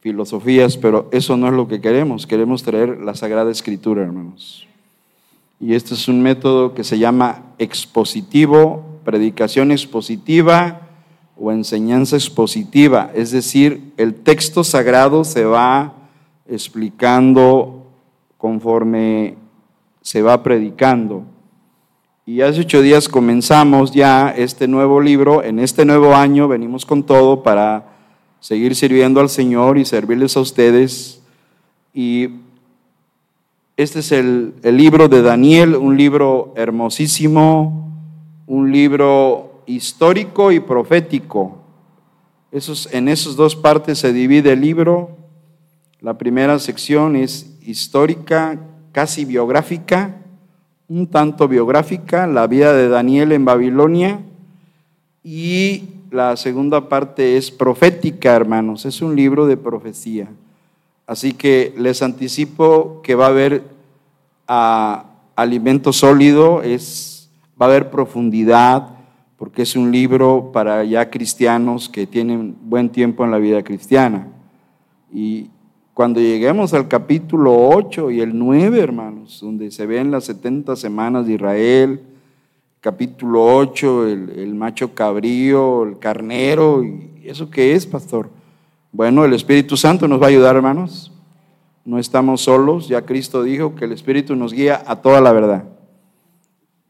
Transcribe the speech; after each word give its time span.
filosofías, 0.00 0.76
pero 0.76 1.08
eso 1.12 1.36
no 1.36 1.46
es 1.48 1.52
lo 1.52 1.68
que 1.68 1.80
queremos. 1.80 2.26
Queremos 2.26 2.62
traer 2.62 2.98
la 2.98 3.14
Sagrada 3.14 3.50
Escritura, 3.50 4.02
hermanos. 4.02 4.66
Y 5.60 5.74
este 5.74 5.94
es 5.94 6.08
un 6.08 6.22
método 6.22 6.72
que 6.74 6.84
se 6.84 6.98
llama 6.98 7.42
expositivo, 7.58 8.82
predicación 9.04 9.72
expositiva 9.72 10.80
o 11.36 11.52
enseñanza 11.52 12.16
expositiva. 12.16 13.10
Es 13.14 13.30
decir, 13.30 13.92
el 13.98 14.14
texto 14.14 14.64
sagrado 14.64 15.22
se 15.22 15.44
va 15.44 15.92
explicando 16.48 17.86
conforme 18.38 19.36
se 20.00 20.22
va 20.22 20.42
predicando. 20.42 21.24
Y 22.24 22.40
hace 22.40 22.60
ocho 22.60 22.80
días 22.80 23.08
comenzamos 23.08 23.92
ya 23.92 24.30
este 24.30 24.66
nuevo 24.66 25.00
libro. 25.00 25.42
En 25.42 25.58
este 25.58 25.84
nuevo 25.84 26.14
año 26.14 26.48
venimos 26.48 26.86
con 26.86 27.02
todo 27.02 27.42
para 27.42 27.89
seguir 28.40 28.74
sirviendo 28.74 29.20
al 29.20 29.28
Señor 29.28 29.78
y 29.78 29.84
servirles 29.84 30.36
a 30.36 30.40
ustedes. 30.40 31.20
Y 31.94 32.28
este 33.76 34.00
es 34.00 34.12
el, 34.12 34.54
libro 34.62 35.08
de 35.08 35.22
Daniel, 35.22 35.76
un 35.76 35.96
libro 35.96 36.52
hermosísimo, 36.56 37.90
un 38.46 38.72
libro 38.72 39.62
histórico 39.66 40.52
y 40.52 40.60
profético. 40.60 41.58
Esos, 42.50 42.92
en 42.92 43.08
esas 43.08 43.36
dos 43.36 43.54
partes 43.54 43.98
se 43.98 44.12
divide 44.12 44.52
el 44.52 44.60
libro. 44.60 45.16
La 46.00 46.18
primera 46.18 46.58
sección 46.58 47.14
es 47.14 47.56
histórica, 47.62 48.58
casi 48.92 49.24
biográfica, 49.24 50.16
un 50.88 51.06
tanto 51.06 51.46
biográfica, 51.46 52.26
la 52.26 52.46
vida 52.46 52.72
de 52.72 52.88
Daniel 52.88 53.32
en 53.32 53.44
Babilonia. 53.44 54.20
Y 55.22 55.84
la 56.10 56.36
segunda 56.36 56.88
parte 56.88 57.36
es 57.36 57.50
profética, 57.50 58.34
hermanos, 58.34 58.84
es 58.84 59.00
un 59.00 59.14
libro 59.14 59.46
de 59.46 59.56
profecía. 59.56 60.28
Así 61.06 61.32
que 61.32 61.72
les 61.76 62.02
anticipo 62.02 63.00
que 63.02 63.14
va 63.14 63.26
a 63.26 63.30
haber 63.30 63.64
ah, 64.48 65.04
alimento 65.36 65.92
sólido, 65.92 66.62
es, 66.62 67.30
va 67.60 67.66
a 67.66 67.68
haber 67.68 67.90
profundidad, 67.90 68.88
porque 69.36 69.62
es 69.62 69.76
un 69.76 69.90
libro 69.90 70.50
para 70.52 70.84
ya 70.84 71.10
cristianos 71.10 71.88
que 71.88 72.06
tienen 72.06 72.56
buen 72.62 72.90
tiempo 72.90 73.24
en 73.24 73.30
la 73.30 73.38
vida 73.38 73.62
cristiana. 73.62 74.28
Y 75.12 75.48
cuando 75.94 76.20
lleguemos 76.20 76.74
al 76.74 76.88
capítulo 76.88 77.68
8 77.68 78.10
y 78.10 78.20
el 78.20 78.36
9, 78.36 78.80
hermanos, 78.80 79.40
donde 79.40 79.70
se 79.70 79.86
ven 79.86 80.10
las 80.10 80.24
70 80.24 80.76
semanas 80.76 81.26
de 81.26 81.34
Israel, 81.34 82.00
capítulo 82.80 83.44
8, 83.56 84.08
el, 84.08 84.54
macho 84.54 84.94
cabrío, 84.94 85.84
el 85.84 85.98
carnero, 85.98 86.82
y 86.82 87.10
¿eso 87.24 87.50
qué 87.50 87.74
es, 87.74 87.86
pastor? 87.86 88.30
Bueno, 88.92 89.24
el 89.24 89.34
Espíritu 89.34 89.76
Santo 89.76 90.08
nos 90.08 90.20
va 90.20 90.26
a 90.26 90.30
ayudar, 90.30 90.56
hermanos. 90.56 91.12
No 91.84 91.98
estamos 91.98 92.42
solos, 92.42 92.88
ya 92.88 93.02
Cristo 93.02 93.42
dijo 93.42 93.74
que 93.74 93.84
el 93.84 93.92
Espíritu 93.92 94.34
nos 94.34 94.52
guía 94.52 94.82
a 94.86 94.96
toda 94.96 95.20
la 95.20 95.32
verdad. 95.32 95.64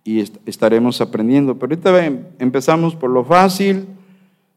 Y 0.05 0.20
estaremos 0.46 1.00
aprendiendo. 1.00 1.58
Pero 1.58 1.74
ahorita 1.74 2.22
empezamos 2.38 2.94
por 2.94 3.11
lo 3.11 3.24
fácil. 3.24 3.86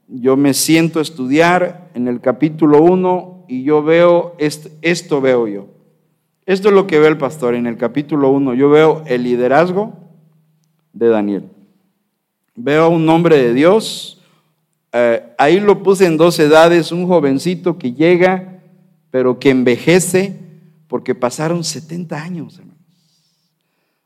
Yo 0.07 0.37
me 0.37 0.53
siento 0.53 0.99
a 0.99 1.01
estudiar 1.01 1.89
en 1.93 2.07
el 2.07 2.21
capítulo 2.21 2.81
1 2.81 3.45
y 3.47 3.63
yo 3.63 3.83
veo, 3.83 4.35
esto 4.37 5.21
veo 5.21 5.47
yo. 5.47 5.67
Esto 6.45 6.69
es 6.69 6.73
lo 6.73 6.87
que 6.87 6.99
ve 6.99 7.07
el 7.07 7.17
pastor 7.17 7.55
en 7.55 7.67
el 7.67 7.77
capítulo 7.77 8.29
1. 8.29 8.53
Yo 8.53 8.69
veo 8.69 9.03
el 9.05 9.23
liderazgo, 9.23 10.02
de 10.93 11.07
Daniel. 11.07 11.49
Veo 12.55 12.89
un 12.89 13.09
hombre 13.09 13.37
de 13.37 13.53
Dios, 13.53 14.21
eh, 14.91 15.23
ahí 15.39 15.59
lo 15.59 15.81
puse 15.81 16.05
en 16.05 16.17
dos 16.17 16.37
edades, 16.39 16.91
un 16.91 17.07
jovencito 17.07 17.79
que 17.79 17.93
llega, 17.93 18.61
pero 19.09 19.39
que 19.39 19.49
envejece 19.49 20.39
porque 20.87 21.15
pasaron 21.15 21.63
70 21.63 22.21
años. 22.21 22.61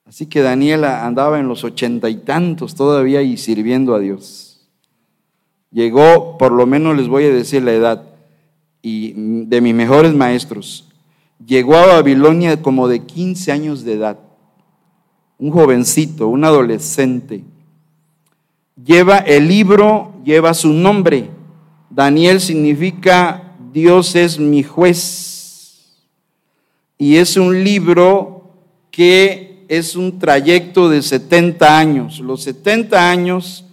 Así 0.05 0.25
que 0.25 0.41
Daniel 0.41 0.85
andaba 0.85 1.37
en 1.37 1.49
los 1.49 1.65
ochenta 1.65 2.09
y 2.09 2.15
tantos 2.15 2.75
todavía 2.75 3.21
y 3.21 3.35
sirviendo 3.35 3.93
a 3.93 3.99
Dios. 3.99 4.61
Llegó, 5.69 6.37
por 6.37 6.53
lo 6.53 6.65
menos 6.65 6.95
les 6.95 7.09
voy 7.09 7.25
a 7.25 7.33
decir 7.33 7.61
la 7.63 7.73
edad, 7.73 8.03
y 8.81 9.11
de 9.45 9.59
mis 9.59 9.75
mejores 9.75 10.13
maestros, 10.13 10.87
llegó 11.45 11.75
a 11.75 11.87
Babilonia 11.87 12.61
como 12.61 12.87
de 12.87 13.01
15 13.01 13.51
años 13.51 13.83
de 13.83 13.93
edad 13.93 14.17
un 15.39 15.51
jovencito, 15.51 16.27
un 16.27 16.43
adolescente. 16.43 17.43
Lleva 18.83 19.17
el 19.17 19.47
libro, 19.47 20.13
lleva 20.23 20.53
su 20.53 20.69
nombre. 20.69 21.29
Daniel 21.89 22.41
significa 22.41 23.55
Dios 23.71 24.15
es 24.15 24.39
mi 24.39 24.63
juez. 24.63 25.97
Y 26.97 27.17
es 27.17 27.37
un 27.37 27.63
libro 27.63 28.51
que 28.91 29.65
es 29.67 29.95
un 29.95 30.19
trayecto 30.19 30.89
de 30.89 31.01
70 31.01 31.77
años. 31.77 32.19
Los 32.19 32.43
70 32.43 33.09
años 33.09 33.65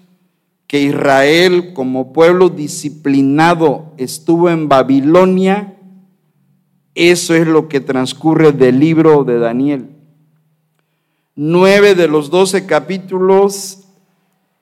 que 0.67 0.81
Israel 0.81 1.73
como 1.73 2.13
pueblo 2.13 2.49
disciplinado 2.49 3.93
estuvo 3.97 4.51
en 4.51 4.69
Babilonia, 4.69 5.75
eso 6.95 7.35
es 7.35 7.47
lo 7.47 7.69
que 7.69 7.81
transcurre 7.81 8.53
del 8.53 8.81
libro 8.81 9.25
de 9.25 9.39
Daniel. 9.39 9.94
Nueve 11.37 11.97
de 11.97 12.07
los 12.07 12.31
doce 12.31 12.65
capítulos 12.65 13.81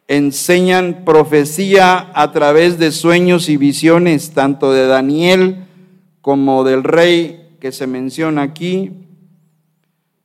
enseñan 0.09 1.03
profecía 1.05 2.10
a 2.15 2.33
través 2.33 2.78
de 2.78 2.93
sueños 2.93 3.50
y 3.50 3.59
visiones, 3.59 4.31
tanto 4.31 4.72
de 4.72 4.87
Daniel 4.87 5.66
como 6.22 6.65
del 6.65 6.82
rey 6.82 7.56
que 7.61 7.72
se 7.72 7.87
menciona 7.87 8.41
aquí. 8.41 8.91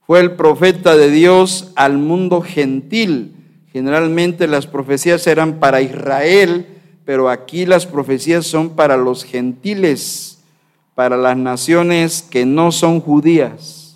Fue 0.05 0.21
el 0.21 0.31
profeta 0.37 0.95
de 0.95 1.11
Dios 1.11 1.73
al 1.75 1.97
mundo 1.97 2.39
gentil. 2.41 3.35
Generalmente 3.73 4.47
las 4.47 4.67
profecías 4.67 5.27
eran 5.27 5.59
para 5.59 5.81
Israel, 5.81 6.65
pero 7.03 7.29
aquí 7.29 7.65
las 7.65 7.85
profecías 7.85 8.45
son 8.45 8.69
para 8.69 8.95
los 8.95 9.25
gentiles, 9.25 10.39
para 10.95 11.17
las 11.17 11.35
naciones 11.35 12.21
que 12.21 12.45
no 12.45 12.71
son 12.71 13.01
judías. 13.01 13.86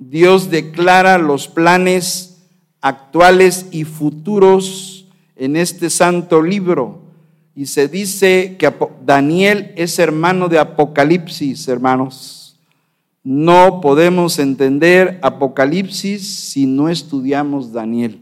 Dios 0.00 0.50
declara 0.50 1.18
los 1.18 1.46
planes 1.46 2.38
actuales 2.80 3.66
y 3.70 3.84
futuros 3.84 5.06
en 5.36 5.56
este 5.56 5.90
santo 5.90 6.40
libro. 6.40 7.02
Y 7.54 7.66
se 7.66 7.86
dice 7.86 8.56
que 8.58 8.72
Daniel 9.04 9.72
es 9.76 9.98
hermano 9.98 10.48
de 10.48 10.58
Apocalipsis, 10.58 11.68
hermanos. 11.68 12.58
No 13.22 13.82
podemos 13.82 14.38
entender 14.38 15.18
Apocalipsis 15.22 16.26
si 16.26 16.64
no 16.64 16.88
estudiamos 16.88 17.70
Daniel. 17.70 18.20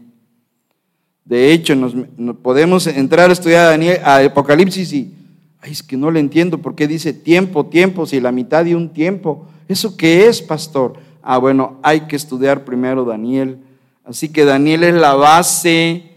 De 1.23 1.53
hecho, 1.53 1.75
nos, 1.75 1.93
podemos 2.41 2.87
entrar 2.87 3.29
a 3.29 3.33
estudiar 3.33 3.67
a, 3.67 3.69
Daniel, 3.69 3.99
a 4.03 4.17
Apocalipsis 4.17 4.91
y, 4.91 5.13
ay, 5.61 5.71
es 5.71 5.81
que 5.81 5.95
no 5.95 6.11
le 6.11 6.19
entiendo 6.19 6.57
por 6.57 6.75
qué 6.75 6.87
dice 6.87 7.13
tiempo, 7.13 7.67
tiempo, 7.67 8.05
si 8.05 8.19
la 8.19 8.33
mitad 8.33 8.65
de 8.65 8.75
un 8.75 8.89
tiempo. 8.89 9.47
¿Eso 9.69 9.95
qué 9.95 10.27
es, 10.27 10.41
pastor? 10.41 11.08
Ah, 11.21 11.37
bueno, 11.37 11.79
hay 11.83 12.01
que 12.01 12.15
estudiar 12.15 12.63
primero 12.65 13.05
Daniel. 13.05 13.59
Así 14.05 14.29
que 14.29 14.45
Daniel 14.45 14.83
es 14.83 14.95
la 14.95 15.13
base 15.13 16.09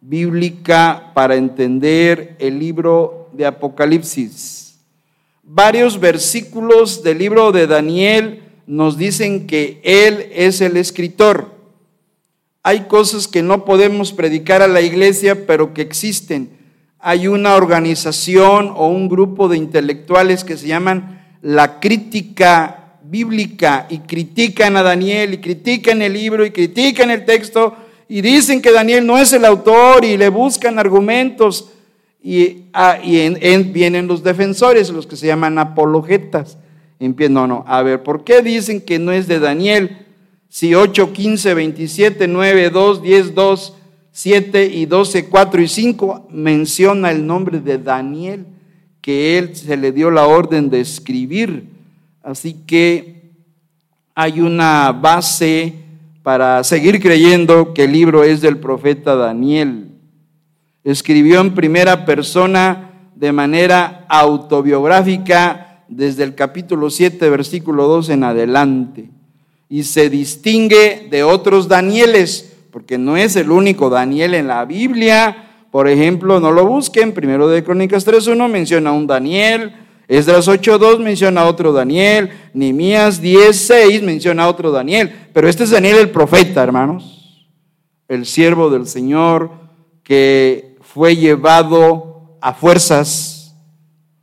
bíblica 0.00 1.12
para 1.14 1.34
entender 1.34 2.36
el 2.38 2.58
libro 2.58 3.28
de 3.32 3.46
Apocalipsis. 3.46 4.78
Varios 5.42 5.98
versículos 6.00 7.02
del 7.02 7.18
libro 7.18 7.52
de 7.52 7.66
Daniel 7.66 8.42
nos 8.66 8.96
dicen 8.96 9.46
que 9.46 9.80
él 9.82 10.30
es 10.32 10.60
el 10.60 10.76
escritor. 10.76 11.52
Hay 12.62 12.86
cosas 12.86 13.28
que 13.28 13.42
no 13.42 13.64
podemos 13.66 14.12
predicar 14.12 14.62
a 14.62 14.68
la 14.68 14.80
iglesia, 14.80 15.46
pero 15.46 15.74
que 15.74 15.82
existen. 15.82 16.50
Hay 16.98 17.28
una 17.28 17.56
organización 17.56 18.72
o 18.74 18.88
un 18.88 19.08
grupo 19.08 19.48
de 19.48 19.58
intelectuales 19.58 20.44
que 20.44 20.56
se 20.56 20.68
llaman 20.68 21.22
la 21.42 21.78
crítica 21.78 22.83
bíblica 23.04 23.86
y 23.90 23.98
critican 23.98 24.76
a 24.76 24.82
Daniel 24.82 25.34
y 25.34 25.38
critican 25.38 26.02
el 26.02 26.12
libro 26.12 26.44
y 26.44 26.50
critican 26.50 27.10
el 27.10 27.24
texto 27.24 27.76
y 28.08 28.20
dicen 28.20 28.62
que 28.62 28.72
Daniel 28.72 29.06
no 29.06 29.18
es 29.18 29.32
el 29.32 29.44
autor 29.44 30.04
y 30.04 30.16
le 30.16 30.28
buscan 30.28 30.78
argumentos 30.78 31.70
y, 32.22 32.64
ah, 32.72 32.98
vienen 33.02 34.06
los 34.06 34.22
defensores, 34.22 34.88
los 34.88 35.06
que 35.06 35.16
se 35.16 35.26
llaman 35.26 35.58
apologetas. 35.58 36.56
No, 36.98 37.46
no, 37.46 37.64
a 37.66 37.82
ver, 37.82 38.02
¿por 38.02 38.24
qué 38.24 38.40
dicen 38.40 38.80
que 38.80 38.98
no 38.98 39.12
es 39.12 39.28
de 39.28 39.38
Daniel? 39.38 40.06
Si 40.48 40.74
8, 40.74 41.12
15, 41.12 41.52
27, 41.52 42.28
9, 42.28 42.70
2, 42.70 43.02
10, 43.02 43.34
2, 43.34 43.74
7 44.12 44.64
y 44.66 44.86
12, 44.86 45.26
4 45.26 45.62
y 45.62 45.68
5 45.68 46.28
menciona 46.30 47.10
el 47.10 47.26
nombre 47.26 47.60
de 47.60 47.76
Daniel, 47.76 48.46
que 49.02 49.36
él 49.36 49.54
se 49.54 49.76
le 49.76 49.92
dio 49.92 50.10
la 50.10 50.26
orden 50.26 50.70
de 50.70 50.80
escribir 50.80 51.73
Así 52.24 52.54
que 52.66 53.32
hay 54.14 54.40
una 54.40 54.92
base 54.92 55.74
para 56.22 56.64
seguir 56.64 56.98
creyendo 56.98 57.74
que 57.74 57.84
el 57.84 57.92
libro 57.92 58.24
es 58.24 58.40
del 58.40 58.56
profeta 58.56 59.14
Daniel. 59.14 59.88
Escribió 60.84 61.42
en 61.42 61.54
primera 61.54 62.06
persona 62.06 63.10
de 63.14 63.30
manera 63.30 64.06
autobiográfica 64.08 65.84
desde 65.88 66.24
el 66.24 66.34
capítulo 66.34 66.88
7, 66.88 67.28
versículo 67.28 67.86
2 67.88 68.08
en 68.08 68.24
adelante. 68.24 69.10
Y 69.68 69.82
se 69.82 70.08
distingue 70.08 71.06
de 71.10 71.24
otros 71.24 71.68
Danieles, 71.68 72.56
porque 72.70 72.96
no 72.96 73.18
es 73.18 73.36
el 73.36 73.50
único 73.50 73.90
Daniel 73.90 74.32
en 74.32 74.46
la 74.46 74.64
Biblia. 74.64 75.66
Por 75.70 75.88
ejemplo, 75.88 76.40
no 76.40 76.52
lo 76.52 76.66
busquen, 76.66 77.12
primero 77.12 77.48
de 77.48 77.62
Crónicas 77.62 78.06
3.1 78.06 78.48
menciona 78.48 78.90
a 78.90 78.94
un 78.94 79.06
Daniel, 79.06 79.74
Esdras 80.08 80.48
8.2 80.48 80.98
menciona 81.00 81.42
a 81.42 81.46
otro 81.46 81.72
Daniel, 81.72 82.30
Nimías 82.52 83.22
10.6 83.22 84.02
menciona 84.02 84.44
a 84.44 84.48
otro 84.48 84.70
Daniel, 84.70 85.12
pero 85.32 85.48
este 85.48 85.64
es 85.64 85.70
Daniel 85.70 85.96
el 85.96 86.10
profeta, 86.10 86.62
hermanos, 86.62 87.48
el 88.08 88.26
siervo 88.26 88.70
del 88.70 88.86
Señor 88.86 89.50
que 90.02 90.76
fue 90.82 91.16
llevado 91.16 92.36
a 92.40 92.52
fuerzas 92.52 93.56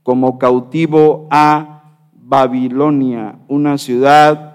como 0.03 0.37
cautivo 0.37 1.27
a 1.31 1.97
Babilonia, 2.13 3.39
una 3.47 3.77
ciudad 3.77 4.51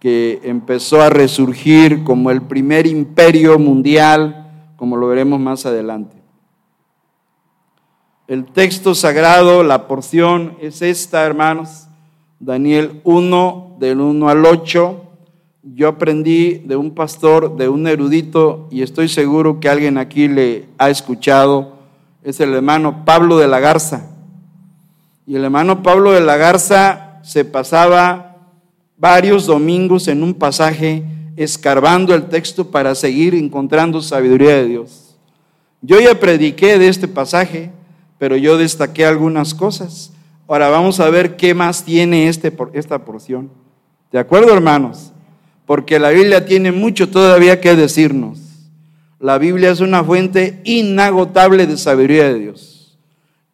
que 0.00 0.40
empezó 0.44 1.02
a 1.02 1.10
resurgir 1.10 2.02
como 2.04 2.30
el 2.30 2.42
primer 2.42 2.86
imperio 2.86 3.58
mundial, 3.58 4.72
como 4.76 4.96
lo 4.96 5.08
veremos 5.08 5.38
más 5.38 5.66
adelante. 5.66 6.17
El 8.28 8.44
texto 8.44 8.94
sagrado, 8.94 9.62
la 9.62 9.88
porción 9.88 10.58
es 10.60 10.82
esta, 10.82 11.24
hermanos. 11.24 11.86
Daniel 12.38 13.00
1, 13.04 13.76
del 13.80 14.02
1 14.02 14.28
al 14.28 14.44
8. 14.44 15.02
Yo 15.62 15.88
aprendí 15.88 16.58
de 16.58 16.76
un 16.76 16.90
pastor, 16.90 17.56
de 17.56 17.70
un 17.70 17.86
erudito, 17.86 18.68
y 18.70 18.82
estoy 18.82 19.08
seguro 19.08 19.60
que 19.60 19.70
alguien 19.70 19.96
aquí 19.96 20.28
le 20.28 20.66
ha 20.76 20.90
escuchado. 20.90 21.78
Es 22.22 22.38
el 22.40 22.52
hermano 22.52 23.06
Pablo 23.06 23.38
de 23.38 23.48
la 23.48 23.60
Garza. 23.60 24.10
Y 25.26 25.36
el 25.36 25.44
hermano 25.44 25.82
Pablo 25.82 26.12
de 26.12 26.20
la 26.20 26.36
Garza 26.36 27.20
se 27.22 27.46
pasaba 27.46 28.36
varios 28.98 29.46
domingos 29.46 30.06
en 30.06 30.22
un 30.22 30.34
pasaje 30.34 31.02
escarbando 31.36 32.14
el 32.14 32.28
texto 32.28 32.70
para 32.70 32.94
seguir 32.94 33.34
encontrando 33.34 34.02
sabiduría 34.02 34.56
de 34.56 34.66
Dios. 34.66 35.16
Yo 35.80 35.98
ya 35.98 36.20
prediqué 36.20 36.78
de 36.78 36.88
este 36.88 37.08
pasaje 37.08 37.70
pero 38.18 38.36
yo 38.36 38.58
destaqué 38.58 39.06
algunas 39.06 39.54
cosas. 39.54 40.12
Ahora 40.46 40.68
vamos 40.68 40.98
a 41.00 41.10
ver 41.10 41.36
qué 41.36 41.54
más 41.54 41.84
tiene 41.84 42.28
este, 42.28 42.52
esta 42.72 43.04
porción. 43.04 43.50
¿De 44.10 44.18
acuerdo, 44.18 44.52
hermanos? 44.52 45.12
Porque 45.66 45.98
la 45.98 46.10
Biblia 46.10 46.46
tiene 46.46 46.72
mucho 46.72 47.10
todavía 47.10 47.60
que 47.60 47.76
decirnos. 47.76 48.40
La 49.20 49.36
Biblia 49.38 49.70
es 49.70 49.80
una 49.80 50.02
fuente 50.02 50.60
inagotable 50.64 51.66
de 51.66 51.76
sabiduría 51.76 52.32
de 52.32 52.38
Dios. 52.38 52.98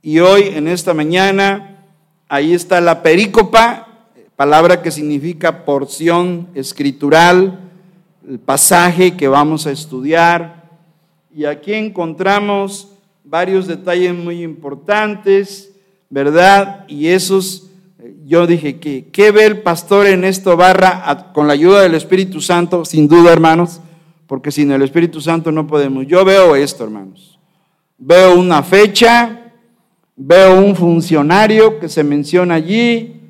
Y 0.02 0.20
hoy, 0.20 0.48
en 0.54 0.68
esta 0.68 0.94
mañana, 0.94 1.86
ahí 2.28 2.54
está 2.54 2.80
la 2.80 3.02
perícopa, 3.02 3.88
palabra 4.36 4.82
que 4.82 4.90
significa 4.90 5.64
porción 5.64 6.48
escritural, 6.54 7.58
el 8.28 8.38
pasaje 8.38 9.16
que 9.16 9.28
vamos 9.28 9.66
a 9.66 9.72
estudiar. 9.72 10.70
Y 11.34 11.46
aquí 11.46 11.72
encontramos 11.74 12.93
varios 13.24 13.66
detalles 13.66 14.14
muy 14.14 14.42
importantes, 14.42 15.72
¿verdad? 16.10 16.84
Y 16.86 17.08
esos, 17.08 17.70
eh, 17.98 18.14
yo 18.26 18.46
dije, 18.46 18.78
que 18.78 19.08
¿qué 19.10 19.30
ve 19.30 19.46
el 19.46 19.62
pastor 19.62 20.06
en 20.06 20.24
esto 20.24 20.56
barra 20.56 21.32
con 21.32 21.46
la 21.46 21.54
ayuda 21.54 21.82
del 21.82 21.94
Espíritu 21.94 22.40
Santo? 22.40 22.84
Sin 22.84 23.08
duda, 23.08 23.32
hermanos, 23.32 23.80
porque 24.26 24.52
sin 24.52 24.70
el 24.70 24.82
Espíritu 24.82 25.20
Santo 25.20 25.50
no 25.50 25.66
podemos. 25.66 26.06
Yo 26.06 26.24
veo 26.24 26.54
esto, 26.54 26.84
hermanos. 26.84 27.40
Veo 27.96 28.38
una 28.38 28.62
fecha, 28.62 29.52
veo 30.14 30.60
un 30.60 30.76
funcionario 30.76 31.80
que 31.80 31.88
se 31.88 32.04
menciona 32.04 32.54
allí, 32.54 33.22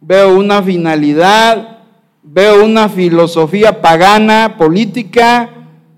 veo 0.00 0.36
una 0.36 0.62
finalidad, 0.62 1.78
veo 2.22 2.64
una 2.64 2.88
filosofía 2.88 3.80
pagana, 3.80 4.56
política, 4.58 5.55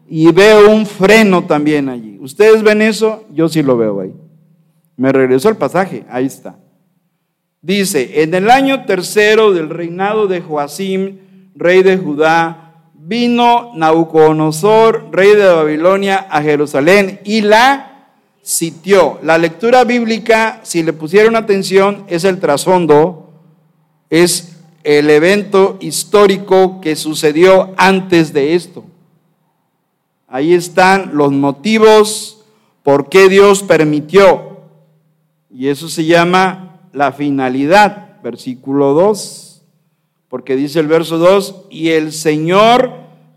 y 0.09 0.33
veo 0.33 0.71
un 0.71 0.87
freno 0.87 1.45
también 1.45 1.89
allí. 1.89 2.19
¿Ustedes 2.21 2.63
ven 2.63 2.83
eso? 2.83 3.25
Yo 3.33 3.49
sí 3.49 3.63
lo 3.63 3.77
veo 3.77 4.01
ahí. 4.01 4.15
Me 4.97 5.13
regresó 5.13 5.49
el 5.49 5.57
pasaje, 5.57 6.05
ahí 6.09 6.27
está. 6.27 6.59
Dice, 7.61 8.23
en 8.23 8.35
el 8.35 8.51
año 8.51 8.85
tercero 8.85 9.53
del 9.53 9.69
reinado 9.69 10.27
de 10.27 10.41
Joacim, 10.41 11.19
rey 11.55 11.83
de 11.83 11.99
Judá, 11.99 12.69
vino 12.95 13.73
Nabucodonosor, 13.75 15.09
rey 15.13 15.35
de 15.35 15.47
Babilonia, 15.47 16.27
a 16.31 16.43
Jerusalén 16.43 17.21
y 17.25 17.43
la 17.43 18.09
sitió. 18.43 19.19
La 19.23 19.39
lectura 19.39 19.85
bíblica, 19.85 20.61
si 20.63 20.83
le 20.83 20.93
pusieron 20.93 21.37
atención, 21.37 22.05
es 22.09 22.25
el 22.25 22.41
trasfondo, 22.41 23.31
es 24.09 24.57
el 24.85 25.11
evento 25.11 25.77
histórico 25.81 26.81
que 26.81 26.97
sucedió 26.97 27.75
antes 27.77 28.33
de 28.33 28.55
esto. 28.55 28.85
Ahí 30.29 30.53
están 30.53 31.13
los 31.15 31.33
motivos 31.33 32.45
por 32.83 33.09
qué 33.09 33.31
Dios 33.31 33.63
permitió. 33.63 34.59
Y 35.51 35.69
eso 35.69 35.89
se 35.89 36.05
llama 36.05 36.81
la 36.93 37.13
finalidad, 37.13 38.21
versículo 38.23 38.93
2. 38.93 39.63
Porque 40.29 40.55
dice 40.55 40.81
el 40.81 40.87
verso 40.87 41.17
2, 41.17 41.65
y 41.71 41.89
el 41.91 42.13
Señor 42.13 42.93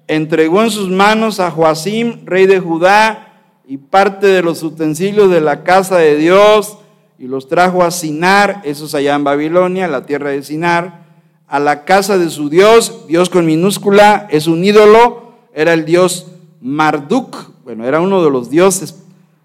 entregó 0.08 0.62
en 0.62 0.72
sus 0.72 0.90
manos 0.90 1.40
a 1.40 1.50
Joacim, 1.50 2.26
rey 2.26 2.46
de 2.46 2.60
Judá, 2.60 3.28
y 3.66 3.78
parte 3.78 4.28
de 4.28 4.42
los 4.42 4.62
utensilios 4.62 5.32
de 5.32 5.40
la 5.40 5.64
casa 5.64 5.98
de 5.98 6.18
Dios, 6.18 6.78
y 7.18 7.28
los 7.28 7.48
trajo 7.48 7.84
a 7.84 7.92
Sinar, 7.92 8.62
eso 8.66 8.84
es 8.84 8.96
allá 8.96 9.16
en 9.16 9.24
Babilonia, 9.24 9.88
la 9.88 10.06
tierra 10.06 10.32
de 10.32 10.44
Sinar, 10.44 11.06
a 11.48 11.60
la 11.62 11.86
casa 11.86 12.18
de 12.18 12.30
su 12.30 12.50
Dios, 12.50 13.06
Dios 13.08 13.30
con 13.30 13.46
minúscula, 13.46 14.28
es 14.30 14.48
un 14.48 14.66
ídolo, 14.66 15.36
era 15.54 15.72
el 15.72 15.86
Dios 15.86 16.28
Marduk, 16.62 17.52
bueno, 17.64 17.86
era 17.86 18.00
uno 18.00 18.24
de 18.24 18.30
los 18.30 18.50
dioses 18.50 18.96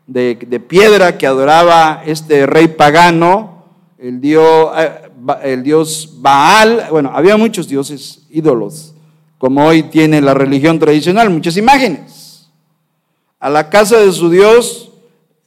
de, 0.06 0.36
piedra 0.68 1.18
que 1.18 1.26
adoraba 1.26 2.02
este 2.04 2.46
rey 2.46 2.68
pagano, 2.68 3.64
el 3.98 4.20
dios, 4.20 4.70
eh, 4.76 5.10
el 5.42 5.62
dios 5.62 6.16
Baal, 6.18 6.86
bueno, 6.90 7.10
había 7.14 7.36
muchos 7.36 7.68
dioses 7.68 8.26
ídolos, 8.30 8.94
como 9.38 9.66
hoy 9.66 9.84
tiene 9.84 10.20
la 10.20 10.34
religión 10.34 10.78
tradicional, 10.78 11.30
muchas 11.30 11.56
imágenes. 11.56 12.48
A 13.40 13.50
la 13.50 13.68
casa 13.68 13.98
de 13.98 14.12
su 14.12 14.30
dios, 14.30 14.92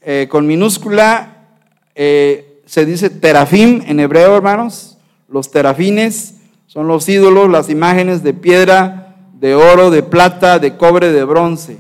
eh, 0.02 0.28
con 0.30 0.48
minúscula, 0.48 1.48
eh, 1.96 2.62
se 2.66 2.86
dice 2.86 3.10
terafim 3.10 3.82
en 3.86 4.00
hebreo, 4.00 4.36
hermanos. 4.36 4.98
Los 5.28 5.52
terafines 5.52 6.36
son 6.68 6.88
los 6.88 7.10
ídolos, 7.10 7.50
las 7.50 7.70
imágenes 7.70 8.24
de 8.24 8.34
piedra 8.34 9.09
de 9.40 9.56
oro, 9.56 9.90
de 9.90 10.04
plata, 10.04 10.60
de 10.60 10.76
cobre, 10.76 11.14
de 11.14 11.24
bronce, 11.24 11.78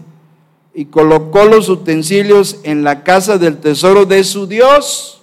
y 0.73 0.85
colocó 0.85 1.43
los 1.45 1.67
utensilios 1.67 2.61
en 2.63 2.83
la 2.83 3.03
casa 3.03 3.37
del 3.37 3.57
tesoro 3.57 4.05
de 4.05 4.23
su 4.23 4.47
Dios. 4.47 5.21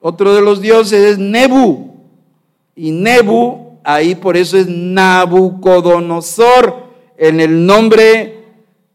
Otro 0.00 0.34
de 0.34 0.42
los 0.42 0.60
dioses 0.60 1.12
es 1.12 1.18
Nebu, 1.18 1.94
y 2.76 2.90
Nebu, 2.90 3.78
ahí 3.84 4.14
por 4.14 4.36
eso 4.36 4.58
es 4.58 4.66
Nabucodonosor, 4.68 6.88
en 7.16 7.40
el 7.40 7.64
nombre 7.64 8.44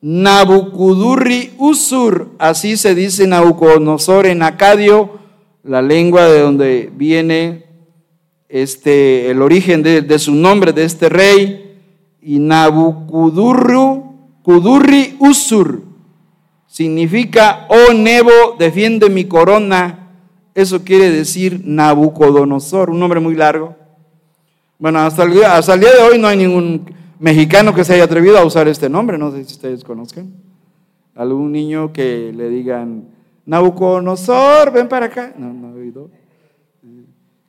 Nabucudurri 0.01 1.53
Usur, 1.57 2.29
así 2.37 2.77
se 2.77 2.93
dice 2.93 3.25
Nabucodonosor 3.25 4.27
en 4.27 4.43
Acadio, 4.43 5.17
la 5.63 5.81
lengua 5.81 6.29
de 6.29 6.41
donde 6.41 6.91
viene 6.93 7.65
este, 8.49 9.31
el 9.31 9.41
origen 9.41 9.81
de, 9.81 10.01
de 10.01 10.19
su 10.19 10.35
nombre, 10.35 10.73
de 10.73 10.83
este 10.83 11.09
rey 11.09 11.62
y 12.23 12.39
Nabucudurru, 12.39 14.03
Kudurri 14.41 15.15
Usur, 15.19 15.81
significa, 16.67 17.67
oh 17.69 17.93
Nebo, 17.93 18.55
defiende 18.57 19.09
mi 19.09 19.25
corona. 19.25 19.99
Eso 20.55 20.83
quiere 20.83 21.09
decir 21.09 21.61
Nabucodonosor, 21.63 22.89
un 22.89 22.99
nombre 22.99 23.19
muy 23.19 23.35
largo. 23.35 23.75
Bueno, 24.79 24.99
hasta 24.99 25.23
el, 25.23 25.43
hasta 25.43 25.73
el 25.73 25.79
día 25.81 25.91
de 25.91 26.01
hoy 26.01 26.19
no 26.19 26.27
hay 26.27 26.37
ningún 26.37 26.85
mexicano 27.19 27.73
que 27.73 27.83
se 27.83 27.93
haya 27.93 28.03
atrevido 28.03 28.37
a 28.37 28.45
usar 28.45 28.67
este 28.67 28.89
nombre, 28.89 29.17
no 29.17 29.31
sé 29.31 29.43
si 29.45 29.53
ustedes 29.53 29.83
conozcan. 29.83 30.31
Algún 31.15 31.51
niño 31.51 31.93
que 31.93 32.31
le 32.33 32.49
digan, 32.49 33.05
Nabucodonosor, 33.45 34.71
ven 34.71 34.87
para 34.87 35.07
acá. 35.07 35.33
No, 35.37 35.53
no 35.53 35.75
he 35.75 35.81
oído. 35.81 36.09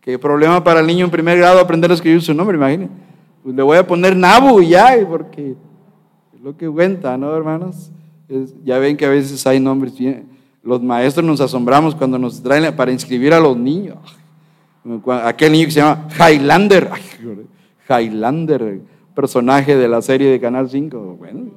Qué 0.01 0.19
problema 0.19 0.63
para 0.63 0.81
el 0.81 0.87
niño 0.87 1.07
en 1.07 1.11
primer 1.11 1.39
grado 1.39 1.61
aprender 1.61 1.91
a 1.91 1.95
escribir 1.95 2.21
su 2.21 2.35
nombre, 2.35 2.57
imagínense 2.57 3.14
pues 3.45 3.55
le 3.55 3.63
voy 3.63 3.77
a 3.77 3.87
poner 3.87 4.17
Nabu 4.17 4.63
ya, 4.63 4.97
porque 5.07 5.55
es 6.35 6.41
lo 6.41 6.57
que 6.57 6.67
cuenta, 6.67 7.19
¿no, 7.19 7.37
hermanos? 7.37 7.91
ya 8.65 8.79
ven 8.79 8.97
que 8.97 9.05
a 9.05 9.11
veces 9.11 9.47
hay 9.47 9.61
nombres, 9.61 9.93
los 10.63 10.83
maestros 10.83 11.27
nos 11.27 11.43
asombramos 11.43 11.95
cuando 11.95 12.19
nos 12.19 12.43
traen 12.43 12.75
para 12.75 12.91
inscribir 12.91 13.35
a 13.35 13.41
los 13.41 13.55
niños. 13.55 13.99
Aquel 15.25 15.53
niño 15.53 15.67
que 15.67 15.73
se 15.73 15.81
llama 15.81 16.09
Highlander, 16.19 16.89
Highlander, 17.87 18.81
personaje 19.15 19.77
de 19.77 19.89
la 19.89 20.01
serie 20.01 20.31
de 20.31 20.41
Canal 20.41 20.71
5, 20.71 21.17
bueno, 21.19 21.51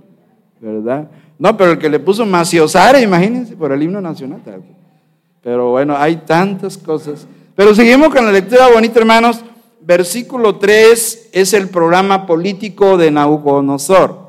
¿verdad? 0.59 1.09
No, 1.39 1.55
pero 1.55 1.71
el 1.71 1.77
que 1.77 1.89
le 1.89 1.99
puso 1.99 2.25
Maciosare, 2.25 3.01
imagínense, 3.01 3.55
por 3.55 3.71
el 3.71 3.81
himno 3.81 4.01
nacional. 4.01 4.41
Pero 5.41 5.71
bueno, 5.71 5.95
hay 5.95 6.17
tantas 6.17 6.77
cosas. 6.77 7.25
Pero 7.55 7.73
seguimos 7.73 8.13
con 8.13 8.25
la 8.25 8.31
lectura 8.33 8.67
bonita, 8.67 8.99
hermanos. 8.99 9.41
Versículo 9.87 10.57
3 10.57 11.29
es 11.31 11.53
el 11.53 11.69
programa 11.69 12.25
político 12.25 12.97
de 12.97 13.09
Nabucodonosor. 13.09 14.19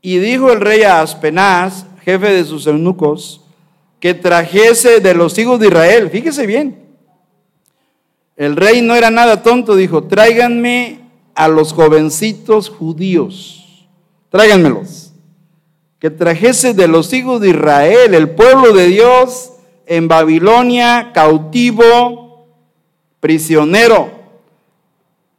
Y 0.00 0.18
dijo 0.18 0.52
el 0.52 0.60
rey 0.60 0.84
a 0.84 1.00
Aspenaz, 1.00 1.84
jefe 2.04 2.28
de 2.28 2.44
sus 2.44 2.68
eunucos, 2.68 3.40
que 3.98 4.14
trajese 4.14 5.00
de 5.00 5.14
los 5.14 5.36
hijos 5.36 5.58
de 5.58 5.66
Israel. 5.66 6.10
Fíjese 6.10 6.46
bien. 6.46 6.80
El 8.36 8.54
rey 8.54 8.82
no 8.82 8.94
era 8.94 9.10
nada 9.10 9.42
tonto, 9.42 9.74
dijo, 9.74 10.04
tráiganme 10.04 11.00
a 11.34 11.48
los 11.48 11.72
jovencitos 11.72 12.68
judíos. 12.68 13.88
Tráiganmelos. 14.30 15.12
Que 15.98 16.08
trajese 16.08 16.72
de 16.72 16.86
los 16.86 17.12
hijos 17.12 17.40
de 17.40 17.50
Israel, 17.50 18.14
el 18.14 18.30
pueblo 18.30 18.72
de 18.72 18.86
Dios, 18.86 19.54
en 19.86 20.06
Babilonia, 20.06 21.10
cautivo, 21.12 22.46
prisionero. 23.18 24.21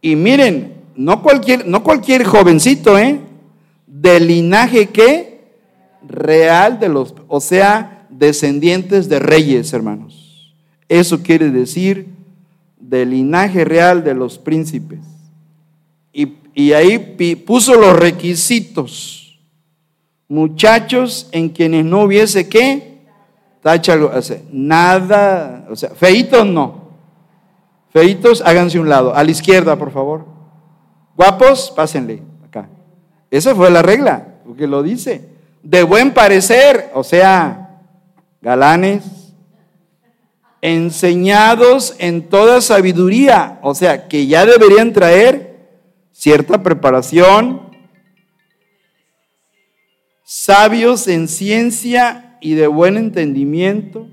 Y 0.03 0.17
miren, 0.17 0.73
no 0.97 1.23
cualquier, 1.23 1.65
no 1.65 1.81
cualquier 1.81 2.25
jovencito, 2.25 2.99
¿eh? 2.99 3.21
Del 3.87 4.27
linaje 4.27 4.89
que 4.89 5.45
real 6.05 6.77
de 6.77 6.89
los, 6.89 7.15
o 7.29 7.39
sea, 7.39 8.05
descendientes 8.09 9.07
de 9.07 9.19
reyes, 9.19 9.71
hermanos. 9.71 10.53
Eso 10.89 11.23
quiere 11.23 11.49
decir 11.51 12.07
del 12.77 13.11
linaje 13.11 13.63
real 13.63 14.03
de 14.03 14.13
los 14.13 14.37
príncipes. 14.37 14.99
Y, 16.11 16.33
y 16.53 16.73
ahí 16.73 16.99
puso 17.47 17.75
los 17.75 17.95
requisitos. 17.95 19.39
Muchachos 20.27 21.29
en 21.31 21.47
quienes 21.47 21.85
no 21.85 22.01
hubiese 22.01 22.49
qué, 22.49 22.97
tacha, 23.61 23.97
nada, 24.51 25.65
o 25.69 25.77
sea, 25.77 25.91
feitos 25.91 26.45
no. 26.45 26.82
Feitos, 27.93 28.41
háganse 28.41 28.79
un 28.79 28.89
lado. 28.89 29.15
A 29.15 29.23
la 29.23 29.31
izquierda, 29.31 29.77
por 29.77 29.91
favor. 29.91 30.25
Guapos, 31.15 31.71
pásenle 31.75 32.23
acá. 32.43 32.67
Esa 33.29 33.53
fue 33.53 33.69
la 33.69 33.83
regla, 33.83 34.39
porque 34.45 34.65
lo 34.65 34.81
dice. 34.81 35.29
De 35.61 35.83
buen 35.83 36.11
parecer, 36.11 36.89
o 36.95 37.03
sea, 37.03 37.81
galanes, 38.41 39.03
enseñados 40.61 41.95
en 41.99 42.29
toda 42.29 42.61
sabiduría, 42.61 43.59
o 43.61 43.75
sea, 43.75 44.07
que 44.07 44.25
ya 44.27 44.45
deberían 44.45 44.91
traer 44.91 45.67
cierta 46.11 46.63
preparación, 46.63 47.69
sabios 50.23 51.07
en 51.07 51.27
ciencia 51.27 52.37
y 52.41 52.55
de 52.55 52.67
buen 52.67 52.97
entendimiento, 52.97 54.07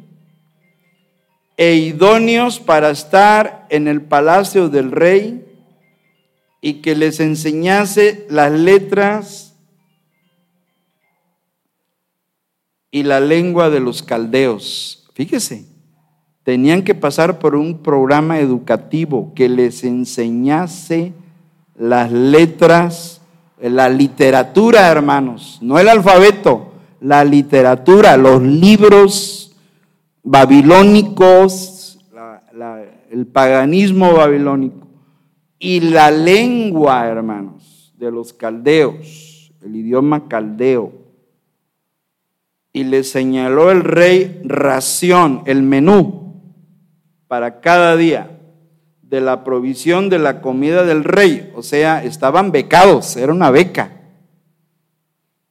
e 1.61 1.75
idóneos 1.75 2.59
para 2.59 2.89
estar 2.89 3.67
en 3.69 3.87
el 3.87 4.01
palacio 4.01 4.71
del 4.71 4.91
rey 4.91 5.45
y 6.63 6.81
que 6.81 6.95
les 6.95 7.21
enseñase 7.21 8.27
las 8.31 8.51
letras 8.51 9.55
y 12.91 13.03
la 13.03 13.21
lengua 13.21 13.69
de 13.69 13.79
los 13.79 14.03
caldeos. 14.03 15.07
Fíjese, 15.13 15.67
tenían 16.45 16.83
que 16.83 16.95
pasar 16.95 17.39
por 17.39 17.55
un 17.55 17.83
programa 17.83 18.39
educativo 18.39 19.35
que 19.35 19.51
les 19.51 19.85
enseñase 19.85 21.13
las 21.77 22.11
letras, 22.11 23.21
la 23.61 23.91
literatura, 23.91 24.89
hermanos, 24.89 25.59
no 25.61 25.79
el 25.79 25.91
alfabeto, 25.91 26.73
la 27.03 27.23
literatura, 27.23 28.17
los 28.17 28.41
libros 28.41 29.50
babilónicos, 30.23 31.99
el 33.11 33.27
paganismo 33.27 34.15
babilónico 34.15 34.87
y 35.59 35.81
la 35.81 36.11
lengua, 36.11 37.07
hermanos, 37.07 37.93
de 37.97 38.11
los 38.11 38.33
caldeos, 38.33 39.53
el 39.63 39.77
idioma 39.77 40.27
caldeo. 40.27 40.93
Y 42.73 42.85
le 42.85 43.05
señaló 43.05 43.71
el 43.71 43.83
rey 43.83 44.41
ración, 44.45 45.43
el 45.45 45.63
menú 45.63 46.41
para 47.29 47.61
cada 47.61 47.97
día 47.97 48.39
de 49.03 49.21
la 49.21 49.45
provisión 49.45 50.09
de 50.09 50.19
la 50.19 50.41
comida 50.41 50.85
del 50.85 51.05
rey. 51.05 51.53
O 51.55 51.63
sea, 51.63 52.03
estaban 52.03 52.53
becados, 52.53 53.17
era 53.17 53.33
una 53.33 53.51
beca. 53.51 53.93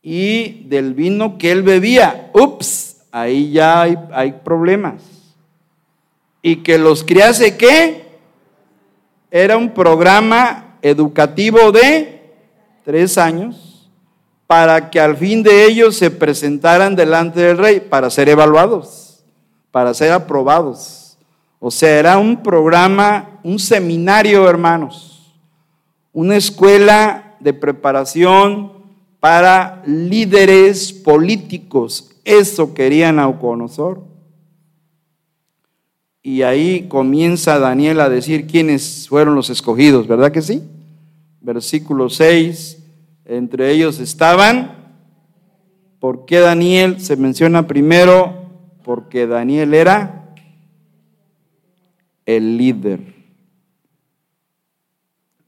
Y 0.02 0.64
del 0.70 0.94
vino 0.94 1.38
que 1.38 1.52
él 1.52 1.62
bebía. 1.62 2.32
Ups, 2.34 2.89
ahí 3.12 3.52
ya 3.52 3.82
hay, 3.82 4.34
problemas. 4.44 5.02
Y 6.42 6.58
que 6.58 6.78
los 6.78 7.04
criase 7.04 7.58
qué? 7.58 8.20
Era 9.32 9.58
un 9.58 9.74
programa 9.74 10.78
educativo 10.82 11.72
de 11.72 12.34
tres 12.84 13.18
años 13.18 13.90
para 14.48 14.90
que 14.90 15.00
al 15.00 15.16
fin 15.16 15.44
de 15.44 15.66
ellos 15.66 15.96
se 15.98 16.10
presentaran 16.10 16.96
delante 16.96 17.40
del 17.42 17.58
rey 17.58 17.80
para 17.80 18.10
ser 18.10 18.30
evaluados, 18.30 19.24
para 19.72 19.94
ser 19.94 20.12
aprobados. 20.12 21.18
O 21.60 21.70
sea, 21.70 22.00
era 22.00 22.18
un 22.18 22.42
programa, 22.42 23.40
un 23.44 23.60
seminario, 23.60 24.50
hermanos, 24.50 25.36
una 26.14 26.38
escuela 26.38 27.36
de 27.40 27.54
preparación 27.54 28.72
para 29.20 29.84
líderes 29.86 30.94
políticos 30.94 32.09
eso 32.30 32.76
quería 32.76 33.12
Nauconosor. 33.12 34.04
Y 36.22 36.44
ahí 36.44 36.88
comienza 36.88 37.58
Daniel 37.58 38.00
a 38.02 38.10
decir 38.10 38.46
quiénes 38.46 39.08
fueron 39.10 39.34
los 39.34 39.50
escogidos, 39.50 40.08
¿verdad 40.08 40.32
que 40.32 40.44
sí? 40.44 40.62
Versículo 41.42 42.10
6, 42.10 42.84
entre 43.26 43.72
ellos 43.72 44.00
estaban, 44.00 44.94
¿por 46.00 46.26
qué 46.26 46.38
Daniel 46.40 47.02
se 47.02 47.16
menciona 47.16 47.66
primero? 47.66 48.52
Porque 48.84 49.26
Daniel 49.26 49.74
era 49.74 50.36
el 52.28 52.58
líder. 52.58 53.16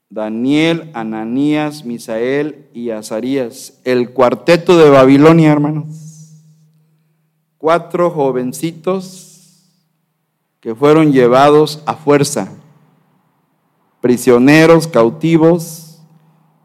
Daniel, 0.09 0.89
Ananías, 0.93 1.85
Misael 1.85 2.65
y 2.73 2.89
Azarías, 2.89 3.79
el 3.83 4.09
cuarteto 4.11 4.77
de 4.79 4.89
Babilonia, 4.89 5.51
hermanos 5.51 6.00
cuatro 7.61 8.09
jovencitos 8.09 9.69
que 10.59 10.73
fueron 10.73 11.11
llevados 11.11 11.83
a 11.85 11.93
fuerza, 11.93 12.51
prisioneros, 14.01 14.87
cautivos, 14.87 16.01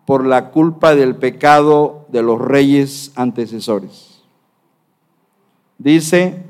por 0.07 0.25
la 0.25 0.51
culpa 0.51 0.95
del 0.95 1.17
pecado 1.17 2.07
de 2.09 2.23
los 2.23 2.41
reyes 2.41 3.13
antecesores. 3.15 4.23
Dice, 5.79 6.45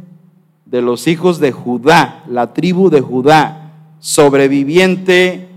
de 0.65 0.83
los 0.83 1.09
hijos 1.09 1.41
de 1.41 1.51
Judá, 1.51 2.23
la 2.29 2.53
tribu 2.53 2.89
de 2.89 3.01
Judá, 3.01 3.73
sobreviviente, 3.99 5.49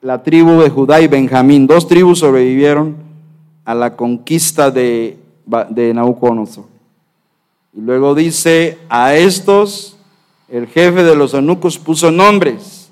la 0.00 0.22
tribu 0.24 0.60
de 0.62 0.70
Judá 0.70 1.00
y 1.00 1.06
Benjamín, 1.06 1.66
dos 1.66 1.86
tribus 1.86 2.20
sobrevivieron 2.20 2.96
a 3.64 3.74
la 3.74 3.94
conquista 3.94 4.70
de, 4.70 5.18
de 5.70 5.94
Nabucodonosor. 5.94 6.77
Y 7.78 7.80
luego 7.80 8.16
dice, 8.16 8.76
a 8.88 9.14
estos 9.14 9.96
el 10.48 10.66
jefe 10.66 11.04
de 11.04 11.14
los 11.14 11.32
eunucos 11.32 11.78
puso 11.78 12.10
nombres, 12.10 12.90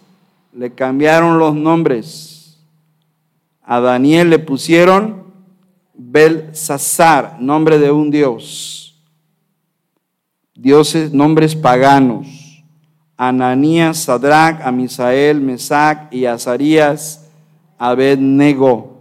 le 0.52 0.72
cambiaron 0.72 1.40
los 1.40 1.56
nombres. 1.56 2.56
A 3.64 3.80
Daniel 3.80 4.30
le 4.30 4.38
pusieron 4.38 5.24
Belsasar, 5.92 7.38
nombre 7.40 7.80
de 7.80 7.90
un 7.90 8.12
dios. 8.12 8.96
Dioses, 10.54 11.12
nombres 11.12 11.56
paganos. 11.56 12.28
Ananías, 13.16 14.04
Sadrach, 14.04 14.60
Amisael, 14.64 15.40
Mesac 15.40 16.14
y 16.14 16.26
Azarías, 16.26 17.26
Abednego. 17.76 19.00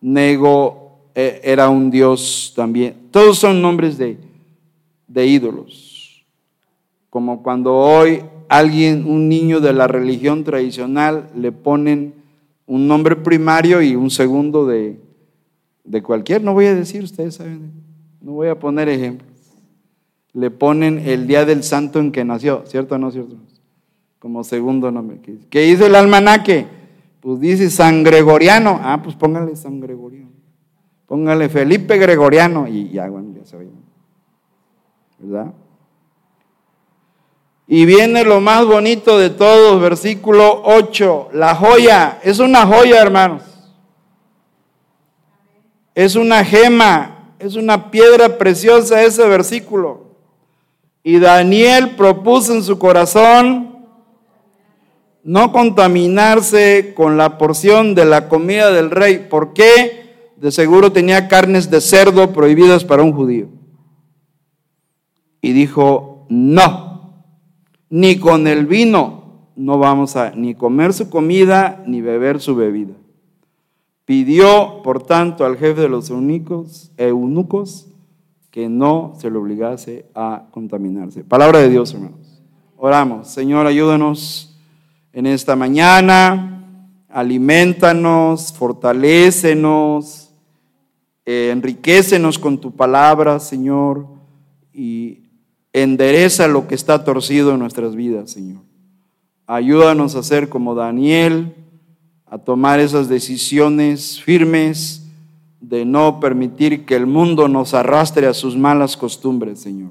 Nego 0.00 1.10
eh, 1.14 1.42
era 1.44 1.68
un 1.68 1.90
dios 1.90 2.54
también. 2.56 2.96
Todos 3.10 3.38
son 3.38 3.60
nombres 3.60 3.98
de 3.98 4.29
de 5.10 5.26
ídolos. 5.26 6.24
Como 7.10 7.42
cuando 7.42 7.74
hoy 7.74 8.22
alguien, 8.48 9.04
un 9.06 9.28
niño 9.28 9.60
de 9.60 9.72
la 9.72 9.88
religión 9.88 10.44
tradicional, 10.44 11.28
le 11.34 11.50
ponen 11.52 12.14
un 12.66 12.86
nombre 12.86 13.16
primario 13.16 13.82
y 13.82 13.96
un 13.96 14.10
segundo 14.10 14.66
de, 14.66 15.00
de 15.84 16.02
cualquier, 16.02 16.42
no 16.42 16.54
voy 16.54 16.66
a 16.66 16.74
decir, 16.74 17.02
ustedes 17.02 17.34
saben, 17.34 17.72
no 18.20 18.32
voy 18.32 18.48
a 18.48 18.58
poner 18.58 18.88
ejemplos. 18.88 19.28
Le 20.32 20.52
ponen 20.52 21.00
el 21.00 21.26
día 21.26 21.44
del 21.44 21.64
santo 21.64 21.98
en 21.98 22.12
que 22.12 22.24
nació, 22.24 22.62
¿cierto 22.66 22.94
o 22.94 22.98
no 22.98 23.10
cierto? 23.10 23.36
Como 24.20 24.44
segundo 24.44 24.92
nombre. 24.92 25.18
¿Qué 25.48 25.62
dice 25.62 25.86
el 25.86 25.96
almanaque? 25.96 26.66
Pues 27.20 27.40
dice 27.40 27.68
San 27.68 28.04
Gregoriano. 28.04 28.78
Ah, 28.80 29.00
pues 29.02 29.16
póngale 29.16 29.56
San 29.56 29.80
Gregoriano. 29.80 30.30
Póngale 31.06 31.48
Felipe 31.48 31.98
Gregoriano 31.98 32.68
y 32.68 32.90
ya, 32.90 33.08
bueno, 33.08 33.34
ya 33.36 33.44
se 33.44 33.56
Y 37.66 37.84
viene 37.84 38.24
lo 38.24 38.40
más 38.40 38.64
bonito 38.66 39.18
de 39.18 39.30
todos, 39.30 39.80
versículo 39.80 40.62
8, 40.64 41.28
la 41.34 41.54
joya. 41.54 42.18
Es 42.24 42.40
una 42.40 42.66
joya, 42.66 43.00
hermanos. 43.00 43.42
Es 45.94 46.16
una 46.16 46.44
gema, 46.44 47.34
es 47.38 47.54
una 47.54 47.90
piedra 47.90 48.38
preciosa 48.38 49.02
ese 49.02 49.26
versículo. 49.28 50.06
Y 51.02 51.18
Daniel 51.18 51.94
propuso 51.96 52.54
en 52.54 52.62
su 52.62 52.78
corazón 52.78 53.86
no 55.22 55.52
contaminarse 55.52 56.92
con 56.96 57.16
la 57.16 57.38
porción 57.38 57.94
de 57.94 58.04
la 58.04 58.28
comida 58.28 58.72
del 58.72 58.90
rey. 58.90 59.28
¿Por 59.30 59.52
qué? 59.52 60.32
De 60.36 60.50
seguro 60.50 60.90
tenía 60.90 61.28
carnes 61.28 61.70
de 61.70 61.80
cerdo 61.80 62.32
prohibidas 62.32 62.84
para 62.84 63.02
un 63.02 63.12
judío. 63.12 63.59
Y 65.40 65.52
dijo, 65.52 66.26
no 66.28 66.90
ni 67.90 68.18
con 68.18 68.46
el 68.46 68.66
vino 68.66 69.20
no 69.56 69.78
vamos 69.78 70.16
a 70.16 70.30
ni 70.30 70.54
comer 70.54 70.94
su 70.94 71.10
comida 71.10 71.82
ni 71.86 72.00
beber 72.00 72.40
su 72.40 72.54
bebida. 72.56 72.94
Pidió, 74.06 74.80
por 74.82 75.02
tanto, 75.02 75.44
al 75.44 75.58
jefe 75.58 75.82
de 75.82 75.88
los 75.88 76.08
eunucos, 76.08 76.90
eunucos 76.96 77.88
que 78.50 78.68
no 78.68 79.14
se 79.18 79.30
le 79.30 79.36
obligase 79.36 80.06
a 80.14 80.46
contaminarse. 80.50 81.22
Palabra 81.22 81.58
de 81.58 81.68
Dios, 81.68 81.92
hermanos. 81.92 82.42
Oramos. 82.76 83.28
Señor, 83.28 83.66
ayúdanos 83.66 84.58
en 85.12 85.26
esta 85.26 85.54
mañana. 85.54 86.64
Alimentanos, 87.08 88.52
fortalécenos, 88.52 90.30
eh, 91.26 91.50
enriquecenos 91.52 92.38
con 92.38 92.58
tu 92.58 92.72
palabra, 92.72 93.40
Señor, 93.40 94.06
y 94.72 95.29
Endereza 95.72 96.48
lo 96.48 96.66
que 96.66 96.74
está 96.74 97.04
torcido 97.04 97.52
en 97.52 97.60
nuestras 97.60 97.94
vidas, 97.94 98.30
Señor. 98.30 98.62
Ayúdanos 99.46 100.14
a 100.14 100.22
ser 100.22 100.48
como 100.48 100.74
Daniel, 100.74 101.54
a 102.26 102.38
tomar 102.38 102.80
esas 102.80 103.08
decisiones 103.08 104.20
firmes 104.22 105.06
de 105.60 105.84
no 105.84 106.20
permitir 106.20 106.86
que 106.86 106.96
el 106.96 107.06
mundo 107.06 107.48
nos 107.48 107.74
arrastre 107.74 108.26
a 108.26 108.34
sus 108.34 108.56
malas 108.56 108.96
costumbres, 108.96 109.60
Señor. 109.60 109.90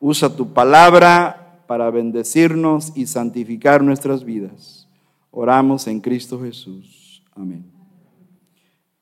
Usa 0.00 0.34
tu 0.34 0.52
palabra 0.52 1.62
para 1.66 1.90
bendecirnos 1.90 2.92
y 2.94 3.06
santificar 3.06 3.82
nuestras 3.82 4.24
vidas. 4.24 4.88
Oramos 5.30 5.86
en 5.86 6.00
Cristo 6.00 6.40
Jesús. 6.40 7.22
Amén. 7.34 7.64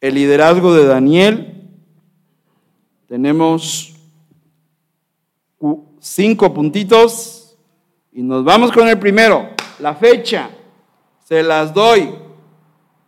El 0.01 0.15
liderazgo 0.15 0.75
de 0.75 0.85
Daniel, 0.85 1.71
tenemos 3.07 3.96
cinco 6.07 6.55
puntitos 6.55 7.57
y 8.13 8.23
nos 8.23 8.45
vamos 8.45 8.71
con 8.71 8.89
el 8.89 8.99
primero, 8.99 9.51
la 9.81 9.95
fecha. 9.95 10.51
Se 11.25 11.43
las 11.43 11.75
doy. 11.75 12.15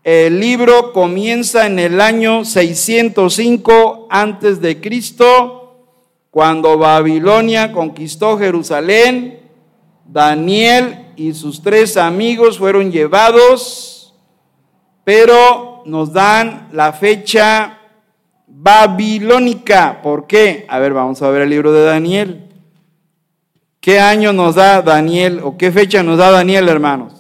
El 0.03 0.41
libro 0.41 0.93
comienza 0.93 1.67
en 1.67 1.79
el 1.79 2.01
año 2.01 2.45
605 2.45 4.09
antes 4.11 4.61
de 4.61 4.81
Cristo, 4.81 5.77
cuando 6.31 6.77
Babilonia 6.77 7.73
conquistó 7.73 8.37
Jerusalén. 8.37 9.41
Daniel 10.05 11.13
y 11.17 11.33
sus 11.35 11.63
tres 11.63 11.97
amigos 11.97 12.59
fueron 12.59 12.91
llevados, 12.91 14.15
pero 15.05 15.83
nos 15.87 16.13
dan 16.13 16.69
la 16.73 16.93
fecha 16.93 17.79
babilónica. 18.47 20.01
¿Por 20.03 20.27
qué? 20.27 20.67
A 20.69 20.79
ver, 20.79 20.93
vamos 20.95 21.23
a 21.23 21.31
ver 21.31 21.43
el 21.43 21.51
libro 21.51 21.73
de 21.73 21.85
Daniel. 21.85 22.48
¿Qué 23.81 24.01
año 24.01 24.33
nos 24.33 24.57
da 24.57 24.83
Daniel 24.83 25.41
o 25.43 25.57
qué 25.57 25.71
fecha 25.71 26.03
nos 26.03 26.19
da 26.19 26.31
Daniel, 26.31 26.69
hermanos? 26.69 27.15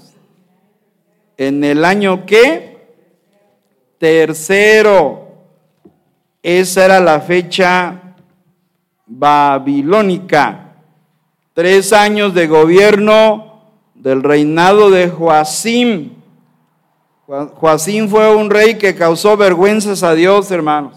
En 1.37 1.63
el 1.63 1.85
año 1.85 2.27
qué? 2.27 2.79
Tercero. 3.99 5.29
Esa 6.43 6.85
era 6.85 7.01
la 7.01 7.21
fecha 7.21 8.15
babilónica. 9.07 10.75
Tres 11.55 11.93
años 11.93 12.35
de 12.35 12.47
gobierno 12.47 13.63
del 13.95 14.23
reinado 14.23 14.91
de 14.91 15.09
Joacim. 15.09 16.13
Joacim 17.27 18.09
fue 18.09 18.35
un 18.35 18.49
rey 18.49 18.79
que 18.79 18.95
causó 18.95 19.37
vergüenzas 19.37 20.03
a 20.03 20.15
Dios, 20.15 20.51
hermanos. 20.51 20.95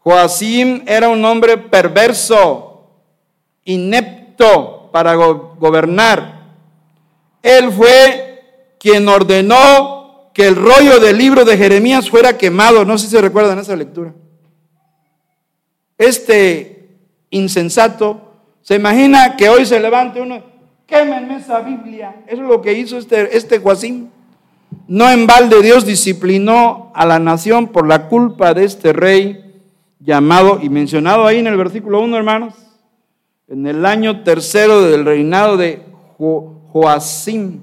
Joacim 0.00 0.82
era 0.86 1.08
un 1.08 1.24
hombre 1.24 1.56
perverso, 1.56 2.67
inepto 3.68 4.90
para 4.90 5.14
gobernar. 5.14 6.40
Él 7.42 7.70
fue 7.70 8.74
quien 8.80 9.06
ordenó 9.08 10.30
que 10.32 10.46
el 10.46 10.56
rollo 10.56 10.98
del 10.98 11.18
libro 11.18 11.44
de 11.44 11.56
Jeremías 11.56 12.08
fuera 12.08 12.38
quemado. 12.38 12.84
No 12.84 12.96
sé 12.96 13.06
si 13.06 13.10
se 13.12 13.20
recuerdan 13.20 13.58
esa 13.58 13.76
lectura. 13.76 14.14
Este 15.98 16.88
insensato 17.30 18.28
se 18.62 18.76
imagina 18.76 19.36
que 19.36 19.48
hoy 19.48 19.66
se 19.66 19.80
levante 19.80 20.20
uno, 20.20 20.42
quémenme 20.86 21.36
esa 21.36 21.60
Biblia. 21.60 22.22
Eso 22.26 22.42
es 22.42 22.48
lo 22.48 22.62
que 22.62 22.72
hizo 22.72 22.96
este, 22.96 23.36
este 23.36 23.58
Joacín. 23.58 24.10
No 24.86 25.10
en 25.10 25.26
balde 25.26 25.60
Dios 25.62 25.84
disciplinó 25.84 26.90
a 26.94 27.04
la 27.04 27.18
nación 27.18 27.68
por 27.68 27.86
la 27.86 28.08
culpa 28.08 28.54
de 28.54 28.64
este 28.64 28.92
rey 28.92 29.62
llamado 30.00 30.58
y 30.62 30.70
mencionado 30.70 31.26
ahí 31.26 31.38
en 31.38 31.46
el 31.46 31.56
versículo 31.56 32.00
1, 32.00 32.16
hermanos, 32.16 32.67
en 33.48 33.66
el 33.66 33.86
año 33.86 34.22
tercero 34.24 34.82
del 34.82 35.04
reinado 35.06 35.56
de 35.56 35.82
Joacim. 36.18 37.60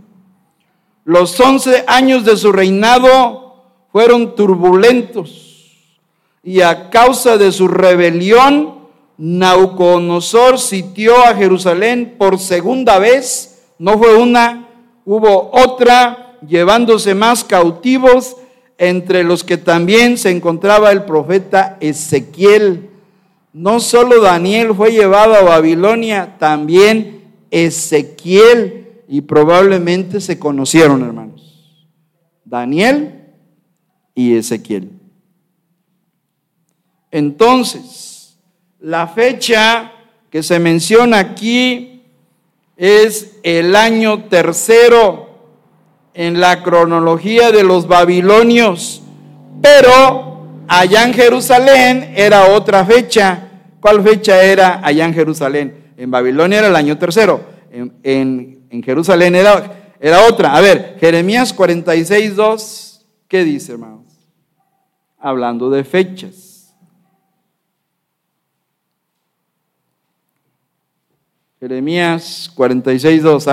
Los 1.04 1.40
once 1.40 1.84
años 1.88 2.26
de 2.26 2.36
su 2.38 2.52
reinado 2.52 3.56
fueron 3.92 4.36
turbulentos 4.36 5.46
y 6.44 6.62
a 6.62 6.90
causa 6.90 7.38
de 7.38 7.52
su 7.52 7.68
rebelión, 7.68 8.76
Nauconosor 9.18 10.60
sitió 10.60 11.24
a 11.24 11.36
Jerusalén 11.36 12.16
por 12.18 12.40
segunda 12.40 13.00
vez. 13.00 13.64
No 13.78 13.98
fue 13.98 14.16
una, 14.16 14.68
hubo 15.06 15.52
otra, 15.54 16.38
llevándose 16.48 17.14
más 17.16 17.44
cautivos, 17.44 18.38
entre 18.78 19.24
los 19.24 19.44
que 19.44 19.58
también 19.58 20.18
se 20.18 20.32
encontraba 20.32 20.92
el 20.92 21.06
profeta 21.06 21.78
Ezequiel 21.80 22.90
no 23.56 23.80
solo 23.80 24.20
Daniel 24.20 24.76
fue 24.76 24.92
llevado 24.92 25.34
a 25.34 25.42
Babilonia, 25.42 26.36
también 26.38 27.24
Ezequiel 27.52 29.04
y 29.08 29.22
probablemente 29.22 30.20
se 30.20 30.38
conocieron, 30.38 31.02
hermanos. 31.02 31.88
Daniel 32.44 33.32
y 34.14 34.36
Ezequiel. 34.36 34.92
Entonces, 37.12 38.38
la 38.82 39.08
fecha 39.08 39.94
que 40.30 40.44
se 40.44 40.60
menciona 40.60 41.20
aquí 41.20 42.04
es 42.76 43.38
el 43.44 43.78
año 43.78 44.26
tercero 44.26 45.30
en 46.14 46.42
la 46.42 46.62
cronología 46.62 47.54
de 47.54 47.64
los 47.64 47.88
babilonios, 47.88 49.02
pero 49.62 50.44
allá 50.68 51.06
en 51.06 51.14
Jerusalén 51.14 52.12
era 52.18 52.54
otra 52.54 52.84
fecha 52.84 53.45
¿Cuál 53.86 54.02
fecha 54.02 54.42
era 54.42 54.82
allá 54.84 55.06
en 55.06 55.14
Jerusalén? 55.14 55.94
En 55.96 56.10
Babilonia 56.10 56.58
era 56.58 56.70
el 56.70 56.76
año 56.76 56.98
tercero. 56.98 57.46
En, 58.02 58.82
Jerusalén 58.84 59.36
era, 59.36 59.94
era 60.00 60.26
otra. 60.28 60.56
A 60.56 60.60
ver, 60.60 60.98
Jeremías 61.00 61.54
46, 61.54 62.36
2. 62.36 63.06
¿Qué 63.28 63.44
dice, 63.44 63.74
hermanos? 63.74 64.08
Hablando 65.20 65.70
de 65.70 65.84
fechas. 65.84 66.74
Jeremías 71.60 72.52
46, 72.56 73.22
2. 73.22 73.48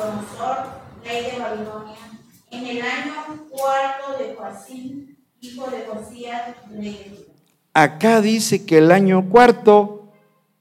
¿Alguien? 0.00 0.82
rey 1.04 1.32
de 1.32 1.38
Babilonia, 1.38 1.96
en 2.50 2.66
el 2.66 2.82
año 2.82 3.12
cuarto 3.50 4.18
de 4.18 4.34
Joacim, 4.34 5.16
hijo 5.40 5.66
de 5.70 5.84
Josías, 5.86 6.42
rey 6.70 7.26
Acá 7.74 8.20
dice 8.20 8.64
que 8.64 8.78
el 8.78 8.92
año 8.92 9.28
cuarto, 9.30 10.12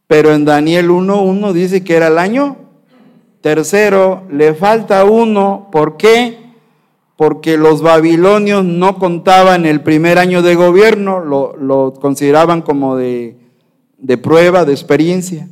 pero 0.08 0.34
en 0.34 0.46
Daniel 0.46 0.90
1.1 0.90 1.52
dice 1.52 1.84
que 1.84 1.96
era 1.96 2.08
el 2.08 2.18
año 2.18 2.58
tercero, 3.42 4.24
le 4.30 4.54
falta 4.54 5.04
uno, 5.04 5.70
¿por 5.72 5.98
qué? 5.98 6.40
Porque 7.18 7.58
los 7.58 7.82
babilonios 7.82 8.64
no 8.64 8.98
contaban 8.98 9.66
el 9.66 9.82
primer 9.82 10.18
año 10.18 10.42
de 10.42 10.56
gobierno, 10.56 11.20
lo, 11.20 11.56
lo 11.58 11.94
consideraban 11.94 12.62
como 12.62 12.96
de, 12.96 13.38
de 13.98 14.18
prueba, 14.18 14.66
de 14.66 14.72
experiencia. 14.72 15.50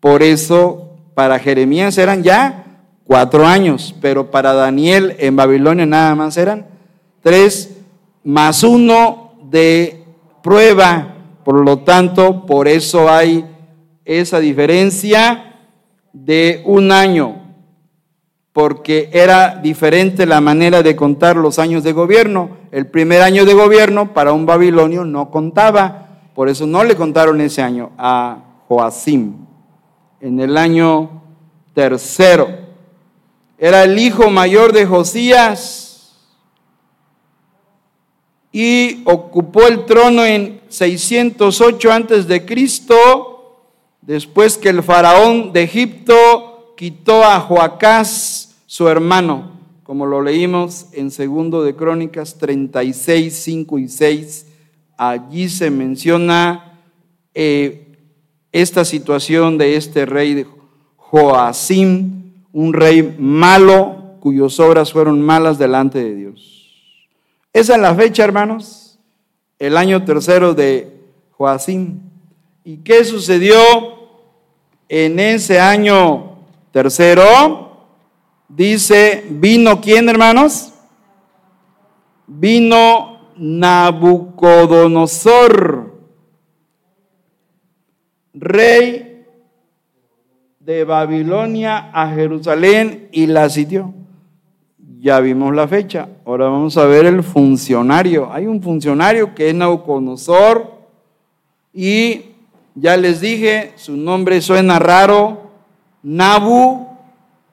Por 0.00 0.22
eso 0.22 0.96
para 1.14 1.38
Jeremías 1.38 1.96
eran 1.96 2.22
ya 2.22 2.67
cuatro 3.08 3.46
años, 3.46 3.94
pero 4.02 4.30
para 4.30 4.52
Daniel 4.52 5.16
en 5.18 5.34
Babilonia 5.34 5.86
nada 5.86 6.14
más 6.14 6.36
eran 6.36 6.66
tres 7.22 7.78
más 8.22 8.62
uno 8.62 9.32
de 9.50 10.04
prueba. 10.42 11.14
Por 11.42 11.64
lo 11.64 11.78
tanto, 11.78 12.44
por 12.44 12.68
eso 12.68 13.08
hay 13.08 13.46
esa 14.04 14.40
diferencia 14.40 15.56
de 16.12 16.62
un 16.66 16.92
año, 16.92 17.36
porque 18.52 19.08
era 19.10 19.56
diferente 19.56 20.26
la 20.26 20.42
manera 20.42 20.82
de 20.82 20.94
contar 20.94 21.36
los 21.36 21.58
años 21.58 21.82
de 21.84 21.94
gobierno. 21.94 22.58
El 22.70 22.88
primer 22.88 23.22
año 23.22 23.46
de 23.46 23.54
gobierno 23.54 24.12
para 24.12 24.34
un 24.34 24.44
babilonio 24.44 25.06
no 25.06 25.30
contaba, 25.30 26.08
por 26.34 26.50
eso 26.50 26.66
no 26.66 26.84
le 26.84 26.94
contaron 26.94 27.40
ese 27.40 27.62
año 27.62 27.90
a 27.96 28.36
Joacim. 28.68 29.46
En 30.20 30.40
el 30.40 30.58
año 30.58 31.22
tercero, 31.72 32.67
era 33.58 33.84
el 33.84 33.98
hijo 33.98 34.30
mayor 34.30 34.72
de 34.72 34.86
Josías 34.86 36.16
y 38.52 39.02
ocupó 39.04 39.66
el 39.66 39.84
trono 39.84 40.24
en 40.24 40.60
608 40.68 41.92
antes 41.92 42.26
de 42.28 42.46
Cristo 42.46 43.38
después 44.08 44.56
que 44.56 44.70
el 44.70 44.82
faraón 44.82 45.52
de 45.52 45.64
Egipto 45.64 46.74
quitó 46.78 47.24
a 47.24 47.40
Joacás, 47.40 48.56
su 48.64 48.88
hermano, 48.88 49.52
como 49.82 50.06
lo 50.06 50.22
leímos 50.22 50.86
en 50.92 51.10
segundo 51.10 51.62
de 51.62 51.74
Crónicas 51.74 52.38
36, 52.38 53.34
5 53.34 53.78
y 53.78 53.88
6. 53.88 54.46
Allí 54.96 55.48
se 55.48 55.70
menciona 55.70 56.78
eh, 57.34 57.96
esta 58.50 58.84
situación 58.84 59.58
de 59.58 59.76
este 59.76 60.06
rey 60.06 60.34
de 60.34 60.46
Joacim, 60.96 62.27
un 62.58 62.72
rey 62.72 63.14
malo 63.18 64.16
cuyas 64.20 64.58
obras 64.58 64.92
fueron 64.92 65.22
malas 65.22 65.58
delante 65.58 66.02
de 66.02 66.14
Dios. 66.14 67.04
Esa 67.52 67.76
es 67.76 67.80
la 67.80 67.94
fecha, 67.94 68.24
hermanos, 68.24 68.98
el 69.58 69.76
año 69.76 70.04
tercero 70.04 70.54
de 70.54 70.98
Joacim. 71.32 72.00
¿Y 72.64 72.78
qué 72.78 73.04
sucedió? 73.04 73.98
en 74.88 75.20
ese 75.20 75.60
año 75.60 76.38
tercero, 76.72 77.86
dice, 78.48 79.24
vino 79.30 79.80
quién, 79.80 80.08
hermanos? 80.08 80.72
Vino 82.26 83.20
Nabucodonosor, 83.36 85.94
rey 88.34 89.07
de 90.68 90.84
Babilonia 90.84 91.88
a 91.94 92.10
Jerusalén 92.10 93.08
y 93.10 93.26
la 93.26 93.48
sitió. 93.48 93.94
Ya 95.00 95.18
vimos 95.18 95.54
la 95.54 95.66
fecha. 95.66 96.10
Ahora 96.26 96.50
vamos 96.50 96.76
a 96.76 96.84
ver 96.84 97.06
el 97.06 97.22
funcionario. 97.22 98.30
Hay 98.30 98.46
un 98.46 98.62
funcionario 98.62 99.34
que 99.34 99.48
es 99.48 99.54
Nabucodonosor 99.54 100.70
y 101.72 102.20
ya 102.74 102.98
les 102.98 103.22
dije, 103.22 103.72
su 103.76 103.96
nombre 103.96 104.42
suena 104.42 104.78
raro, 104.78 105.52
Nabu 106.02 106.86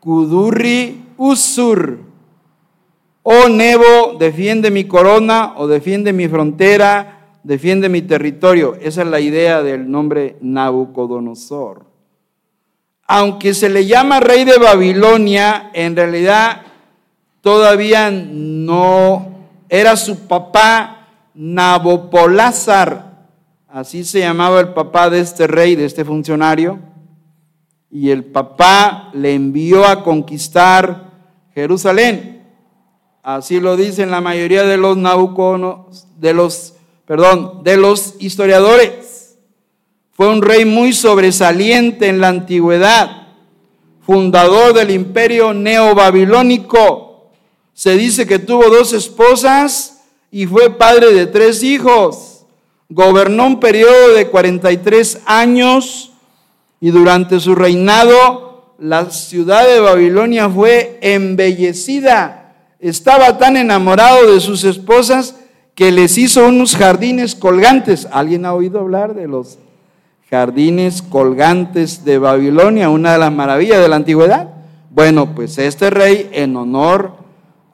Kudurri 0.02 1.02
Usur. 1.16 2.00
Oh 3.24 3.48
Nebo, 3.48 4.18
defiende 4.20 4.72
mi 4.72 4.84
corona 4.84 5.54
o 5.56 5.68
defiende 5.68 6.12
mi 6.12 6.28
frontera, 6.28 7.38
defiende 7.44 7.88
mi 7.88 8.02
territorio. 8.02 8.76
Esa 8.76 9.04
es 9.04 9.08
la 9.08 9.22
idea 9.22 9.64
del 9.64 9.90
nombre 9.90 10.36
Nabucodonosor. 10.42 11.95
Aunque 13.08 13.54
se 13.54 13.70
le 13.70 13.86
llama 13.86 14.20
rey 14.20 14.46
de 14.46 14.58
Babilonia, 14.58 15.70
en 15.74 15.96
realidad 15.96 16.62
todavía 17.42 18.10
no 18.12 19.48
era 19.70 19.96
su 19.96 20.28
papá 20.28 20.92
Nabopolázar, 21.34 23.16
Así 23.76 24.06
se 24.06 24.20
llamaba 24.20 24.62
el 24.62 24.70
papá 24.70 25.10
de 25.10 25.20
este 25.20 25.48
rey, 25.48 25.76
de 25.76 25.84
este 25.84 26.06
funcionario. 26.06 26.80
Y 27.92 28.10
el 28.10 28.24
papá 28.24 29.10
le 29.12 29.34
envió 29.34 29.86
a 29.86 30.02
conquistar 30.02 31.12
Jerusalén. 31.54 32.42
Así 33.22 33.60
lo 33.60 33.76
dicen 33.76 34.12
la 34.12 34.22
mayoría 34.22 34.64
de 34.64 34.78
los 34.78 34.96
nauconos, 34.96 36.08
de 36.16 36.34
los, 36.34 36.76
perdón, 37.06 37.66
de 37.66 37.76
los 37.76 38.16
historiadores. 38.20 39.05
Fue 40.16 40.30
un 40.30 40.42
rey 40.42 40.64
muy 40.64 40.94
sobresaliente 40.94 42.08
en 42.08 42.22
la 42.22 42.30
antigüedad, 42.30 43.28
fundador 44.00 44.74
del 44.74 44.92
imperio 44.92 45.54
neobabilónico. 45.54 47.32
Se 47.74 47.98
dice 47.98 48.26
que 48.26 48.40
tuvo 48.40 48.70
dos 48.70 48.94
esposas 48.94 50.04
y 50.32 50.46
fue 50.48 50.70
padre 50.70 51.12
de 51.12 51.28
tres 51.28 51.64
hijos. 51.64 52.46
Gobernó 52.88 53.46
un 53.46 53.60
periodo 53.60 54.14
de 54.14 54.28
43 54.28 55.20
años 55.26 56.14
y 56.80 56.92
durante 56.92 57.42
su 57.42 57.54
reinado 57.54 58.76
la 58.80 59.10
ciudad 59.10 59.68
de 59.68 59.82
Babilonia 59.82 60.50
fue 60.50 60.98
embellecida. 61.02 62.56
Estaba 62.80 63.38
tan 63.38 63.58
enamorado 63.58 64.32
de 64.32 64.40
sus 64.40 64.64
esposas 64.64 65.36
que 65.74 65.92
les 65.92 66.18
hizo 66.18 66.48
unos 66.48 66.78
jardines 66.78 67.36
colgantes. 67.36 68.08
¿Alguien 68.14 68.46
ha 68.46 68.54
oído 68.54 68.80
hablar 68.80 69.14
de 69.14 69.28
los 69.28 69.58
jardines 70.30 71.02
colgantes 71.02 72.04
de 72.06 72.18
Babilonia, 72.18 72.90
una 72.90 73.14
de 73.14 73.20
las 73.20 73.32
maravillas 73.32 73.82
de 73.82 73.88
la 73.88 73.96
antigüedad? 73.96 74.50
Bueno, 74.90 75.36
pues 75.36 75.58
este 75.58 75.90
rey 75.90 76.30
en 76.34 76.56
honor 76.56 77.14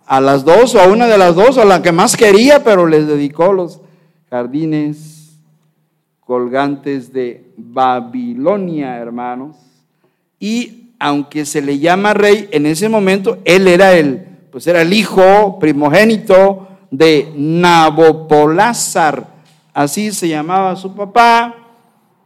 a 0.05 0.19
las 0.19 0.43
dos 0.43 0.75
o 0.75 0.81
a 0.81 0.87
una 0.87 1.07
de 1.07 1.17
las 1.17 1.35
dos, 1.35 1.57
o 1.57 1.61
a 1.61 1.65
la 1.65 1.81
que 1.81 1.91
más 1.91 2.17
quería, 2.17 2.63
pero 2.63 2.85
les 2.85 3.07
dedicó 3.07 3.53
los 3.53 3.79
jardines 4.29 5.37
colgantes 6.19 7.13
de 7.13 7.53
Babilonia, 7.55 8.97
hermanos. 8.97 9.55
Y 10.39 10.93
aunque 10.99 11.45
se 11.45 11.61
le 11.61 11.79
llama 11.79 12.13
rey, 12.13 12.49
en 12.51 12.65
ese 12.65 12.89
momento 12.89 13.39
él 13.45 13.67
era 13.67 13.93
el, 13.93 14.25
pues 14.51 14.67
era 14.67 14.81
el 14.81 14.91
hijo 14.93 15.59
primogénito 15.59 16.67
de 16.89 17.31
Nabopolázar, 17.35 19.27
así 19.73 20.11
se 20.11 20.27
llamaba 20.27 20.75
su 20.75 20.93
papá, 20.93 21.55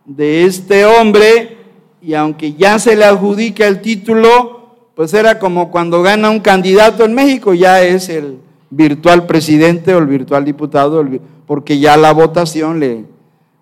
de 0.05 0.45
este 0.45 0.85
hombre, 0.85 1.57
y 2.01 2.13
aunque 2.13 2.53
ya 2.53 2.77
se 2.79 2.95
le 2.95 3.05
adjudica 3.05 3.67
el 3.67 3.81
título, 3.81 4.55
pues 4.95 5.13
era 5.13 5.39
como 5.39 5.71
cuando 5.71 6.01
gana 6.01 6.29
un 6.29 6.39
candidato 6.39 7.03
en 7.03 7.13
México, 7.13 7.53
ya 7.53 7.83
es 7.83 8.09
el 8.09 8.39
virtual 8.69 9.25
presidente 9.25 9.93
o 9.93 9.99
el 9.99 10.07
virtual 10.07 10.45
diputado, 10.45 11.03
porque 11.45 11.79
ya 11.79 11.97
la 11.97 12.13
votación 12.13 12.79
le, 12.79 13.05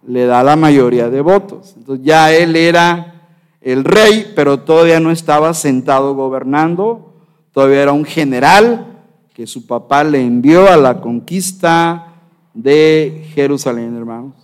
le 0.06 0.25
da 0.25 0.43
la 0.43 0.56
mayoría 0.56 1.10
de 1.10 1.21
votos. 1.21 1.73
Entonces 1.77 2.06
ya 2.06 2.32
él 2.32 2.56
era 2.56 3.29
el 3.62 3.84
rey, 3.84 4.34
pero 4.36 4.60
todavía 4.60 4.99
no 4.99 5.12
estaba 5.12 5.53
sentado 5.53 6.13
gobernando, 6.15 7.13
todavía 7.51 7.84
era 7.84 7.93
un 7.93 8.06
general 8.06 8.88
que 9.34 9.47
su 9.47 9.65
papá 9.65 10.03
le 10.03 10.21
envió 10.21 10.69
a 10.69 10.77
la 10.77 11.01
conquista 11.01 12.13
de 12.53 13.25
Jerusalén, 13.34 13.95
hermanos. 13.95 14.42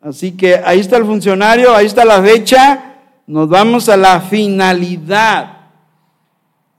Así 0.00 0.32
que 0.32 0.56
ahí 0.56 0.80
está 0.80 0.96
el 0.96 1.04
funcionario, 1.04 1.74
ahí 1.74 1.86
está 1.86 2.04
la 2.04 2.22
fecha, 2.22 2.96
nos 3.26 3.48
vamos 3.48 3.88
a 3.88 3.96
la 3.96 4.20
finalidad. 4.20 5.58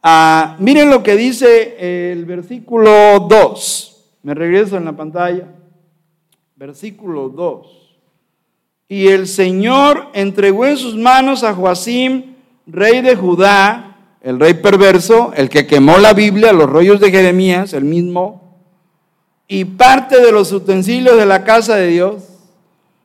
Ah, 0.01 0.55
miren 0.59 0.89
lo 0.89 1.03
que 1.03 1.15
dice 1.15 2.11
el 2.11 2.25
versículo 2.25 3.19
2. 3.29 3.87
Me 4.23 4.33
regreso 4.33 4.77
en 4.77 4.85
la 4.85 4.93
pantalla 4.93 5.47
versículo 6.61 7.29
2. 7.29 7.97
Y 8.87 9.07
el 9.07 9.27
Señor 9.27 10.09
entregó 10.13 10.67
en 10.67 10.77
sus 10.77 10.95
manos 10.95 11.43
a 11.43 11.55
Joacim, 11.55 12.35
rey 12.67 13.01
de 13.01 13.15
Judá, 13.15 13.97
el 14.21 14.39
rey 14.39 14.53
perverso, 14.53 15.33
el 15.35 15.49
que 15.49 15.65
quemó 15.65 15.97
la 15.97 16.13
Biblia, 16.13 16.53
los 16.53 16.69
rollos 16.69 16.99
de 16.99 17.09
Jeremías, 17.09 17.73
el 17.73 17.83
mismo, 17.83 18.59
y 19.47 19.65
parte 19.65 20.21
de 20.21 20.31
los 20.31 20.51
utensilios 20.51 21.17
de 21.17 21.25
la 21.25 21.43
casa 21.43 21.75
de 21.77 21.87
Dios, 21.87 22.30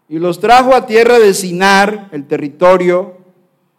y 0.09 0.19
los 0.19 0.41
trajo 0.41 0.75
a 0.75 0.87
tierra 0.87 1.19
de 1.19 1.35
Sinar, 1.35 2.09
el 2.13 2.27
territorio, 2.27 3.19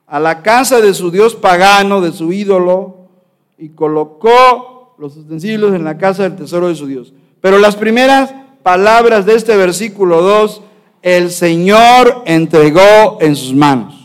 a 0.06 0.20
la 0.20 0.42
casa 0.42 0.82
de 0.82 0.94
su 0.94 1.12
Dios 1.12 1.36
pagano, 1.36 2.02
de 2.02 2.12
su 2.12 2.32
ídolo, 2.34 3.10
y 3.58 3.70
colocó 3.70 4.96
los 4.98 5.16
utensilios 5.18 5.74
en 5.74 5.84
la 5.84 5.98
casa 5.98 6.24
del 6.24 6.36
tesoro 6.36 6.68
de 6.68 6.76
su 6.76 6.88
Dios. 6.88 7.14
Pero 7.42 7.60
las 7.60 7.76
primeras 7.76 8.34
palabras 8.64 9.26
de 9.26 9.36
este 9.36 9.56
versículo 9.56 10.22
2, 10.22 10.62
el 11.02 11.32
Señor 11.32 12.24
entregó 12.26 13.18
en 13.22 13.36
sus 13.36 13.54
manos. 13.54 13.96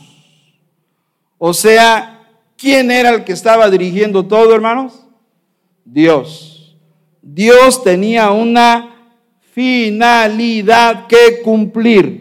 O 1.39 1.53
sea, 1.53 2.29
¿quién 2.57 2.91
era 2.91 3.11
el 3.11 3.25
que 3.25 3.33
estaba 3.33 3.69
dirigiendo 3.69 4.27
todo, 4.27 4.55
hermanos? 4.55 5.07
Dios. 5.85 6.77
Dios 7.21 7.83
tenía 7.83 8.31
una 8.31 8.92
finalidad 9.53 11.07
que 11.07 11.43
cumplir. 11.43 12.21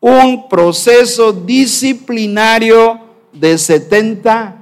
un 0.00 0.48
proceso 0.48 1.32
disciplinario 1.32 3.00
de 3.32 3.58
70 3.58 4.56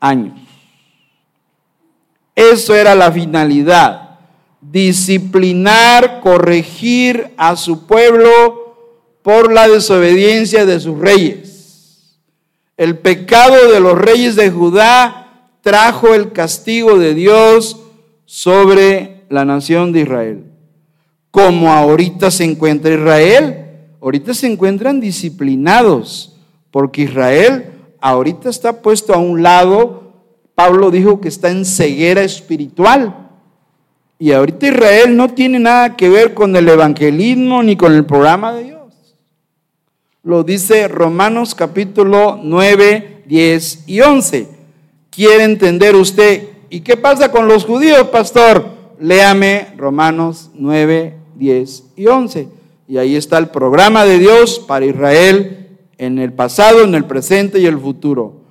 años. 0.00 0.34
Eso 2.34 2.74
era 2.74 2.96
la 2.96 3.12
finalidad, 3.12 4.18
disciplinar, 4.60 6.20
corregir 6.20 7.30
a 7.36 7.54
su 7.54 7.86
pueblo 7.86 8.74
por 9.22 9.52
la 9.52 9.68
desobediencia 9.68 10.66
de 10.66 10.80
sus 10.80 10.98
reyes. 10.98 12.18
El 12.76 12.98
pecado 12.98 13.70
de 13.70 13.78
los 13.78 13.96
reyes 13.96 14.34
de 14.34 14.50
Judá 14.50 15.48
trajo 15.60 16.14
el 16.14 16.32
castigo 16.32 16.98
de 16.98 17.14
Dios 17.14 17.80
sobre 18.24 19.22
la 19.28 19.44
nación 19.44 19.92
de 19.92 20.00
Israel. 20.00 20.53
Como 21.34 21.72
ahorita 21.72 22.30
se 22.30 22.44
encuentra 22.44 22.94
Israel, 22.94 23.66
ahorita 24.00 24.32
se 24.34 24.46
encuentran 24.46 25.00
disciplinados, 25.00 26.36
porque 26.70 27.02
Israel 27.02 27.72
ahorita 28.00 28.48
está 28.48 28.80
puesto 28.80 29.12
a 29.12 29.18
un 29.18 29.42
lado 29.42 30.04
Pablo 30.54 30.90
dijo 30.90 31.20
que 31.20 31.28
está 31.28 31.50
en 31.50 31.64
ceguera 31.64 32.22
espiritual. 32.22 33.28
Y 34.18 34.30
ahorita 34.32 34.68
Israel 34.68 35.16
no 35.16 35.30
tiene 35.30 35.58
nada 35.58 35.96
que 35.96 36.08
ver 36.08 36.32
con 36.32 36.54
el 36.54 36.68
evangelismo 36.68 37.62
ni 37.62 37.76
con 37.76 37.92
el 37.92 38.06
programa 38.06 38.52
de 38.52 38.64
Dios. 38.64 38.92
Lo 40.22 40.44
dice 40.44 40.86
Romanos 40.88 41.54
capítulo 41.54 42.38
9, 42.40 43.24
10 43.26 43.84
y 43.88 44.00
11. 44.00 44.48
¿Quiere 45.10 45.44
entender 45.44 45.96
usted? 45.96 46.48
¿Y 46.70 46.80
qué 46.80 46.96
pasa 46.96 47.30
con 47.30 47.48
los 47.48 47.64
judíos, 47.64 48.08
pastor? 48.08 48.64
Léame 49.00 49.74
Romanos 49.76 50.50
9, 50.54 51.23
10 51.36 51.84
y 51.96 52.06
11. 52.06 52.48
Y 52.86 52.98
ahí 52.98 53.16
está 53.16 53.38
el 53.38 53.48
programa 53.48 54.04
de 54.04 54.18
Dios 54.18 54.58
para 54.58 54.84
Israel 54.84 55.78
en 55.98 56.18
el 56.18 56.32
pasado, 56.32 56.84
en 56.84 56.94
el 56.94 57.04
presente 57.04 57.58
y 57.58 57.66
el 57.66 57.78
futuro. 57.78 58.42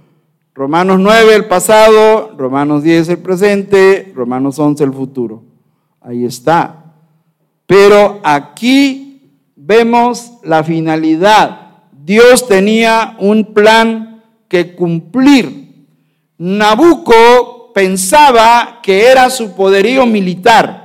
Romanos 0.56 1.00
9 1.00 1.36
el 1.36 1.46
pasado, 1.46 2.34
Romanos 2.38 2.84
10 2.84 3.10
el 3.10 3.18
presente, 3.20 4.12
Romanos 4.16 4.60
11 4.60 4.84
el 4.84 4.94
futuro. 4.94 5.44
Ahí 6.02 6.26
está. 6.26 6.94
Pero 7.66 8.20
aquí 8.24 9.32
vemos 9.56 10.34
la 10.44 10.64
finalidad. 10.64 11.84
Dios 11.92 12.48
tenía 12.48 13.16
un 13.20 13.54
plan 13.54 14.22
que 14.48 14.76
cumplir. 14.76 15.88
Nabucco 16.38 17.72
pensaba 17.74 18.80
que 18.84 19.08
era 19.08 19.30
su 19.30 19.54
poderío 19.56 20.06
militar 20.06 20.83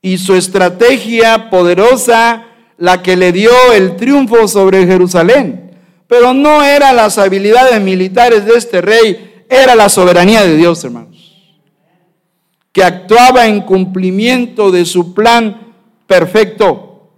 y 0.00 0.18
su 0.18 0.34
estrategia 0.34 1.50
poderosa 1.50 2.44
la 2.76 3.02
que 3.02 3.16
le 3.16 3.32
dio 3.32 3.50
el 3.74 3.96
triunfo 3.96 4.46
sobre 4.48 4.86
Jerusalén. 4.86 5.72
Pero 6.06 6.32
no 6.32 6.62
eran 6.62 6.96
las 6.96 7.18
habilidades 7.18 7.80
militares 7.80 8.46
de 8.46 8.54
este 8.54 8.80
rey, 8.80 9.44
era 9.48 9.74
la 9.74 9.88
soberanía 9.88 10.44
de 10.44 10.56
Dios, 10.56 10.82
hermanos, 10.84 11.34
que 12.72 12.82
actuaba 12.82 13.46
en 13.46 13.60
cumplimiento 13.62 14.70
de 14.70 14.84
su 14.84 15.12
plan 15.14 15.74
perfecto. 16.06 17.10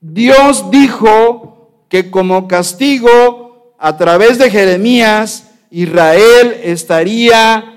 Dios 0.00 0.70
dijo 0.70 1.86
que 1.88 2.10
como 2.10 2.48
castigo, 2.48 3.74
a 3.78 3.96
través 3.96 4.38
de 4.38 4.50
Jeremías, 4.50 5.50
Israel 5.70 6.56
estaría 6.62 7.71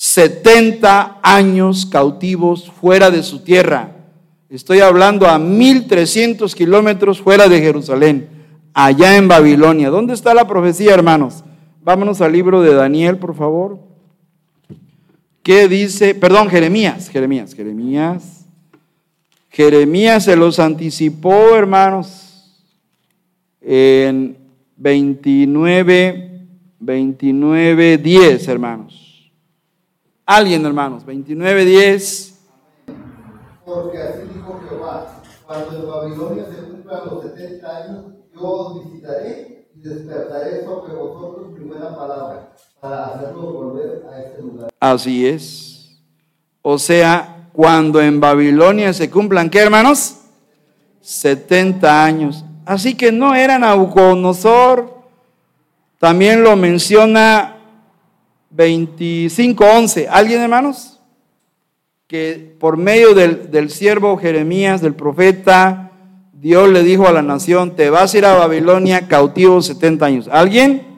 70 0.00 1.18
años 1.24 1.84
cautivos 1.84 2.70
fuera 2.70 3.10
de 3.10 3.24
su 3.24 3.40
tierra. 3.40 3.96
Estoy 4.48 4.78
hablando 4.78 5.26
a 5.26 5.40
1300 5.40 6.54
kilómetros 6.54 7.20
fuera 7.20 7.48
de 7.48 7.60
Jerusalén 7.60 8.28
allá 8.72 9.16
en 9.16 9.26
Babilonia. 9.26 9.90
¿Dónde 9.90 10.14
está 10.14 10.34
la 10.34 10.46
profecía, 10.46 10.94
hermanos? 10.94 11.42
Vámonos 11.82 12.20
al 12.20 12.32
libro 12.32 12.62
de 12.62 12.74
Daniel, 12.74 13.18
por 13.18 13.34
favor. 13.34 13.80
¿Qué 15.42 15.66
dice? 15.66 16.14
Perdón, 16.14 16.48
Jeremías, 16.48 17.08
Jeremías, 17.08 17.52
Jeremías. 17.52 18.46
Jeremías 19.50 20.24
se 20.24 20.36
los 20.36 20.60
anticipó, 20.60 21.56
hermanos, 21.56 22.54
en 23.60 24.36
29, 24.76 26.46
29, 26.78 27.98
10, 27.98 28.48
hermanos. 28.48 29.07
Alguien, 30.30 30.62
hermanos, 30.66 31.06
29, 31.06 31.64
10. 31.64 32.38
Porque 33.64 33.96
así 33.96 34.20
dijo 34.34 34.60
Jehová, 34.68 35.06
cuando 35.46 35.74
en 35.74 35.88
Babilonia 35.88 36.44
se 36.44 36.70
cumplan 36.70 37.00
los 37.06 37.22
70 37.22 37.76
años, 37.78 38.04
yo 38.34 38.42
os 38.42 38.84
visitaré 38.84 39.70
y 39.74 39.80
despertaré 39.80 40.66
sobre 40.66 40.96
vosotros 40.96 41.54
primera 41.54 41.96
palabra 41.96 42.52
para 42.78 43.06
hacerlos 43.06 43.54
volver 43.54 44.04
a 44.12 44.20
este 44.20 44.42
lugar. 44.42 44.68
Así 44.78 45.26
es. 45.26 45.98
O 46.60 46.78
sea, 46.78 47.48
cuando 47.54 47.98
en 47.98 48.20
Babilonia 48.20 48.92
se 48.92 49.08
cumplan, 49.08 49.48
¿qué 49.48 49.60
hermanos? 49.60 50.16
70 51.00 52.04
años. 52.04 52.44
Así 52.66 52.94
que 52.94 53.12
no 53.12 53.34
era 53.34 53.58
Nabucodonosor. 53.58 54.94
También 55.98 56.42
lo 56.42 56.54
menciona 56.54 57.57
25.11. 58.54 60.06
¿Alguien, 60.10 60.40
hermanos? 60.40 61.00
Que 62.06 62.54
por 62.58 62.76
medio 62.76 63.14
del, 63.14 63.50
del 63.50 63.70
siervo 63.70 64.16
Jeremías, 64.16 64.80
del 64.80 64.94
profeta, 64.94 65.92
Dios 66.32 66.68
le 66.68 66.82
dijo 66.82 67.06
a 67.06 67.12
la 67.12 67.22
nación, 67.22 67.74
te 67.76 67.90
vas 67.90 68.14
a 68.14 68.18
ir 68.18 68.24
a 68.24 68.34
Babilonia 68.34 69.08
cautivo 69.08 69.60
70 69.60 70.06
años. 70.06 70.28
¿Alguien? 70.30 70.88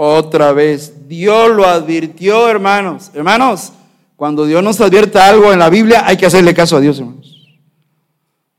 Otra 0.00 0.52
vez, 0.52 1.08
Dios 1.08 1.50
lo 1.50 1.66
advirtió, 1.66 2.48
hermanos. 2.48 3.10
Hermanos, 3.14 3.72
cuando 4.14 4.46
Dios 4.46 4.62
nos 4.62 4.80
advierta 4.80 5.28
algo 5.28 5.52
en 5.52 5.58
la 5.58 5.70
Biblia, 5.70 6.04
hay 6.06 6.16
que 6.16 6.26
hacerle 6.26 6.54
caso 6.54 6.76
a 6.76 6.80
Dios, 6.80 7.00
hermanos. 7.00 7.17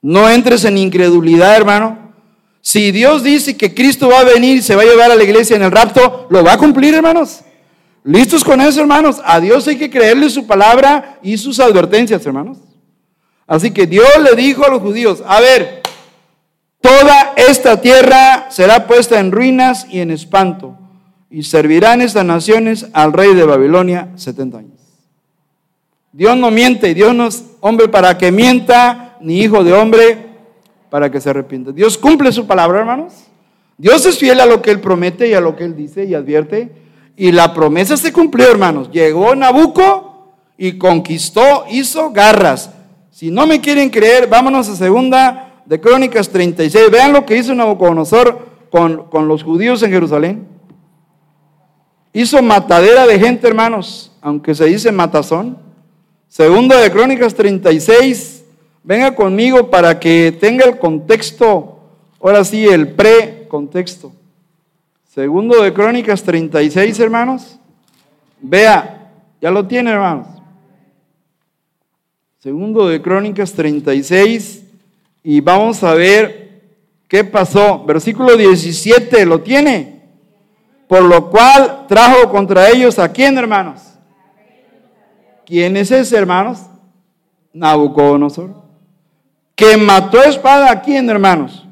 No 0.01 0.29
entres 0.29 0.63
en 0.65 0.77
incredulidad, 0.77 1.55
hermano. 1.55 2.13
Si 2.61 2.91
Dios 2.91 3.23
dice 3.23 3.57
que 3.57 3.73
Cristo 3.73 4.09
va 4.09 4.19
a 4.19 4.23
venir 4.23 4.57
y 4.57 4.61
se 4.61 4.75
va 4.75 4.83
a 4.83 4.85
llevar 4.85 5.11
a 5.11 5.15
la 5.15 5.23
iglesia 5.23 5.55
en 5.55 5.63
el 5.63 5.71
rapto, 5.71 6.27
lo 6.29 6.43
va 6.43 6.53
a 6.53 6.57
cumplir, 6.57 6.93
hermanos. 6.93 7.41
¿Listos 8.03 8.43
con 8.43 8.61
eso, 8.61 8.81
hermanos? 8.81 9.21
A 9.23 9.39
Dios 9.39 9.67
hay 9.67 9.77
que 9.77 9.89
creerle 9.89 10.29
su 10.29 10.47
palabra 10.47 11.19
y 11.21 11.37
sus 11.37 11.59
advertencias, 11.59 12.25
hermanos. 12.25 12.57
Así 13.45 13.71
que 13.71 13.87
Dios 13.87 14.07
le 14.23 14.35
dijo 14.35 14.65
a 14.65 14.69
los 14.69 14.81
judíos, 14.81 15.23
a 15.27 15.39
ver, 15.41 15.81
toda 16.81 17.33
esta 17.35 17.81
tierra 17.81 18.47
será 18.49 18.87
puesta 18.87 19.19
en 19.19 19.31
ruinas 19.31 19.87
y 19.89 19.99
en 19.99 20.11
espanto, 20.11 20.77
y 21.29 21.43
servirán 21.43 22.01
estas 22.01 22.25
naciones 22.25 22.87
al 22.93 23.11
rey 23.11 23.33
de 23.33 23.45
Babilonia 23.45 24.09
70 24.15 24.57
años. 24.57 24.79
Dios 26.11 26.37
no 26.37 26.51
miente, 26.51 26.93
Dios 26.93 27.13
no 27.15 27.27
es 27.27 27.43
hombre 27.59 27.87
para 27.87 28.17
que 28.17 28.31
mienta, 28.31 29.08
ni 29.21 29.41
hijo 29.41 29.63
de 29.63 29.73
hombre 29.73 30.17
para 30.89 31.11
que 31.11 31.21
se 31.21 31.29
arrepienta. 31.29 31.71
Dios 31.71 31.97
cumple 31.97 32.31
su 32.31 32.47
palabra, 32.47 32.79
hermanos. 32.79 33.13
Dios 33.77 34.05
es 34.05 34.17
fiel 34.17 34.39
a 34.39 34.45
lo 34.45 34.61
que 34.61 34.71
Él 34.71 34.81
promete 34.81 35.27
y 35.27 35.33
a 35.33 35.41
lo 35.41 35.55
que 35.55 35.63
Él 35.63 35.75
dice 35.75 36.05
y 36.05 36.13
advierte. 36.13 36.71
Y 37.15 37.31
la 37.31 37.53
promesa 37.53 37.97
se 37.97 38.11
cumplió, 38.11 38.49
hermanos. 38.49 38.89
Llegó 38.91 39.35
Nabucco 39.35 40.33
y 40.57 40.77
conquistó, 40.77 41.65
hizo 41.69 42.11
garras. 42.11 42.71
Si 43.11 43.31
no 43.31 43.47
me 43.47 43.61
quieren 43.61 43.89
creer, 43.89 44.27
vámonos 44.27 44.67
a 44.69 44.75
segunda 44.75 45.61
de 45.65 45.79
Crónicas 45.79 46.29
36. 46.29 46.91
Vean 46.91 47.13
lo 47.13 47.25
que 47.25 47.37
hizo 47.37 47.53
Nabucodonosor 47.53 48.47
con, 48.69 49.09
con 49.09 49.27
los 49.27 49.43
judíos 49.43 49.83
en 49.83 49.91
Jerusalén. 49.91 50.47
Hizo 52.11 52.41
matadera 52.41 53.05
de 53.05 53.19
gente, 53.19 53.47
hermanos, 53.47 54.11
aunque 54.21 54.55
se 54.55 54.65
dice 54.65 54.91
matazón. 54.91 55.57
Segunda 56.27 56.77
de 56.77 56.91
Crónicas 56.91 57.33
36, 57.35 58.38
Venga 58.83 59.13
conmigo 59.13 59.69
para 59.69 59.99
que 59.99 60.35
tenga 60.39 60.65
el 60.65 60.79
contexto, 60.79 61.79
ahora 62.21 62.43
sí, 62.43 62.65
el 62.65 62.93
pre-contexto. 62.93 64.13
Segundo 65.07 65.61
de 65.61 65.73
Crónicas 65.73 66.23
36, 66.23 66.99
hermanos. 66.99 67.59
Vea, 68.39 69.11
ya 69.41 69.51
lo 69.51 69.67
tiene, 69.67 69.91
hermanos. 69.91 70.27
Segundo 72.39 72.87
de 72.87 73.01
Crónicas 73.01 73.51
36 73.51 74.63
y 75.23 75.41
vamos 75.41 75.83
a 75.83 75.93
ver 75.93 76.61
qué 77.09 77.25
pasó. 77.25 77.83
Versículo 77.83 78.37
17, 78.37 79.25
¿lo 79.25 79.41
tiene? 79.41 80.03
Por 80.87 81.03
lo 81.03 81.29
cual 81.29 81.85
trajo 81.87 82.29
contra 82.29 82.69
ellos 82.69 82.97
a 82.97 83.11
quién, 83.11 83.37
hermanos? 83.37 83.81
¿Quién 85.45 85.75
es 85.75 85.91
ese, 85.91 86.15
hermanos? 86.15 86.61
Nabucodonosor 87.51 88.68
que 89.59 89.75
mató 89.75 90.23
espada 90.23 90.71
a 90.71 90.81
quién, 90.81 91.09
hermanos? 91.09 91.67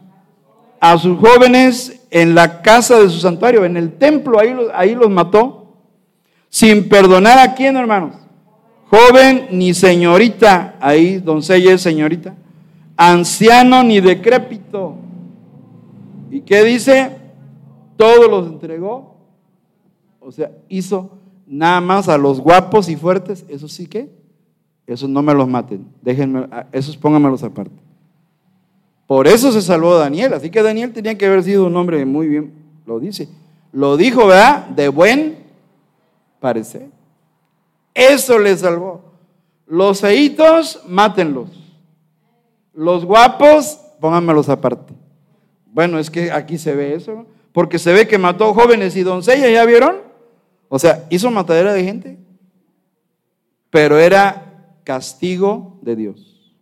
A 0.77 0.97
sus 0.97 1.17
jóvenes 1.17 2.05
en 2.11 2.35
la 2.35 2.61
casa 2.61 2.99
de 2.99 3.09
su 3.09 3.19
santuario, 3.19 3.63
en 3.63 3.77
el 3.77 3.93
templo, 3.93 4.37
ahí 4.37 4.53
los, 4.53 4.69
ahí 4.75 4.93
los 4.93 5.09
mató. 5.09 5.73
Sin 6.49 6.89
perdonar 6.89 7.39
a 7.39 7.55
quién, 7.55 7.77
hermanos. 7.77 8.15
Joven 8.89 9.47
ni 9.51 9.73
señorita, 9.73 10.75
ahí 10.81 11.19
doncella 11.19 11.75
es 11.75 11.81
señorita. 11.81 12.35
Anciano 12.97 13.83
ni 13.83 14.01
decrépito. 14.01 14.95
¿Y 16.29 16.41
qué 16.41 16.65
dice? 16.65 17.11
Todos 17.95 18.29
los 18.29 18.47
entregó. 18.47 19.15
O 20.19 20.33
sea, 20.33 20.51
hizo 20.67 21.11
nada 21.45 21.79
más 21.79 22.09
a 22.09 22.17
los 22.17 22.41
guapos 22.41 22.89
y 22.89 22.97
fuertes. 22.97 23.45
Eso 23.47 23.69
sí 23.69 23.87
que, 23.87 24.09
esos 24.87 25.09
no 25.09 25.21
me 25.21 25.33
los 25.33 25.47
maten. 25.47 25.85
Déjenme, 26.01 26.47
esos 26.71 26.95
pónganmelos 26.95 27.43
aparte. 27.43 27.75
Por 29.05 29.27
eso 29.27 29.51
se 29.51 29.61
salvó 29.61 29.97
Daniel. 29.97 30.33
Así 30.33 30.49
que 30.49 30.63
Daniel 30.63 30.93
tenía 30.93 31.17
que 31.17 31.25
haber 31.25 31.43
sido 31.43 31.65
un 31.65 31.75
hombre 31.75 32.05
muy 32.05 32.27
bien, 32.27 32.53
lo 32.85 32.99
dice. 32.99 33.27
Lo 33.73 33.97
dijo, 33.97 34.27
¿verdad? 34.27 34.67
De 34.67 34.87
buen 34.87 35.37
parecer. 36.39 36.87
Eso 37.93 38.39
le 38.39 38.55
salvó. 38.55 39.01
Los 39.65 39.99
feitos, 39.99 40.81
mátenlos. 40.87 41.49
Los 42.73 43.03
guapos, 43.03 43.79
pónganmelos 43.99 44.47
aparte. 44.47 44.93
Bueno, 45.65 45.99
es 45.99 46.09
que 46.09 46.31
aquí 46.31 46.57
se 46.57 46.73
ve 46.73 46.95
eso, 46.95 47.25
porque 47.51 47.77
se 47.77 47.91
ve 47.91 48.07
que 48.07 48.17
mató 48.17 48.53
jóvenes 48.53 48.95
y 48.95 49.03
doncellas, 49.03 49.51
¿ya 49.51 49.65
vieron? 49.65 49.97
O 50.69 50.79
sea, 50.79 51.05
hizo 51.09 51.29
matadera 51.29 51.73
de 51.73 51.83
gente, 51.83 52.17
pero 53.69 53.97
era 53.97 54.46
castigo 54.87 55.77
de 55.81 55.97
Dios. 55.97 56.55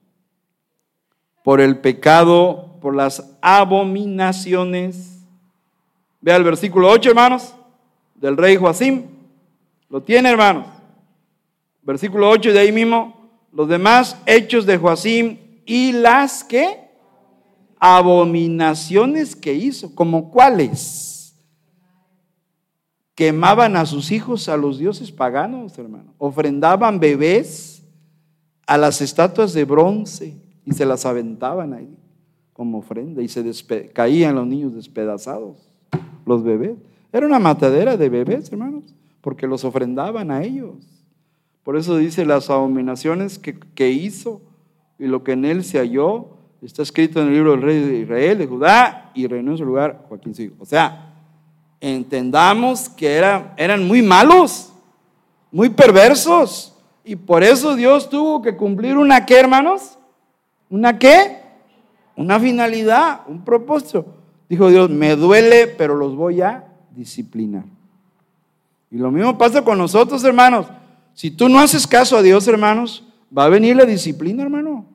Por 1.44 1.62
el 1.62 1.78
pecado, 1.78 2.80
por 2.82 2.96
las 2.96 3.38
abominaciones. 3.40 5.20
Vea 6.22 6.36
el 6.36 6.44
versículo 6.44 6.90
8, 6.90 7.12
hermanos, 7.12 7.54
del 8.16 8.36
rey 8.36 8.56
Joacim. 8.56 9.04
Lo 9.90 10.02
tiene, 10.02 10.32
hermanos. 10.32 10.66
Versículo 11.84 12.28
8 12.32 12.52
de 12.52 12.58
ahí 12.58 12.72
mismo, 12.72 13.30
los 13.52 13.70
demás 13.70 14.20
hechos 14.26 14.66
de 14.66 14.78
Joacim 14.80 15.38
y 15.64 15.92
las 15.92 16.44
que 16.44 16.80
abominaciones 17.80 19.36
que 19.36 19.54
hizo, 19.54 19.94
como 19.94 20.32
cuáles 20.32 21.36
quemaban 23.14 23.78
a 23.78 23.86
sus 23.86 24.12
hijos 24.12 24.50
a 24.50 24.58
los 24.58 24.80
dioses 24.80 25.12
paganos, 25.12 25.78
hermano, 25.78 26.16
ofrendaban 26.18 27.00
bebés 27.00 27.75
a 28.66 28.78
las 28.78 29.02
estatuas 29.02 29.54
de 29.54 29.66
bronce 29.66 30.36
y 30.66 30.74
se 30.74 30.86
las 30.86 31.06
aventaban 31.06 31.74
ahí 31.74 31.96
como 32.54 32.80
ofrenda 32.80 33.22
y 33.22 33.28
se 33.28 33.44
caían 33.94 34.36
los 34.36 34.48
niños 34.48 34.74
despedazados, 34.74 35.70
los 36.26 36.44
bebés. 36.44 36.78
Era 37.12 37.28
una 37.28 37.40
matadera 37.40 37.98
de 37.98 38.10
bebés, 38.10 38.52
hermanos, 38.52 38.84
porque 39.22 39.48
los 39.48 39.64
ofrendaban 39.64 40.32
a 40.32 40.44
ellos. 40.44 40.76
Por 41.64 41.78
eso 41.78 41.98
dice 41.98 42.26
las 42.26 42.50
abominaciones 42.50 43.40
que, 43.40 43.58
que 43.60 43.92
hizo 43.92 44.42
y 44.98 45.08
lo 45.08 45.24
que 45.24 45.34
en 45.34 45.46
él 45.46 45.64
se 45.64 45.80
halló 45.80 46.36
Está 46.66 46.82
escrito 46.82 47.22
en 47.22 47.28
el 47.28 47.34
libro 47.36 47.52
del 47.52 47.62
rey 47.62 47.80
de 47.80 48.00
Israel, 48.00 48.38
de 48.40 48.48
Judá, 48.48 49.12
y 49.14 49.28
reinó 49.28 49.52
en 49.52 49.58
su 49.58 49.66
lugar 49.66 50.06
Joaquín 50.10 50.34
su 50.34 50.52
O 50.60 50.66
sea, 50.66 51.14
entendamos 51.80 52.90
que 52.90 53.14
eran 53.14 53.88
muy 53.88 54.02
malos, 54.02 54.74
muy 55.52 55.70
perversos. 55.70 56.75
Y 57.06 57.16
por 57.16 57.44
eso 57.44 57.76
Dios 57.76 58.10
tuvo 58.10 58.42
que 58.42 58.58
cumplir 58.58 58.98
una 58.98 59.26
qué, 59.26 59.40
hermanos? 59.40 60.00
¿Una 60.70 60.98
qué? 60.98 61.40
Una 62.18 62.40
finalidad, 62.40 63.22
un 63.28 63.46
propósito. 63.46 64.08
Dijo 64.50 64.70
Dios, 64.70 64.90
me 64.90 65.16
duele, 65.16 65.68
pero 65.68 65.96
los 65.96 66.16
voy 66.16 66.42
a 66.42 66.66
disciplinar. 66.96 67.66
Y 68.90 68.98
lo 68.98 69.12
mismo 69.12 69.38
pasa 69.38 69.62
con 69.64 69.78
nosotros, 69.78 70.24
hermanos. 70.24 70.66
Si 71.14 71.30
tú 71.30 71.48
no 71.48 71.60
haces 71.60 71.86
caso 71.86 72.18
a 72.18 72.24
Dios, 72.24 72.48
hermanos, 72.48 73.04
va 73.36 73.46
a 73.46 73.50
venir 73.50 73.76
la 73.76 73.86
disciplina, 73.86 74.42
hermano. 74.42 74.86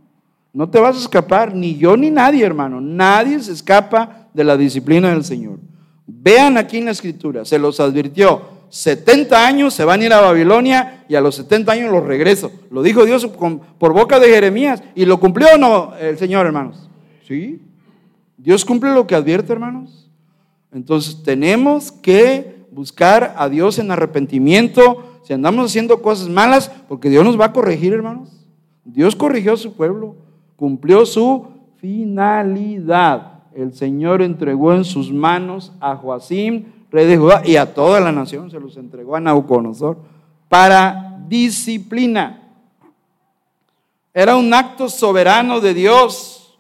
No 0.53 0.69
te 0.69 0.81
vas 0.81 0.97
a 0.97 1.01
escapar, 1.01 1.55
ni 1.55 1.77
yo 1.77 1.97
ni 1.97 2.11
nadie, 2.11 2.45
hermano. 2.45 2.81
Nadie 2.81 3.41
se 3.41 3.53
escapa 3.53 4.27
de 4.35 4.43
la 4.43 4.57
disciplina 4.57 5.11
del 5.11 5.25
Señor. 5.25 5.61
Vean 6.07 6.57
aquí 6.59 6.79
en 6.79 6.87
la 6.87 6.91
escritura, 6.91 7.45
se 7.45 7.59
los 7.59 7.79
advirtió. 7.79 8.60
70 8.71 9.47
años 9.47 9.75
se 9.75 9.85
van 9.85 10.01
a 10.01 10.05
ir 10.07 10.13
a 10.13 10.21
Babilonia 10.21 11.05
y 11.09 11.15
a 11.15 11.21
los 11.21 11.35
70 11.37 11.73
años 11.73 11.93
los 11.93 12.05
regreso. 12.05 12.51
Lo 12.71 12.83
dijo 12.83 13.05
Dios 13.05 13.27
por 13.27 13.93
boca 13.93 14.19
de 14.19 14.29
Jeremías. 14.29 14.83
¿Y 14.95 15.05
lo 15.05 15.21
cumplió 15.21 15.49
o 15.55 15.59
no 15.59 15.95
el 16.01 16.17
Señor, 16.17 16.47
hermanos? 16.47 16.89
Sí. 17.27 17.61
Dios 18.39 18.65
cumple 18.65 18.95
lo 18.95 19.07
que 19.07 19.15
advierte, 19.15 19.53
hermanos. 19.53 20.09
Entonces 20.73 21.23
tenemos 21.23 21.93
que 21.93 22.65
buscar 22.71 23.35
a 23.37 23.49
Dios 23.49 23.79
en 23.79 23.91
arrepentimiento. 23.91 25.21
Si 25.25 25.33
andamos 25.33 25.67
haciendo 25.67 26.01
cosas 26.01 26.29
malas, 26.29 26.71
porque 26.89 27.11
Dios 27.11 27.25
nos 27.25 27.39
va 27.39 27.47
a 27.47 27.53
corregir, 27.53 27.93
hermanos. 27.93 28.31
Dios 28.85 29.15
corrigió 29.15 29.53
a 29.53 29.57
su 29.57 29.75
pueblo 29.75 30.17
cumplió 30.61 31.07
su 31.07 31.47
finalidad. 31.77 33.45
El 33.55 33.73
Señor 33.73 34.21
entregó 34.21 34.75
en 34.75 34.85
sus 34.85 35.11
manos 35.11 35.73
a 35.81 35.97
Joacim, 35.97 36.67
rey 36.91 37.07
de 37.07 37.17
Judá, 37.17 37.43
y 37.45 37.57
a 37.57 37.75
toda 37.75 38.01
la 38.01 38.13
nación, 38.13 38.51
se 38.51 38.61
los 38.61 38.77
entregó 38.77 39.17
a 39.17 39.21
Nauconosor, 39.21 39.99
para 40.49 41.19
disciplina. 41.29 42.43
Era 44.13 44.37
un 44.37 44.53
acto 44.53 44.89
soberano 44.89 45.61
de 45.61 45.75
Dios. 45.75 46.59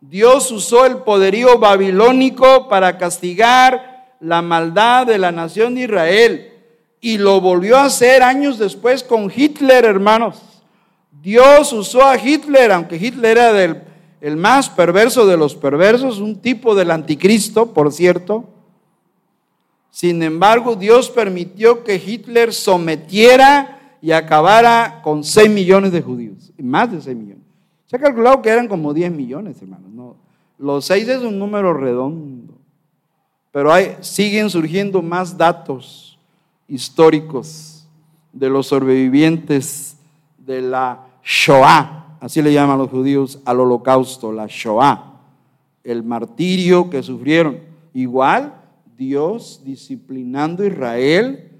Dios 0.00 0.50
usó 0.50 0.84
el 0.84 0.98
poderío 0.98 1.58
babilónico 1.58 2.68
para 2.68 2.98
castigar 2.98 4.14
la 4.20 4.42
maldad 4.42 5.06
de 5.06 5.18
la 5.18 5.30
nación 5.30 5.74
de 5.74 5.82
Israel 5.82 6.52
y 7.00 7.18
lo 7.18 7.40
volvió 7.40 7.76
a 7.76 7.84
hacer 7.84 8.22
años 8.22 8.58
después 8.58 9.04
con 9.04 9.30
Hitler, 9.34 9.84
hermanos. 9.84 10.42
Dios 11.22 11.72
usó 11.72 12.02
a 12.04 12.16
Hitler, 12.16 12.72
aunque 12.72 12.96
Hitler 12.96 13.38
era 13.38 13.52
del, 13.52 13.82
el 14.20 14.36
más 14.36 14.68
perverso 14.68 15.26
de 15.26 15.36
los 15.36 15.54
perversos, 15.54 16.18
un 16.18 16.40
tipo 16.40 16.74
del 16.74 16.90
anticristo, 16.90 17.72
por 17.72 17.92
cierto. 17.92 18.44
Sin 19.98 20.22
embargo, 20.22 20.76
Dios 20.76 21.10
permitió 21.10 21.82
que 21.82 21.96
Hitler 21.96 22.54
sometiera 22.54 23.96
y 24.00 24.12
acabara 24.12 25.00
con 25.02 25.24
6 25.24 25.50
millones 25.50 25.90
de 25.90 26.02
judíos, 26.02 26.52
más 26.56 26.92
de 26.92 27.00
6 27.00 27.16
millones. 27.16 27.42
Se 27.86 27.96
ha 27.96 27.98
calculado 27.98 28.40
que 28.40 28.48
eran 28.48 28.68
como 28.68 28.94
10 28.94 29.10
millones, 29.10 29.60
hermanos. 29.60 29.90
No, 29.90 30.14
los 30.56 30.84
6 30.84 31.08
es 31.08 31.22
un 31.22 31.36
número 31.36 31.74
redondo, 31.74 32.54
pero 33.50 33.72
siguen 33.98 34.48
surgiendo 34.50 35.02
más 35.02 35.36
datos 35.36 36.16
históricos 36.68 37.84
de 38.32 38.50
los 38.50 38.68
sobrevivientes 38.68 39.96
de 40.38 40.62
la 40.62 41.06
Shoah, 41.24 42.18
así 42.20 42.40
le 42.40 42.52
llaman 42.52 42.78
los 42.78 42.88
judíos 42.88 43.40
al 43.44 43.58
holocausto, 43.58 44.30
la 44.30 44.46
Shoah, 44.48 45.18
el 45.82 46.04
martirio 46.04 46.88
que 46.88 47.02
sufrieron. 47.02 47.58
Igual 47.92 48.57
Dios 48.98 49.62
disciplinando 49.64 50.64
a 50.64 50.66
Israel, 50.66 51.52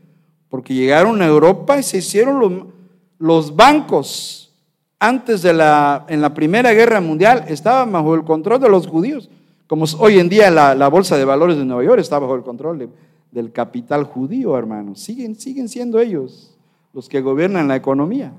porque 0.49 0.75
llegaron 0.75 1.23
a 1.23 1.27
Europa 1.27 1.79
y 1.79 1.85
se 1.85 1.99
hicieron 1.99 2.73
los, 3.19 3.55
bancos 3.55 4.53
antes 4.99 5.43
de 5.43 5.53
la, 5.53 6.05
en 6.09 6.21
la 6.21 6.35
Primera 6.35 6.73
Guerra 6.73 7.01
Mundial, 7.01 7.45
estaban 7.47 7.93
bajo 7.93 8.17
el 8.17 8.25
control 8.25 8.61
de 8.61 8.69
los 8.69 8.89
judíos. 8.89 9.31
Como 9.69 9.85
hoy 10.01 10.19
en 10.19 10.29
día 10.29 10.51
la, 10.51 10.89
Bolsa 10.89 11.17
de 11.17 11.25
Valores 11.25 11.57
de 11.57 11.65
Nueva 11.65 11.85
York 11.85 12.01
está 12.01 12.19
bajo 12.19 12.35
el 12.35 12.43
control 12.43 12.91
del 13.31 13.53
capital 13.53 14.03
judío, 14.03 14.59
hermanos. 14.59 15.01
Siguen, 15.01 15.37
siguen 15.37 15.69
siendo 15.69 16.01
ellos 16.01 16.59
los 16.93 17.09
que 17.09 17.21
gobiernan 17.21 17.69
la 17.69 17.77
economía. 17.77 18.33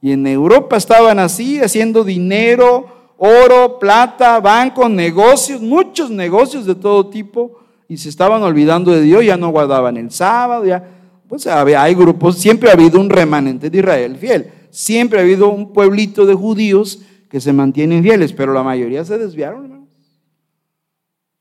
Y 0.00 0.12
en 0.12 0.26
Europa 0.26 0.78
estaban 0.78 1.18
así, 1.18 1.60
haciendo 1.60 2.02
dinero, 2.02 2.86
oro, 3.18 3.78
plata, 3.78 4.40
bancos, 4.40 4.88
negocios, 4.88 5.60
muchos 5.60 6.10
negocios 6.10 6.64
de 6.64 6.74
todo 6.74 7.08
tipo, 7.08 7.61
y 7.92 7.98
se 7.98 8.08
estaban 8.08 8.42
olvidando 8.42 8.90
de 8.90 9.02
Dios, 9.02 9.22
ya 9.22 9.36
no 9.36 9.50
guardaban 9.50 9.98
el 9.98 10.10
sábado, 10.10 10.64
ya, 10.64 10.82
pues 11.28 11.46
hay 11.46 11.94
grupos, 11.94 12.38
siempre 12.38 12.70
ha 12.70 12.72
habido 12.72 12.98
un 12.98 13.10
remanente 13.10 13.68
de 13.68 13.78
Israel 13.80 14.16
fiel, 14.16 14.50
siempre 14.70 15.18
ha 15.18 15.22
habido 15.22 15.50
un 15.50 15.74
pueblito 15.74 16.24
de 16.24 16.32
judíos 16.32 17.02
que 17.28 17.38
se 17.38 17.52
mantienen 17.52 18.02
fieles, 18.02 18.32
pero 18.32 18.54
la 18.54 18.62
mayoría 18.62 19.04
se 19.04 19.18
desviaron, 19.18 19.64
hermanos. 19.64 19.90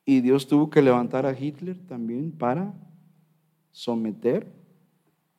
Y 0.03 0.19
Dios 0.19 0.45
tuvo 0.45 0.69
que 0.69 0.81
levantar 0.81 1.25
a 1.25 1.39
Hitler 1.39 1.77
también 1.87 2.33
para 2.33 2.73
someter 3.71 4.45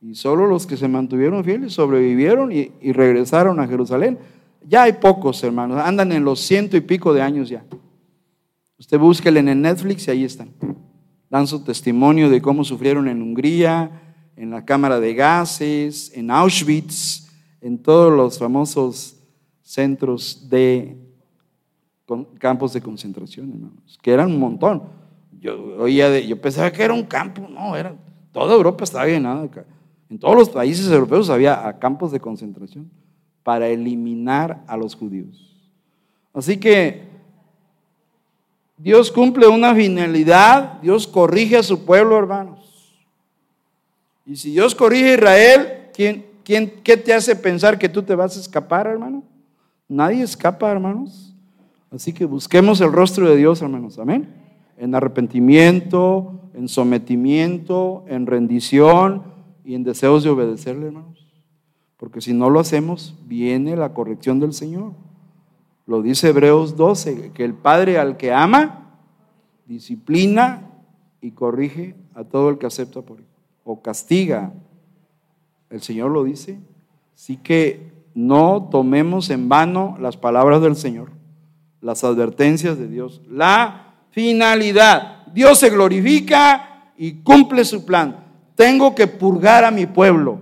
y 0.01 0.15
solo 0.15 0.47
los 0.47 0.67
que 0.67 0.79
se 0.79 0.89
mantuvieron 0.89 1.45
fieles 1.45 1.75
sobrevivieron 1.75 2.51
y, 2.53 2.71
regresaron 2.93 3.61
a 3.61 3.69
Jerusalén. 3.69 4.19
Ya 4.67 4.85
hay 4.85 4.95
pocos, 4.95 5.45
hermanos. 5.45 5.79
Andan 5.79 6.11
en 6.13 6.25
los 6.25 6.41
ciento 6.41 6.75
y 6.79 6.81
pico 6.81 7.13
de 7.13 7.21
años 7.21 7.51
ya. 7.51 7.67
Usted 8.79 8.99
búsquele 8.99 9.41
en 9.41 9.61
Netflix 9.61 10.09
y 10.09 10.11
ahí 10.11 10.25
están. 10.25 10.55
Dan 11.33 11.47
su 11.47 11.65
testimonio 11.65 12.29
de 12.29 12.43
cómo 12.43 12.63
sufrieron 12.63 13.09
en 13.09 13.23
Hungría, 13.23 14.03
en 14.37 14.51
la 14.51 14.67
cámara 14.67 15.01
de 15.01 15.15
gases, 15.15 16.13
en 16.15 16.31
Auschwitz, 16.31 17.27
en 17.63 17.79
todos 17.79 18.13
los 18.13 18.39
famosos 18.39 19.17
centros 19.63 20.51
de 20.51 20.99
campos 22.39 22.75
de 22.75 22.83
concentración, 22.83 23.51
hermanos, 23.51 23.99
que 24.03 24.13
eran 24.13 24.31
un 24.31 24.39
montón. 24.39 24.83
Yo 25.41 25.79
oía 25.79 26.11
de, 26.11 26.27
yo 26.27 26.39
pensaba 26.39 26.71
que 26.71 26.83
era 26.83 26.93
un 26.93 27.05
campo, 27.05 27.49
no, 27.49 27.75
era 27.77 27.97
toda 28.31 28.55
Europa 28.55 28.85
estaba 28.85 29.07
llenada. 29.07 29.49
En 30.11 30.19
todos 30.19 30.37
los 30.37 30.51
países 30.51 30.87
europeos 30.93 31.31
había 31.31 31.79
campos 31.79 32.13
de 32.13 32.21
concentración 32.21 32.91
para 33.43 33.69
eliminar 33.69 34.63
a 34.67 34.77
los 34.77 34.95
judíos. 34.95 35.73
Así 36.35 36.59
que 36.59 37.09
Dios 38.83 39.13
cumple 39.13 39.47
una 39.47 39.77
finalidad, 39.77 40.81
Dios 40.83 41.07
corrige 41.07 41.57
a 41.57 41.63
su 41.63 41.85
pueblo, 41.85 42.19
hermanos. 42.19 42.93
Y 44.27 44.35
si 44.35 44.51
Dios 44.51 44.75
corrige 44.75 45.13
a 45.13 45.15
Israel, 45.15 45.69
¿quién, 45.95 46.27
quién, 46.43 46.81
¿qué 46.83 46.97
te 46.97 47.15
hace 47.15 47.37
pensar 47.37 47.79
que 47.79 47.89
tú 47.89 48.03
te 48.03 48.17
vas 48.17 48.37
a 48.37 48.41
escapar, 48.41 48.89
hermano? 48.89 49.23
Nadie 49.89 50.23
escapa, 50.23 50.69
hermanos. 50.73 51.33
Así 51.93 52.13
que 52.13 52.25
busquemos 52.25 52.81
el 52.81 52.91
rostro 52.91 53.29
de 53.29 53.37
Dios, 53.37 53.63
hermanos. 53.63 54.01
Amén. 54.01 54.35
En 54.77 54.97
arrepentimiento, 54.97 56.41
en 56.53 56.67
sometimiento, 56.67 58.05
en 58.09 58.27
rendición 58.27 59.23
y 59.65 59.77
en 59.77 59.85
deseos 59.85 60.25
de 60.25 60.31
obedecerle, 60.31 60.87
hermanos. 60.87 61.25
Porque 61.99 62.21
si 62.21 62.33
no 62.33 62.51
lo 62.51 62.59
hacemos, 62.59 63.15
viene 63.27 63.77
la 63.77 63.95
corrección 63.95 64.41
del 64.41 64.53
Señor. 64.53 64.95
Lo 65.93 66.01
dice 66.01 66.31
Hebreos 66.31 66.75
12, 66.79 67.33
que 67.35 67.45
el 67.45 67.53
Padre 67.53 67.99
al 67.99 68.17
que 68.17 68.33
ama, 68.33 68.97
disciplina 69.67 70.71
y 71.21 71.33
corrige 71.33 71.97
a 72.15 72.25
todo 72.25 72.49
el 72.49 72.57
que 72.57 72.65
acepta 72.65 73.03
por 73.03 73.19
él, 73.19 73.27
o 73.63 73.83
castiga. 73.83 74.55
El 75.69 75.83
Señor 75.83 76.11
lo 76.11 76.25
dice. 76.25 76.59
Así 77.15 77.37
que 77.37 77.93
no 78.15 78.71
tomemos 78.71 79.29
en 79.29 79.51
vano 79.51 79.99
las 80.01 80.17
palabras 80.17 80.63
del 80.63 80.77
Señor, 80.77 81.11
las 81.83 82.05
advertencias 82.05 82.79
de 82.79 82.89
Dios. 82.89 83.21
La 83.29 83.93
finalidad, 84.13 85.27
Dios 85.27 85.59
se 85.59 85.69
glorifica 85.69 86.91
y 86.97 87.17
cumple 87.17 87.67
su 87.67 87.85
plan. 87.85 88.25
Tengo 88.55 88.95
que 88.95 89.09
purgar 89.09 89.67
a 89.67 89.71
mi 89.71 89.85
pueblo. 89.85 90.39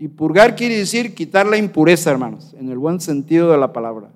Y 0.00 0.08
purgar 0.08 0.56
quiere 0.56 0.76
decir 0.76 1.14
quitar 1.14 1.46
la 1.46 1.56
impureza, 1.56 2.10
hermanos, 2.10 2.52
en 2.58 2.68
el 2.68 2.78
buen 2.78 3.00
sentido 3.00 3.52
de 3.52 3.58
la 3.58 3.72
palabra. 3.72 4.10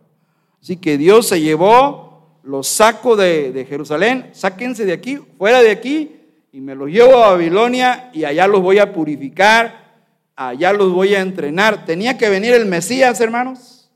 Así 0.67 0.79
que 0.79 0.99
Dios 0.99 1.29
se 1.29 1.41
llevó, 1.41 2.41
los 2.43 2.67
saco 2.67 3.15
de, 3.15 3.65
Jerusalén, 3.69 4.31
sáquense 4.33 4.85
de 4.85 4.95
aquí, 4.95 5.17
fuera 5.39 5.63
de 5.63 5.71
aquí, 5.71 6.17
y 6.51 6.61
me 6.61 6.75
los 6.75 6.89
llevo 6.91 7.23
a 7.23 7.31
Babilonia 7.31 8.11
y 8.13 8.25
allá 8.25 8.49
los 8.49 8.61
voy 8.63 8.81
a 8.81 8.93
purificar, 8.93 10.01
allá 10.35 10.73
los 10.73 10.93
voy 10.93 11.15
a 11.15 11.21
entrenar. 11.21 11.85
Tenía 11.85 12.19
que 12.19 12.29
venir 12.29 12.53
el 12.53 12.67
Mesías, 12.67 13.21
hermanos, 13.21 13.93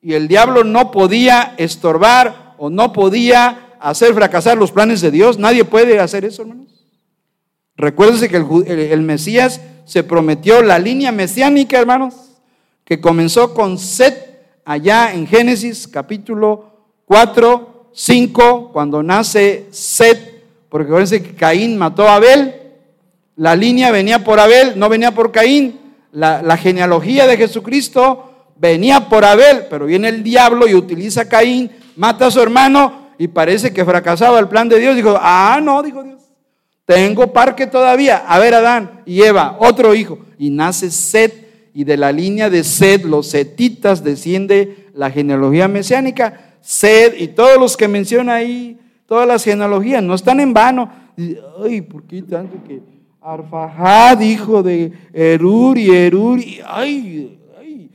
y 0.00 0.14
el 0.14 0.26
diablo 0.26 0.64
no 0.64 0.90
podía 0.90 1.54
estorbar 1.58 2.54
o 2.56 2.70
no 2.70 2.94
podía 2.94 3.76
hacer 3.78 4.14
fracasar 4.14 4.56
los 4.56 4.72
planes 4.72 5.02
de 5.02 5.10
Dios. 5.10 5.38
Nadie 5.38 5.66
puede 5.66 5.98
hacer 5.98 6.24
eso, 6.24 6.40
hermanos. 6.40 6.86
Recuérdense 7.76 8.30
que 8.30 8.38
el, 8.38 8.66
el 8.66 9.02
Mesías 9.02 9.60
se 9.84 10.02
prometió 10.02 10.62
la 10.62 10.78
línea 10.78 11.12
mesiánica, 11.12 11.78
hermanos, 11.78 12.40
que 12.86 13.02
comenzó 13.02 13.52
con 13.52 13.76
Set 13.76 14.29
allá 14.64 15.12
en 15.12 15.26
Génesis 15.26 15.88
capítulo 15.88 16.70
4, 17.06 17.90
5, 17.92 18.70
cuando 18.72 19.02
nace 19.02 19.66
Set, 19.70 20.44
porque 20.68 20.86
acuérdense 20.86 21.22
que 21.22 21.34
Caín 21.34 21.76
mató 21.76 22.08
a 22.08 22.16
Abel, 22.16 22.54
la 23.36 23.56
línea 23.56 23.90
venía 23.90 24.22
por 24.22 24.38
Abel, 24.38 24.78
no 24.78 24.88
venía 24.88 25.12
por 25.12 25.32
Caín, 25.32 25.80
la, 26.12 26.56
genealogía 26.56 27.26
de 27.26 27.36
Jesucristo 27.36 28.50
venía 28.56 29.08
por 29.08 29.24
Abel, 29.24 29.66
pero 29.70 29.86
viene 29.86 30.08
el 30.08 30.22
diablo 30.22 30.68
y 30.68 30.74
utiliza 30.74 31.22
a 31.22 31.28
Caín, 31.28 31.70
mata 31.96 32.26
a 32.26 32.30
su 32.30 32.40
hermano 32.40 33.10
y 33.18 33.28
parece 33.28 33.72
que 33.72 33.84
fracasaba 33.84 34.38
el 34.38 34.48
plan 34.48 34.68
de 34.68 34.78
Dios. 34.78 34.96
Dijo, 34.96 35.18
ah, 35.20 35.60
no, 35.62 35.82
dijo 35.82 36.02
Dios, 36.02 36.20
tengo 36.84 37.32
parque 37.32 37.66
todavía. 37.66 38.24
A 38.26 38.38
ver, 38.38 38.54
Adán 38.54 39.02
y 39.06 39.22
Eva, 39.22 39.56
otro 39.60 39.94
hijo. 39.94 40.18
Y 40.38 40.50
nace 40.50 40.90
Set 40.90 41.49
y 41.72 41.84
de 41.84 41.96
la 41.96 42.12
línea 42.12 42.50
de 42.50 42.64
Sed, 42.64 43.04
los 43.04 43.28
setitas, 43.28 44.02
desciende 44.02 44.88
la 44.94 45.10
genealogía 45.10 45.68
mesiánica. 45.68 46.56
Sed 46.60 47.14
y 47.18 47.28
todos 47.28 47.58
los 47.58 47.76
que 47.76 47.88
menciona 47.88 48.34
ahí, 48.34 48.78
todas 49.06 49.26
las 49.26 49.44
genealogías, 49.44 50.02
no 50.02 50.14
están 50.14 50.40
en 50.40 50.52
vano. 50.52 50.90
Ay, 51.62 51.80
¿por 51.82 52.04
qué 52.04 52.22
tanto 52.22 52.62
que 52.66 52.80
Arfajad, 53.20 54.20
hijo 54.20 54.62
de 54.62 54.92
Erur 55.12 55.78
y 55.78 55.90
Erur? 55.90 56.40
ay, 56.66 57.38
ay, 57.58 57.90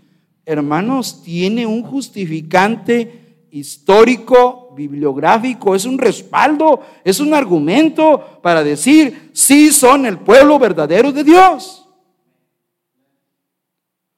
hermanos, 0.45 1.23
tiene 1.23 1.65
un 1.65 1.81
justificante 1.83 3.25
histórico, 3.51 4.73
bibliográfico, 4.75 5.73
es 5.75 5.85
un 5.85 5.97
respaldo, 5.97 6.81
es 7.03 7.19
un 7.19 7.33
argumento 7.33 8.39
para 8.43 8.63
decir, 8.63 9.31
sí 9.33 9.71
son 9.71 10.05
el 10.05 10.19
pueblo 10.19 10.59
verdadero 10.59 11.11
de 11.11 11.23
Dios. 11.23 11.84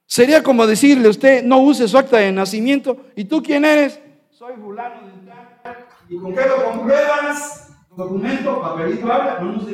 Sería 0.08 0.42
como 0.42 0.66
decirle 0.66 1.06
a 1.06 1.10
usted, 1.10 1.44
no 1.44 1.58
use 1.58 1.86
su 1.86 1.98
acta 1.98 2.16
de 2.16 2.32
nacimiento. 2.32 2.96
¿Y 3.14 3.26
tú 3.26 3.42
quién 3.42 3.62
eres? 3.66 4.00
Soy 4.30 4.54
fulano 4.54 5.06
de 5.06 5.30
tal. 5.62 5.86
¿Y 6.08 6.16
con 6.16 6.34
qué 6.34 6.40
lo 6.48 6.64
compruebas? 6.64 7.76
Documento, 7.94 8.58
papelito, 8.58 9.12
habla. 9.12 9.38
No 9.42 9.52
nos. 9.52 9.66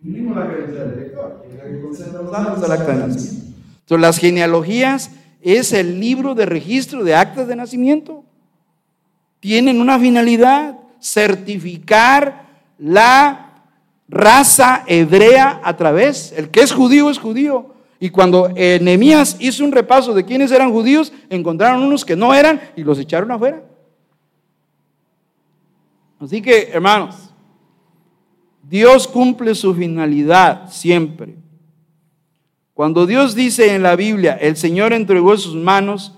Mínimo 0.00 0.34
la 0.34 0.48
credencial 0.48 0.90
del 0.92 1.00
lector. 1.00 1.44
Los 2.14 2.30
datos 2.30 2.62
del 2.62 2.72
acta 2.72 2.92
de 2.92 2.98
nacimiento. 3.06 3.46
Entonces, 3.80 4.00
las 4.00 4.18
genealogías 4.18 5.10
es 5.42 5.74
el 5.74 6.00
libro 6.00 6.34
de 6.34 6.46
registro 6.46 7.04
de 7.04 7.14
actas 7.14 7.48
de 7.48 7.56
nacimiento. 7.56 8.24
Tienen 9.40 9.78
una 9.78 9.98
finalidad, 9.98 10.78
certificar 11.02 12.46
la 12.78 13.62
raza 14.08 14.84
hebrea 14.86 15.60
a 15.62 15.76
través. 15.76 16.32
El 16.32 16.48
que 16.48 16.62
es 16.62 16.72
judío 16.72 17.10
es 17.10 17.18
judío. 17.18 17.75
Y 17.98 18.10
cuando 18.10 18.48
Nehemías 18.48 19.36
hizo 19.40 19.64
un 19.64 19.72
repaso 19.72 20.12
de 20.12 20.24
quiénes 20.24 20.52
eran 20.52 20.72
judíos, 20.72 21.12
encontraron 21.30 21.82
unos 21.82 22.04
que 22.04 22.16
no 22.16 22.34
eran 22.34 22.60
y 22.76 22.84
los 22.84 22.98
echaron 22.98 23.30
afuera. 23.30 23.62
Así 26.18 26.40
que, 26.40 26.70
hermanos, 26.72 27.30
Dios 28.62 29.06
cumple 29.06 29.54
su 29.54 29.74
finalidad 29.74 30.70
siempre. 30.70 31.36
Cuando 32.74 33.06
Dios 33.06 33.34
dice 33.34 33.74
en 33.74 33.82
la 33.82 33.96
Biblia, 33.96 34.34
el 34.34 34.56
Señor 34.56 34.92
entregó 34.92 35.36
sus 35.38 35.54
manos, 35.54 36.12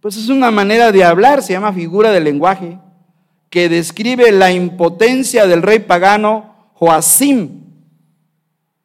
pues 0.00 0.16
es 0.16 0.28
una 0.28 0.50
manera 0.50 0.92
de 0.92 1.04
hablar, 1.04 1.42
se 1.42 1.52
llama 1.52 1.72
figura 1.72 2.10
de 2.10 2.20
lenguaje, 2.20 2.78
que 3.48 3.68
describe 3.68 4.32
la 4.32 4.52
impotencia 4.52 5.46
del 5.46 5.62
rey 5.62 5.78
pagano 5.78 6.70
Joacim, 6.74 7.61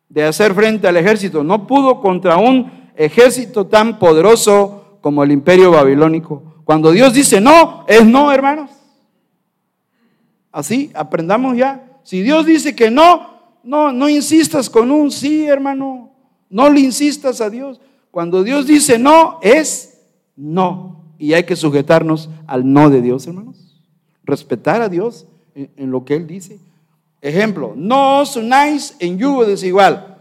de 0.10 0.24
hacer 0.24 0.54
frente 0.54 0.88
al 0.88 0.98
ejército. 0.98 1.44
No 1.44 1.68
pudo 1.68 2.00
contra 2.02 2.38
un 2.38 2.72
ejército 2.96 3.68
tan 3.68 4.00
poderoso 4.00 5.00
como 5.02 5.24
el 5.24 5.32
imperio 5.32 5.72
babilónico. 5.72 6.44
Cuando 6.64 6.92
Dios 6.92 7.14
dice 7.14 7.40
no, 7.40 7.86
es 7.88 8.06
no, 8.06 8.32
hermanos. 8.32 8.72
Así, 10.52 10.92
aprendamos 10.94 11.56
ya. 11.56 12.00
Si 12.04 12.22
Dios 12.22 12.46
dice 12.46 12.76
que 12.76 12.90
no, 12.90 13.38
no, 13.64 13.92
no 13.92 14.10
insistas 14.10 14.70
con 14.70 14.92
un 14.92 15.12
sí, 15.12 15.46
hermano. 15.46 16.12
No 16.50 16.70
le 16.70 16.80
insistas 16.80 17.42
a 17.42 17.50
Dios. 17.50 17.82
Cuando 18.12 18.44
Dios 18.44 18.66
dice 18.66 18.98
no, 18.98 19.40
es 19.42 20.02
no. 20.36 21.04
Y 21.20 21.34
hay 21.34 21.44
que 21.44 21.56
sujetarnos 21.56 22.30
al 22.48 22.72
no 22.72 22.90
de 22.90 23.02
Dios, 23.02 23.28
hermanos. 23.28 23.82
Respetar 24.24 24.82
a 24.82 24.90
Dios 24.90 25.28
en, 25.56 25.70
en 25.78 25.92
lo 25.92 26.06
que 26.06 26.16
Él 26.16 26.28
dice. 26.28 26.60
Ejemplo, 27.28 27.74
no 27.76 28.20
os 28.20 28.38
unáis 28.38 28.96
en 29.00 29.18
yugo 29.18 29.44
desigual. 29.44 30.16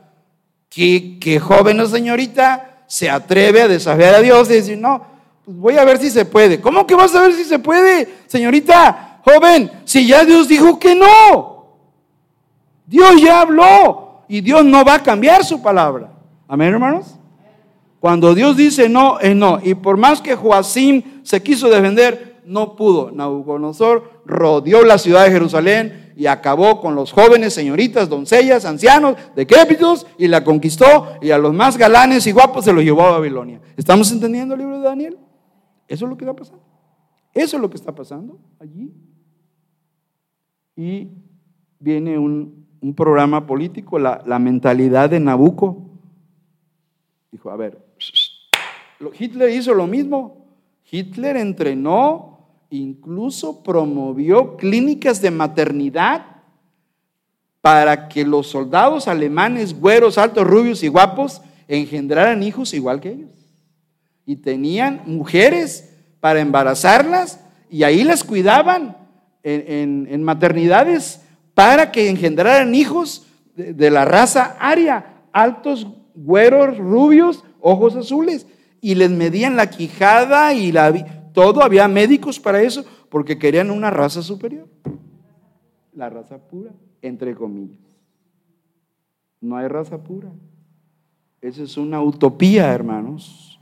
¿Qué, 0.69 1.19
qué 1.21 1.39
joven 1.39 1.79
o 1.79 1.87
señorita 1.87 2.83
se 2.89 3.09
atreve 3.09 3.63
a 3.63 3.69
desafiar 3.69 4.17
a 4.17 4.21
Dios 4.21 4.51
y 4.51 4.55
decir, 4.55 4.77
no, 4.77 5.07
pues 5.45 5.57
voy 5.57 5.77
a 5.77 5.85
ver 5.85 5.99
si 5.99 6.11
se 6.11 6.25
puede. 6.25 6.61
¿Cómo 6.61 6.85
que 6.85 6.97
vas 6.97 7.15
a 7.15 7.23
ver 7.23 7.33
si 7.33 7.45
se 7.45 7.61
puede, 7.61 8.09
señorita, 8.27 9.21
joven? 9.25 9.71
Si 9.85 10.05
ya 10.05 10.25
Dios 10.25 10.49
dijo 10.49 10.81
que 10.81 10.97
no. 10.97 11.77
Dios 12.87 13.23
ya 13.23 13.43
habló 13.43 14.25
y 14.27 14.41
Dios 14.41 14.65
no 14.65 14.85
va 14.85 14.95
a 14.95 15.03
cambiar 15.05 15.45
su 15.45 15.63
palabra. 15.63 16.11
Amén, 16.49 16.73
hermanos. 16.73 17.15
Cuando 18.01 18.35
Dios 18.35 18.57
dice 18.57 18.89
no, 18.89 19.21
es 19.21 19.37
no. 19.37 19.61
Y 19.63 19.77
por 19.77 19.97
más 19.97 20.21
que 20.21 20.35
Joacim 20.35 21.23
se 21.23 21.41
quiso 21.41 21.69
defender, 21.69 22.41
no 22.45 22.75
pudo. 22.75 23.13
Nabucodonosor 23.13 24.23
rodeó 24.25 24.83
la 24.85 24.99
ciudad 24.99 25.25
de 25.25 25.31
Jerusalén 25.31 26.06
y 26.17 26.27
acabó 26.27 26.81
con 26.81 26.95
los 26.95 27.13
jóvenes, 27.13 27.53
señoritas, 27.53 28.09
doncellas, 28.09 28.65
ancianos, 28.65 29.17
decrépitos 29.37 30.07
y 30.19 30.29
la 30.29 30.43
conquistó 30.43 31.09
y 31.21 31.31
a 31.31 31.37
los 31.37 31.53
más 31.53 31.77
galanes 31.77 32.27
y 32.27 32.33
guapos 32.33 32.65
se 32.65 32.73
los 32.73 32.83
llevó 32.83 33.03
a 33.03 33.13
Babilonia. 33.13 33.61
¿Estamos 33.77 34.11
entendiendo 34.11 34.55
el 34.55 34.61
libro 34.61 34.79
de 34.79 34.85
Daniel? 34.85 35.19
Eso 35.87 36.07
es 36.07 36.11
lo 36.11 36.17
que 36.17 36.25
está 36.25 36.35
pasando. 36.35 36.65
Eso 37.35 37.57
es 37.57 37.61
lo 37.61 37.69
que 37.69 37.77
está 37.77 37.95
pasando 37.95 38.39
allí. 38.59 38.95
Y 40.75 41.11
viene 41.79 42.19
un, 42.19 42.65
programa 42.97 43.47
político, 43.47 43.99
la, 43.99 44.23
la, 44.25 44.39
mentalidad 44.39 45.11
de 45.11 45.19
Nabucco. 45.19 45.91
Dijo, 47.33 47.51
a 47.51 47.57
ver, 47.57 47.85
Hitler 49.19 49.51
hizo 49.51 49.75
lo 49.75 49.87
mismo. 49.87 50.47
Hitler 50.89 51.37
entrenó 51.37 52.36
incluso 52.71 53.63
promovió 53.63 54.57
clínicas 54.57 55.21
de 55.21 55.31
maternidad 55.31 56.27
para 57.61 58.09
que 58.09 58.25
los 58.25 58.47
soldados 58.47 59.09
alemanes, 59.09 59.79
güeros, 59.79 60.19
altos, 60.19 60.47
rubios 60.47 60.83
y 60.83 60.89
guapos, 60.89 61.43
engendraran 61.69 62.43
hijos 62.43 62.73
igual 62.75 63.01
que 63.01 63.11
ellos. 63.11 63.31
Y 64.25 64.37
tenían 64.37 65.03
mujeres 65.07 65.93
para 66.21 66.41
embarazarlas 66.41 67.41
y 67.71 67.83
ahí 67.83 68.05
las 68.05 68.25
cuidaban 68.25 68.97
en, 69.43 70.23
maternidades 70.23 71.21
para 71.55 71.93
que 71.93 72.09
engendraran 72.09 72.75
hijos 72.75 73.27
de, 73.55 73.73
de 73.73 73.91
la 73.91 74.05
raza 74.05 74.57
aria, 74.61 75.23
altos, 75.33 75.87
güeros, 76.15 76.79
rubios, 76.79 77.45
ojos 77.61 77.97
azules. 77.97 78.47
Y 78.81 78.95
les 78.95 79.11
medían 79.11 79.57
la 79.57 79.71
quijada 79.71 80.53
y 80.53 80.71
la, 80.71 80.93
todo, 81.37 81.63
había 81.63 81.87
médicos 81.87 82.41
para 82.41 82.63
eso, 82.63 82.83
porque 83.11 83.37
querían 83.37 83.71
una 83.71 83.91
raza 83.91 84.23
superior. 84.23 84.67
La 85.93 86.09
raza 86.09 86.39
pura, 86.39 86.71
entre 87.03 87.35
comillas. 87.35 87.77
No 89.43 89.59
hay 89.59 89.69
raza 89.69 90.03
pura. 90.03 90.33
Esa 91.43 91.65
es 91.65 91.77
una 91.77 92.01
utopía, 92.01 92.73
hermanos. 92.73 93.61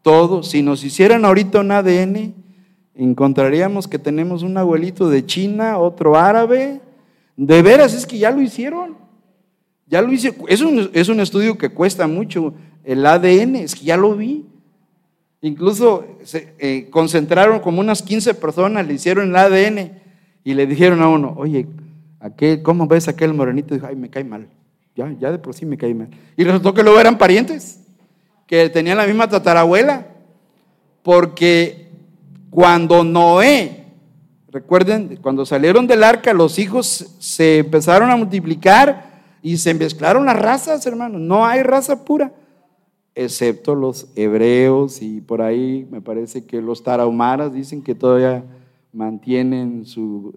Todo, 0.00 0.42
si 0.42 0.62
nos 0.62 0.82
hicieran 0.82 1.26
ahorita 1.26 1.60
un 1.60 1.72
ADN, 1.72 2.34
encontraríamos 2.94 3.86
que 3.86 3.98
tenemos 3.98 4.42
un 4.42 4.56
abuelito 4.56 5.10
de 5.10 5.26
China, 5.26 5.76
otro 5.76 6.16
árabe. 6.16 6.80
De 7.36 7.60
veras, 7.60 7.92
es 7.92 8.06
que 8.06 8.16
ya 8.16 8.30
lo 8.30 8.40
hicieron. 8.40 8.96
Ya 9.86 10.00
lo 10.00 10.10
hice. 10.10 10.34
Es 10.48 10.62
un, 10.62 10.88
es 10.94 11.10
un 11.10 11.20
estudio 11.20 11.58
que 11.58 11.68
cuesta 11.68 12.06
mucho. 12.06 12.54
El 12.82 13.04
ADN, 13.04 13.56
es 13.56 13.74
que 13.74 13.84
ya 13.84 13.98
lo 13.98 14.16
vi. 14.16 14.46
Incluso 15.42 16.04
se 16.22 16.54
eh, 16.58 16.88
concentraron 16.90 17.60
como 17.60 17.80
unas 17.80 18.02
15 18.02 18.34
personas, 18.34 18.86
le 18.86 18.94
hicieron 18.94 19.30
el 19.30 19.36
ADN 19.36 19.92
y 20.44 20.54
le 20.54 20.66
dijeron 20.66 21.00
a 21.00 21.08
uno, 21.08 21.34
oye, 21.36 21.66
aquel, 22.20 22.62
¿cómo 22.62 22.86
ves 22.86 23.08
aquel 23.08 23.32
morenito? 23.32 23.74
dijo, 23.74 23.86
ay, 23.86 23.96
me 23.96 24.10
cae 24.10 24.24
mal. 24.24 24.48
Ya, 24.94 25.10
ya 25.18 25.30
de 25.30 25.38
por 25.38 25.54
sí 25.54 25.64
me 25.64 25.78
cae 25.78 25.94
mal. 25.94 26.10
Y 26.36 26.44
resultó 26.44 26.74
que 26.74 26.82
luego 26.82 27.00
eran 27.00 27.16
parientes, 27.16 27.80
que 28.46 28.68
tenían 28.68 28.98
la 28.98 29.06
misma 29.06 29.28
tatarabuela. 29.28 30.08
Porque 31.02 31.88
cuando 32.50 33.02
Noé, 33.02 33.86
recuerden, 34.50 35.18
cuando 35.22 35.46
salieron 35.46 35.86
del 35.86 36.04
arca, 36.04 36.34
los 36.34 36.58
hijos 36.58 37.16
se 37.18 37.58
empezaron 37.58 38.10
a 38.10 38.16
multiplicar 38.16 39.08
y 39.42 39.56
se 39.56 39.72
mezclaron 39.72 40.26
las 40.26 40.38
razas, 40.38 40.84
hermanos. 40.84 41.22
No 41.22 41.46
hay 41.46 41.62
raza 41.62 42.04
pura 42.04 42.30
excepto 43.14 43.74
los 43.74 44.08
hebreos 44.16 45.02
y 45.02 45.20
por 45.20 45.42
ahí 45.42 45.86
me 45.90 46.00
parece 46.00 46.44
que 46.44 46.62
los 46.62 46.82
tarahumaras 46.82 47.52
dicen 47.52 47.82
que 47.82 47.94
todavía 47.94 48.44
mantienen 48.92 49.84
su 49.84 50.34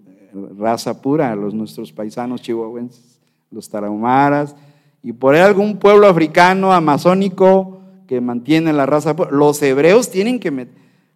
raza 0.58 1.00
pura, 1.00 1.34
los 1.36 1.54
nuestros 1.54 1.92
paisanos 1.92 2.42
chihuahuenses, 2.42 3.20
los 3.50 3.68
tarahumaras, 3.68 4.56
y 5.02 5.12
por 5.12 5.34
ahí 5.34 5.40
algún 5.40 5.76
pueblo 5.76 6.08
africano, 6.08 6.72
amazónico, 6.72 7.80
que 8.06 8.20
mantiene 8.20 8.72
la 8.72 8.86
raza 8.86 9.14
pura. 9.14 9.30
Los 9.30 9.62
hebreos 9.62 10.10
tienen 10.10 10.40
que, 10.40 10.68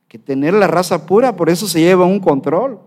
que 0.06 0.18
tener 0.18 0.54
la 0.54 0.66
raza 0.66 1.06
pura, 1.06 1.36
por 1.36 1.50
eso 1.50 1.66
se 1.66 1.80
lleva 1.80 2.04
un 2.04 2.20
control. 2.20 2.78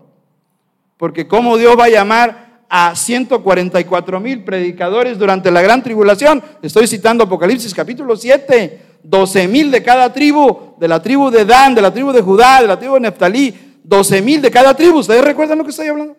Porque 0.96 1.26
¿cómo 1.26 1.56
Dios 1.56 1.76
va 1.78 1.84
a 1.84 1.90
llamar 1.90 2.51
a 2.74 2.96
144 2.96 4.18
mil 4.18 4.44
predicadores 4.44 5.18
durante 5.18 5.50
la 5.50 5.60
gran 5.60 5.82
tribulación. 5.82 6.42
Estoy 6.62 6.86
citando 6.86 7.24
Apocalipsis 7.24 7.74
capítulo 7.74 8.16
7. 8.16 8.80
12 9.04 9.46
mil 9.48 9.70
de 9.70 9.82
cada 9.82 10.10
tribu, 10.10 10.74
de 10.78 10.88
la 10.88 11.02
tribu 11.02 11.30
de 11.30 11.44
Dan, 11.44 11.74
de 11.74 11.82
la 11.82 11.92
tribu 11.92 12.12
de 12.12 12.22
Judá, 12.22 12.62
de 12.62 12.68
la 12.68 12.78
tribu 12.78 12.94
de 12.94 13.00
Neftalí. 13.00 13.54
12 13.84 14.22
mil 14.22 14.40
de 14.40 14.50
cada 14.50 14.74
tribu. 14.74 15.00
¿Ustedes 15.00 15.22
recuerdan 15.22 15.58
lo 15.58 15.64
que 15.64 15.70
estoy 15.70 15.88
hablando? 15.88 16.16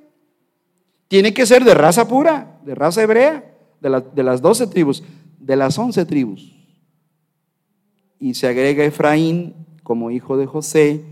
Tiene 1.07 1.33
que 1.33 1.47
ser 1.47 1.63
de 1.63 1.73
raza 1.73 2.07
pura, 2.07 2.59
de 2.63 2.75
raza 2.75 3.01
hebrea, 3.01 3.43
de, 3.81 4.03
de 4.13 4.23
las 4.23 4.39
12 4.39 4.67
tribus, 4.67 5.03
de 5.39 5.55
las 5.55 5.75
11 5.75 6.05
tribus. 6.05 6.53
Y 8.19 8.35
se 8.35 8.47
agrega 8.47 8.85
Efraín 8.85 9.55
como 9.81 10.11
hijo 10.11 10.37
de 10.37 10.45
José, 10.45 11.03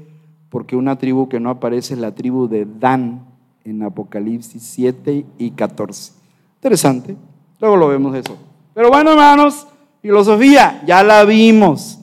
porque 0.50 0.76
una 0.76 1.00
tribu 1.00 1.30
que 1.30 1.40
no 1.40 1.50
aparece 1.50 1.96
es 1.96 2.00
la 2.00 2.14
tribu 2.14 2.48
de 2.48 2.68
Dan 2.68 3.31
en 3.64 3.84
Apocalipsis 3.84 4.62
7 4.64 5.26
y 5.38 5.52
14. 5.52 6.14
Interesante. 6.56 7.16
Luego 7.60 7.78
lo 7.78 7.88
vemos 7.88 8.16
eso. 8.16 8.38
Pero 8.74 8.90
bueno, 8.90 9.12
hermanos, 9.12 9.68
filosofía, 10.02 10.82
ya 10.86 11.04
la 11.04 11.24
vimos. 11.26 12.00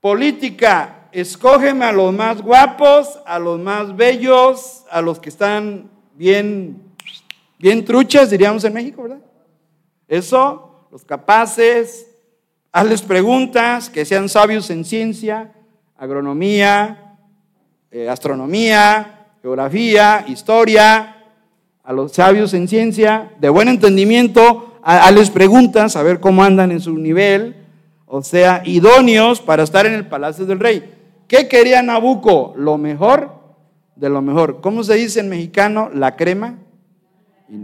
Política, 0.00 1.08
escógeme 1.12 1.84
a 1.84 1.92
los 1.92 2.12
más 2.12 2.42
guapos, 2.42 3.20
a 3.26 3.38
los 3.38 3.58
más 3.58 3.96
bellos, 3.96 4.84
a 4.90 5.00
los 5.00 5.18
que 5.18 5.30
están 5.30 5.90
bien, 6.14 6.82
bien 7.58 7.84
truchas, 7.84 8.30
diríamos 8.30 8.64
en 8.64 8.74
México, 8.74 9.02
¿verdad? 9.02 9.20
Eso, 10.08 10.86
los 10.92 11.04
capaces, 11.04 12.06
hazles 12.70 13.02
preguntas, 13.02 13.88
que 13.88 14.04
sean 14.04 14.28
sabios 14.28 14.68
en 14.70 14.84
ciencia, 14.84 15.52
agronomía, 15.96 17.16
eh, 17.90 18.08
astronomía, 18.08 19.15
geografía, 19.46 20.24
historia, 20.26 21.22
a 21.84 21.92
los 21.92 22.10
sabios 22.10 22.52
en 22.52 22.66
ciencia, 22.66 23.30
de 23.38 23.48
buen 23.48 23.68
entendimiento, 23.68 24.80
a, 24.82 25.08
les 25.12 25.30
preguntas 25.30 25.94
a 25.94 26.02
ver 26.02 26.18
cómo 26.18 26.42
andan 26.42 26.72
en 26.72 26.80
su 26.80 26.98
nivel, 26.98 27.54
o 28.06 28.24
sea, 28.24 28.62
idóneos 28.64 29.40
para 29.40 29.62
estar 29.62 29.86
en 29.86 29.92
el 29.92 30.08
palacio 30.08 30.46
del 30.46 30.58
rey. 30.58 30.92
¿Qué 31.28 31.46
quería 31.46 31.80
Nabucco? 31.80 32.54
Lo 32.56 32.76
mejor 32.76 33.38
de 33.94 34.08
lo 34.08 34.20
mejor. 34.20 34.60
¿Cómo 34.60 34.82
se 34.82 34.94
dice 34.94 35.20
en 35.20 35.28
mexicano? 35.28 35.90
La 35.94 36.16
crema. 36.16 36.58
Y 37.48 37.56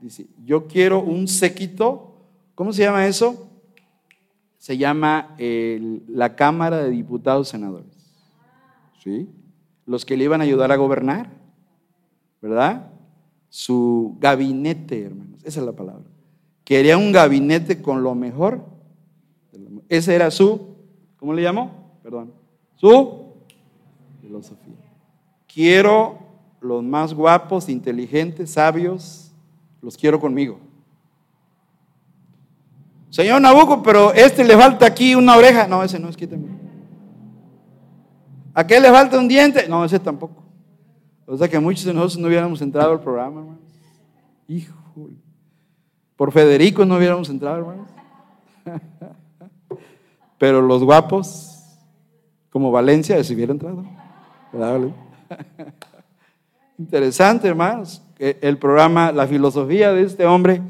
Dice, 0.00 0.26
yo 0.44 0.66
quiero 0.66 0.98
un 0.98 1.28
séquito. 1.28 2.16
¿Cómo 2.56 2.72
se 2.72 2.82
llama 2.82 3.06
eso? 3.06 3.48
Se 4.58 4.76
llama 4.76 5.36
la 5.38 6.34
Cámara 6.34 6.78
de 6.78 6.90
Diputados 6.90 7.48
Senadores. 7.48 7.86
¿Sí? 9.04 9.28
Los 9.86 10.04
que 10.04 10.16
le 10.16 10.24
iban 10.24 10.40
a 10.40 10.44
ayudar 10.44 10.72
a 10.72 10.76
gobernar, 10.76 11.30
¿verdad? 12.40 12.90
Su 13.48 14.16
gabinete, 14.20 15.04
hermanos, 15.04 15.40
esa 15.44 15.60
es 15.60 15.66
la 15.66 15.72
palabra. 15.72 16.04
Quería 16.64 16.96
un 16.96 17.12
gabinete 17.12 17.82
con 17.82 18.02
lo 18.02 18.14
mejor. 18.14 18.64
Ese 19.88 20.14
era 20.14 20.30
su, 20.30 20.68
¿cómo 21.18 21.34
le 21.34 21.42
llamó? 21.42 21.98
Perdón, 22.02 22.32
su 22.76 23.24
filosofía. 24.20 24.74
Quiero 25.46 26.18
los 26.60 26.82
más 26.82 27.12
guapos, 27.12 27.68
inteligentes, 27.68 28.52
sabios, 28.52 29.30
los 29.82 29.96
quiero 29.96 30.18
conmigo. 30.18 30.58
Señor 33.10 33.40
Nabucco, 33.40 33.82
pero 33.82 34.12
este 34.12 34.42
le 34.42 34.56
falta 34.56 34.86
aquí 34.86 35.14
una 35.14 35.36
oreja. 35.36 35.68
No, 35.68 35.84
ese 35.84 36.00
no 36.00 36.08
es, 36.08 36.16
quítame. 36.16 36.63
¿A 38.54 38.66
qué 38.66 38.80
le 38.80 38.90
falta 38.90 39.18
un 39.18 39.26
diente? 39.26 39.68
No, 39.68 39.84
ese 39.84 39.98
tampoco. 39.98 40.44
O 41.26 41.36
sea 41.36 41.48
que 41.48 41.58
muchos 41.58 41.84
de 41.84 41.92
nosotros 41.92 42.18
no 42.18 42.28
hubiéramos 42.28 42.62
entrado 42.62 42.92
al 42.92 43.00
programa, 43.00 43.40
hermanos. 43.40 43.60
Híjole. 44.46 45.16
Por 46.16 46.30
Federico 46.30 46.84
no 46.84 46.96
hubiéramos 46.96 47.28
entrado, 47.28 47.58
hermanos. 47.58 47.90
Pero 50.38 50.62
los 50.62 50.84
guapos, 50.84 51.62
como 52.50 52.70
Valencia, 52.70 53.22
si 53.24 53.34
hubiera 53.34 53.52
entrado. 53.52 53.84
Interesante, 56.78 57.48
hermanos. 57.48 58.02
El 58.18 58.58
programa, 58.58 59.10
la 59.10 59.26
filosofía 59.26 59.92
de 59.92 60.02
este 60.02 60.26
hombre, 60.26 60.62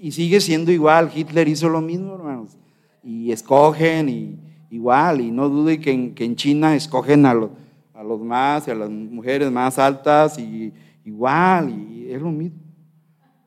y 0.00 0.10
sigue 0.10 0.40
siendo 0.40 0.72
igual. 0.72 1.12
Hitler 1.14 1.46
hizo 1.46 1.68
lo 1.68 1.80
mismo, 1.80 2.14
hermanos. 2.14 2.56
Y 3.04 3.30
escogen 3.30 4.08
y 4.08 4.47
igual, 4.70 5.20
y 5.20 5.30
no 5.30 5.48
dude 5.48 5.80
que 5.80 5.90
en, 5.90 6.14
que 6.14 6.24
en 6.24 6.36
China 6.36 6.74
escogen 6.74 7.26
a 7.26 7.34
los, 7.34 7.50
a 7.94 8.02
los 8.02 8.20
más, 8.20 8.68
a 8.68 8.74
las 8.74 8.90
mujeres 8.90 9.50
más 9.50 9.78
altas, 9.78 10.38
y 10.38 10.72
igual, 11.04 11.70
y 11.70 12.10
es 12.10 12.20
lo 12.20 12.30
mismo, 12.30 12.58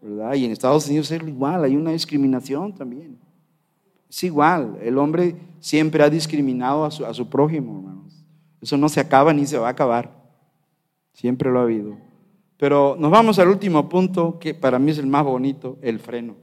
¿verdad? 0.01 0.33
Y 0.33 0.45
en 0.45 0.51
Estados 0.51 0.87
Unidos 0.87 1.11
es 1.11 1.21
igual, 1.21 1.63
hay 1.63 1.75
una 1.75 1.91
discriminación 1.91 2.73
también. 2.73 3.17
Es 4.09 4.23
igual, 4.23 4.77
el 4.81 4.97
hombre 4.97 5.35
siempre 5.59 6.03
ha 6.03 6.09
discriminado 6.09 6.83
a 6.83 6.91
su, 6.91 7.05
a 7.05 7.13
su 7.13 7.29
prójimo, 7.29 7.77
hermanos. 7.77 8.25
Eso 8.61 8.77
no 8.77 8.89
se 8.89 8.99
acaba 8.99 9.33
ni 9.33 9.45
se 9.45 9.57
va 9.57 9.67
a 9.67 9.71
acabar. 9.71 10.11
Siempre 11.13 11.49
lo 11.49 11.59
ha 11.59 11.63
habido. 11.63 11.97
Pero 12.57 12.95
nos 12.99 13.09
vamos 13.09 13.39
al 13.39 13.47
último 13.47 13.89
punto, 13.89 14.37
que 14.37 14.53
para 14.53 14.77
mí 14.77 14.91
es 14.91 14.97
el 14.97 15.07
más 15.07 15.23
bonito, 15.23 15.77
el 15.81 15.99
freno. 15.99 16.35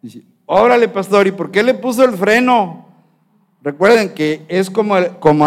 Dice, 0.00 0.22
órale, 0.46 0.88
pastor, 0.88 1.26
¿y 1.26 1.32
por 1.32 1.50
qué 1.50 1.62
le 1.62 1.74
puso 1.74 2.04
el 2.04 2.12
freno? 2.12 2.86
Recuerden 3.62 4.14
que 4.14 4.42
es 4.48 4.70
como, 4.70 4.96
como 5.18 5.46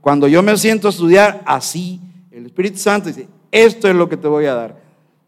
cuando 0.00 0.28
yo 0.28 0.42
me 0.42 0.56
siento 0.56 0.88
a 0.88 0.90
estudiar 0.90 1.42
así, 1.44 2.00
el 2.30 2.46
Espíritu 2.46 2.78
Santo 2.78 3.08
dice, 3.08 3.28
esto 3.50 3.88
es 3.88 3.94
lo 3.94 4.08
que 4.08 4.16
te 4.16 4.28
voy 4.28 4.46
a 4.46 4.54
dar. 4.54 4.76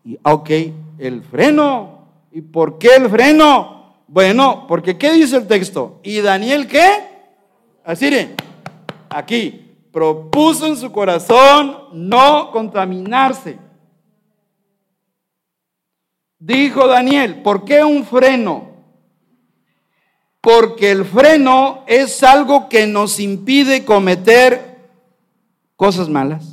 Y, 0.05 0.19
ok, 0.23 0.51
el 0.99 1.23
freno. 1.23 2.07
¿Y 2.33 2.41
por 2.41 2.79
qué 2.79 2.97
el 2.97 3.09
freno? 3.09 3.95
Bueno, 4.09 4.67
porque 4.69 4.97
¿qué 4.97 5.13
dice 5.13 5.37
el 5.37 5.47
texto? 5.47 6.01
¿Y 6.03 6.21
Daniel 6.21 6.67
qué? 6.67 7.15
Así 7.85 8.11
aquí, 9.11 9.77
propuso 9.93 10.67
en 10.67 10.77
su 10.77 10.91
corazón 10.91 11.77
no 11.93 12.51
contaminarse. 12.51 13.59
Dijo 16.39 16.87
Daniel, 16.87 17.43
¿por 17.43 17.65
qué 17.65 17.85
un 17.85 18.05
freno? 18.05 18.74
Porque 20.45 20.91
el 20.91 21.07
freno 21.07 21.85
es 21.87 22.23
algo 22.23 22.69
que 22.69 22.87
nos 22.87 23.19
impide 23.19 23.87
cometer 23.87 24.79
cosas 25.75 26.11
malas. 26.11 26.45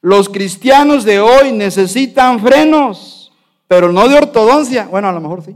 Los 0.00 0.28
cristianos 0.28 1.04
de 1.04 1.20
hoy 1.20 1.52
necesitan 1.52 2.40
frenos, 2.40 3.32
pero 3.68 3.92
no 3.92 4.08
de 4.08 4.16
ortodoncia. 4.16 4.88
Bueno, 4.88 5.08
a 5.08 5.12
lo 5.12 5.20
mejor 5.20 5.44
sí. 5.44 5.54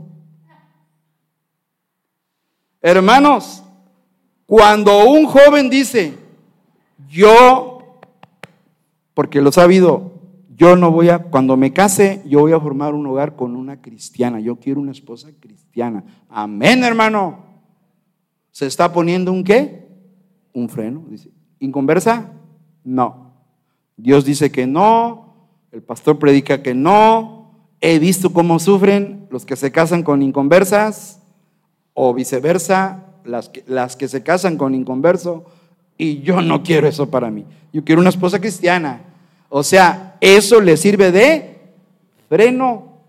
Hermanos, 2.81 3.61
cuando 4.45 5.03
un 5.09 5.25
joven 5.25 5.69
dice, 5.69 6.17
yo, 7.09 7.99
porque 9.13 9.41
lo 9.41 9.49
ha 9.49 9.51
sabido, 9.51 10.13
yo 10.59 10.75
no 10.75 10.91
voy 10.91 11.07
a, 11.07 11.19
cuando 11.19 11.55
me 11.55 11.71
case, 11.71 12.21
yo 12.25 12.41
voy 12.41 12.51
a 12.51 12.59
formar 12.59 12.93
un 12.93 13.07
hogar 13.07 13.37
con 13.37 13.55
una 13.55 13.81
cristiana, 13.81 14.41
yo 14.41 14.57
quiero 14.57 14.81
una 14.81 14.91
esposa 14.91 15.29
cristiana. 15.39 16.03
Amén, 16.27 16.83
hermano. 16.83 17.45
¿Se 18.51 18.65
está 18.67 18.91
poniendo 18.91 19.31
un 19.31 19.45
qué? 19.45 19.87
Un 20.51 20.67
freno, 20.67 21.05
dice. 21.09 21.31
¿Inconversa? 21.59 22.33
No. 22.83 23.31
Dios 23.95 24.25
dice 24.25 24.51
que 24.51 24.67
no, 24.67 25.33
el 25.71 25.81
pastor 25.81 26.19
predica 26.19 26.61
que 26.61 26.73
no, 26.73 27.51
he 27.79 27.97
visto 27.97 28.33
cómo 28.33 28.59
sufren 28.59 29.27
los 29.31 29.45
que 29.45 29.55
se 29.55 29.71
casan 29.71 30.03
con 30.03 30.21
inconversas 30.21 31.21
o 31.93 32.13
viceversa, 32.13 33.05
las 33.23 33.47
que, 33.47 33.63
las 33.65 33.95
que 33.95 34.09
se 34.09 34.23
casan 34.23 34.57
con 34.57 34.75
inconverso, 34.75 35.45
y 35.97 36.19
yo 36.19 36.41
no 36.41 36.63
quiero 36.63 36.85
eso 36.85 37.09
para 37.09 37.31
mí. 37.31 37.45
Yo 37.71 37.85
quiero 37.85 38.01
una 38.01 38.09
esposa 38.09 38.39
cristiana. 38.39 39.03
O 39.47 39.63
sea, 39.63 40.08
eso 40.21 40.59
le 40.61 40.77
sirve 40.77 41.11
de 41.11 41.59
freno. 42.27 42.99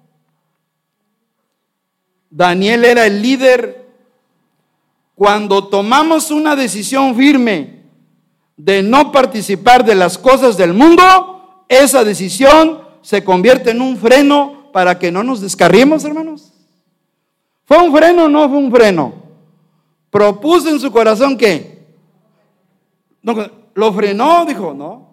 Daniel 2.30 2.84
era 2.84 3.06
el 3.06 3.22
líder. 3.22 3.88
Cuando 5.14 5.68
tomamos 5.68 6.30
una 6.30 6.56
decisión 6.56 7.14
firme 7.14 7.82
de 8.56 8.82
no 8.82 9.12
participar 9.12 9.84
de 9.84 9.94
las 9.94 10.16
cosas 10.16 10.56
del 10.56 10.72
mundo, 10.72 11.64
esa 11.68 12.04
decisión 12.04 12.80
se 13.02 13.22
convierte 13.22 13.70
en 13.70 13.82
un 13.82 13.96
freno 13.96 14.70
para 14.72 14.98
que 14.98 15.12
no 15.12 15.22
nos 15.22 15.40
descarriemos, 15.40 16.04
hermanos. 16.04 16.52
¿Fue 17.64 17.78
un 17.78 17.94
freno 17.94 18.24
o 18.24 18.28
no 18.28 18.48
fue 18.48 18.58
un 18.58 18.70
freno? 18.70 19.14
Propuso 20.10 20.68
en 20.68 20.80
su 20.80 20.90
corazón 20.90 21.36
que 21.36 21.86
lo 23.74 23.92
frenó, 23.92 24.44
dijo, 24.44 24.74
no. 24.74 25.10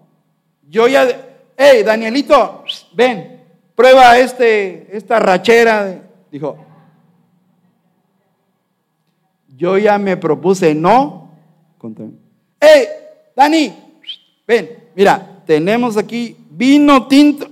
Yo 0.69 0.87
ya, 0.87 1.26
hey, 1.57 1.83
Danielito, 1.83 2.63
ven, 2.93 3.43
prueba 3.75 4.17
este, 4.17 4.95
esta 4.95 5.19
rachera. 5.19 6.03
Dijo, 6.31 6.57
yo 9.57 9.77
ya 9.77 9.97
me 9.97 10.15
propuse 10.15 10.73
no. 10.73 11.31
Hey, 12.59 12.85
Dani, 13.35 13.73
ven, 14.47 14.69
mira, 14.95 15.41
tenemos 15.45 15.97
aquí 15.97 16.37
vino 16.51 17.07
tinto. 17.07 17.49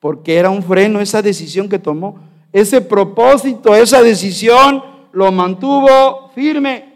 Porque 0.00 0.36
era 0.36 0.50
un 0.50 0.62
freno 0.62 1.00
esa 1.00 1.22
decisión 1.22 1.68
que 1.68 1.78
tomó 1.78 2.28
ese 2.52 2.80
propósito, 2.80 3.74
esa 3.74 4.02
decisión 4.02 4.82
lo 5.12 5.30
mantuvo 5.32 6.30
firme. 6.34 6.87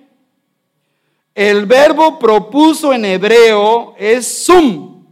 El 1.34 1.66
verbo 1.66 2.18
propuso 2.18 2.92
en 2.92 3.04
hebreo 3.04 3.94
es 3.98 4.44
sum 4.44 5.04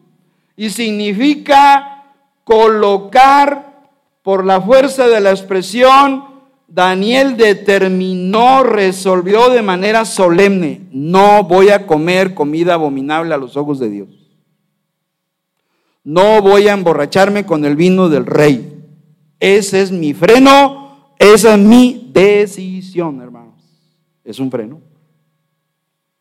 y 0.56 0.68
significa 0.68 2.14
colocar 2.44 3.88
por 4.22 4.44
la 4.44 4.60
fuerza 4.60 5.08
de 5.08 5.20
la 5.20 5.30
expresión. 5.30 6.24
Daniel 6.68 7.36
determinó, 7.36 8.62
resolvió 8.62 9.48
de 9.48 9.62
manera 9.62 10.04
solemne, 10.04 10.82
no 10.92 11.42
voy 11.44 11.70
a 11.70 11.86
comer 11.86 12.34
comida 12.34 12.74
abominable 12.74 13.34
a 13.34 13.38
los 13.38 13.56
ojos 13.56 13.78
de 13.78 13.90
Dios. 13.90 14.08
No 16.04 16.42
voy 16.42 16.68
a 16.68 16.72
emborracharme 16.72 17.44
con 17.44 17.64
el 17.64 17.76
vino 17.76 18.08
del 18.08 18.26
rey. 18.26 18.84
Ese 19.40 19.80
es 19.80 19.90
mi 19.90 20.12
freno, 20.12 21.14
esa 21.18 21.54
es 21.54 21.60
mi 21.60 22.10
decisión, 22.12 23.20
hermanos. 23.20 23.54
Es 24.22 24.38
un 24.38 24.50
freno. 24.50 24.89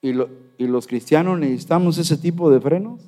Y, 0.01 0.13
los 0.67 0.87
cristianos 0.87 1.39
necesitamos 1.39 1.97
ese 1.97 2.17
tipo 2.17 2.49
de 2.49 2.59
frenos. 2.59 3.01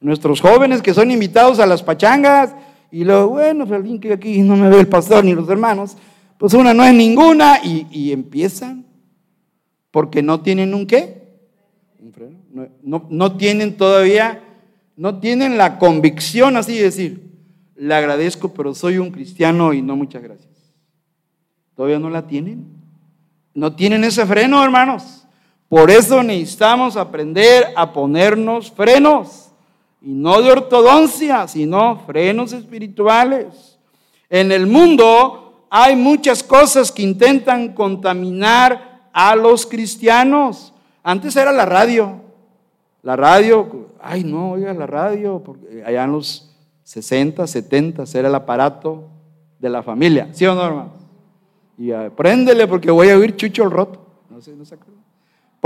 Nuestros 0.00 0.40
jóvenes 0.40 0.82
que 0.82 0.94
son 0.94 1.10
invitados 1.10 1.58
a 1.58 1.66
las 1.66 1.82
pachangas 1.82 2.54
y 2.90 3.04
luego, 3.04 3.28
bueno, 3.28 3.66
alguien 3.74 4.00
que 4.00 4.12
aquí 4.12 4.42
no 4.42 4.56
me 4.56 4.68
ve 4.68 4.80
el 4.80 4.88
pastor 4.88 5.24
ni 5.24 5.34
los 5.34 5.48
hermanos, 5.48 5.96
pues 6.38 6.54
una 6.54 6.74
no 6.74 6.84
es 6.84 6.94
ninguna 6.94 7.60
y, 7.62 8.12
empiezan 8.12 8.86
porque 9.90 10.22
no 10.22 10.40
tienen 10.40 10.74
un 10.74 10.86
qué, 10.86 11.22
freno. 12.12 12.38
No, 12.82 13.06
no 13.10 13.36
tienen 13.36 13.76
todavía, 13.76 14.42
no 14.96 15.18
tienen 15.18 15.58
la 15.58 15.78
convicción 15.78 16.56
así 16.56 16.76
de 16.76 16.82
decir, 16.84 17.26
le 17.76 17.94
agradezco, 17.94 18.52
pero 18.54 18.74
soy 18.74 18.98
un 18.98 19.10
cristiano 19.10 19.72
y 19.72 19.82
no 19.82 19.96
muchas 19.96 20.22
gracias. 20.22 20.56
¿Todavía 21.74 21.98
no 21.98 22.08
la 22.08 22.26
tienen? 22.26 22.66
No 23.54 23.74
tienen 23.74 24.04
ese 24.04 24.24
freno, 24.26 24.62
hermanos. 24.64 25.25
Por 25.68 25.90
eso 25.90 26.22
necesitamos 26.22 26.96
aprender 26.96 27.72
a 27.74 27.92
ponernos 27.92 28.70
frenos, 28.70 29.50
y 30.00 30.12
no 30.12 30.40
de 30.40 30.52
ortodoncia, 30.52 31.48
sino 31.48 31.98
frenos 32.06 32.52
espirituales. 32.52 33.78
En 34.30 34.52
el 34.52 34.66
mundo 34.66 35.66
hay 35.68 35.96
muchas 35.96 36.42
cosas 36.42 36.92
que 36.92 37.02
intentan 37.02 37.72
contaminar 37.72 39.08
a 39.12 39.34
los 39.34 39.66
cristianos. 39.66 40.72
Antes 41.02 41.34
era 41.34 41.50
la 41.50 41.64
radio. 41.64 42.20
La 43.02 43.16
radio, 43.16 43.88
ay 44.00 44.24
no, 44.24 44.52
oiga 44.52 44.74
la 44.74 44.86
radio, 44.86 45.42
porque 45.44 45.82
allá 45.84 46.04
en 46.04 46.12
los 46.12 46.54
60, 46.84 47.46
70, 47.46 48.04
era 48.14 48.28
el 48.28 48.34
aparato 48.34 49.08
de 49.58 49.70
la 49.70 49.82
familia. 49.82 50.28
¿Sí 50.32 50.46
o 50.46 50.54
no, 50.54 50.64
hermano? 50.64 50.92
Y 51.78 51.92
apréndele 51.92 52.66
porque 52.66 52.90
voy 52.90 53.10
a 53.10 53.16
oír 53.16 53.36
Chucho 53.36 53.64
el 53.64 53.70
Roto. 53.70 54.04
No 54.30 54.40
sé, 54.40 54.54
no. 54.54 54.64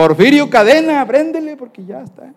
Porfirio 0.00 0.48
Cadena, 0.48 1.02
apréndele 1.02 1.58
porque 1.58 1.84
ya 1.84 2.00
está. 2.00 2.32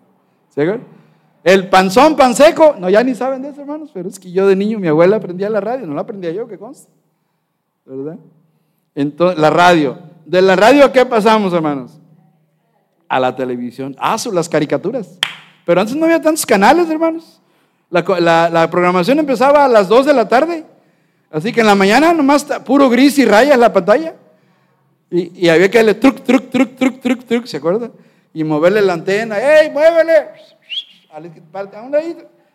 El 1.42 1.68
panzón, 1.70 2.14
pan 2.14 2.34
seco. 2.34 2.76
No, 2.78 2.90
ya 2.90 3.02
ni 3.02 3.14
saben 3.14 3.40
de 3.40 3.48
eso, 3.48 3.62
hermanos, 3.62 3.90
pero 3.94 4.06
es 4.06 4.18
que 4.18 4.30
yo 4.30 4.46
de 4.46 4.54
niño, 4.54 4.78
mi 4.78 4.88
abuela 4.88 5.16
aprendía 5.16 5.48
la 5.48 5.62
radio, 5.62 5.86
no 5.86 5.94
la 5.94 6.02
aprendía 6.02 6.30
yo, 6.30 6.46
¿qué 6.46 6.58
consta? 6.58 6.90
¿Verdad? 7.86 8.18
Entonces, 8.94 9.38
la 9.38 9.48
radio. 9.48 9.98
De 10.26 10.42
la 10.42 10.56
radio, 10.56 10.84
¿a 10.84 10.92
qué 10.92 11.06
pasamos, 11.06 11.54
hermanos? 11.54 11.98
A 13.08 13.18
la 13.18 13.34
televisión. 13.34 13.96
Ah, 13.98 14.18
son 14.18 14.34
las 14.34 14.46
caricaturas. 14.46 15.18
Pero 15.64 15.80
antes 15.80 15.96
no 15.96 16.04
había 16.04 16.20
tantos 16.20 16.44
canales, 16.44 16.90
hermanos. 16.90 17.40
La, 17.88 18.68
programación 18.70 19.18
empezaba 19.20 19.64
a 19.64 19.68
las 19.68 19.88
2 19.88 20.04
de 20.04 20.12
la 20.12 20.28
tarde. 20.28 20.66
Así 21.30 21.50
que 21.50 21.62
en 21.62 21.66
la 21.66 21.74
mañana 21.74 22.12
nomás 22.12 22.44
puro 22.66 22.90
gris 22.90 23.18
y 23.18 23.24
rayas 23.24 23.58
la 23.58 23.72
pantalla. 23.72 24.16
Y, 25.10 25.48
había 25.48 25.70
que 25.70 25.78
darle 25.78 25.94
truc, 25.94 26.22
truc, 26.22 26.50
truc, 26.50 26.76
truc, 26.76 27.00
truc, 27.00 27.24
truc, 27.24 27.46
¿se 27.46 27.56
acuerda? 27.56 27.90
Y 28.32 28.42
moverle 28.42 28.82
la 28.82 28.94
antena. 28.94 29.38
¡Ey, 29.38 29.70
muévele! 29.70 30.28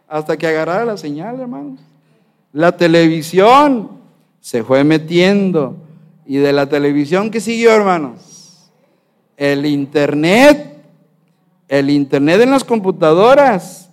Hasta 0.07 0.35
que 0.35 0.47
agarrara 0.47 0.85
la 0.85 0.97
señal, 0.97 1.39
hermanos. 1.39 1.79
La 2.51 2.75
televisión 2.75 3.91
se 4.41 4.63
fue 4.63 4.83
metiendo. 4.83 5.77
Y 6.25 6.37
de 6.37 6.51
la 6.51 6.67
televisión, 6.67 7.31
¿qué 7.31 7.39
siguió, 7.39 7.73
hermanos? 7.73 8.71
El 9.37 9.65
internet. 9.65 10.77
El 11.67 11.89
internet 11.89 12.41
en 12.41 12.51
las 12.51 12.63
computadoras. 12.63 13.89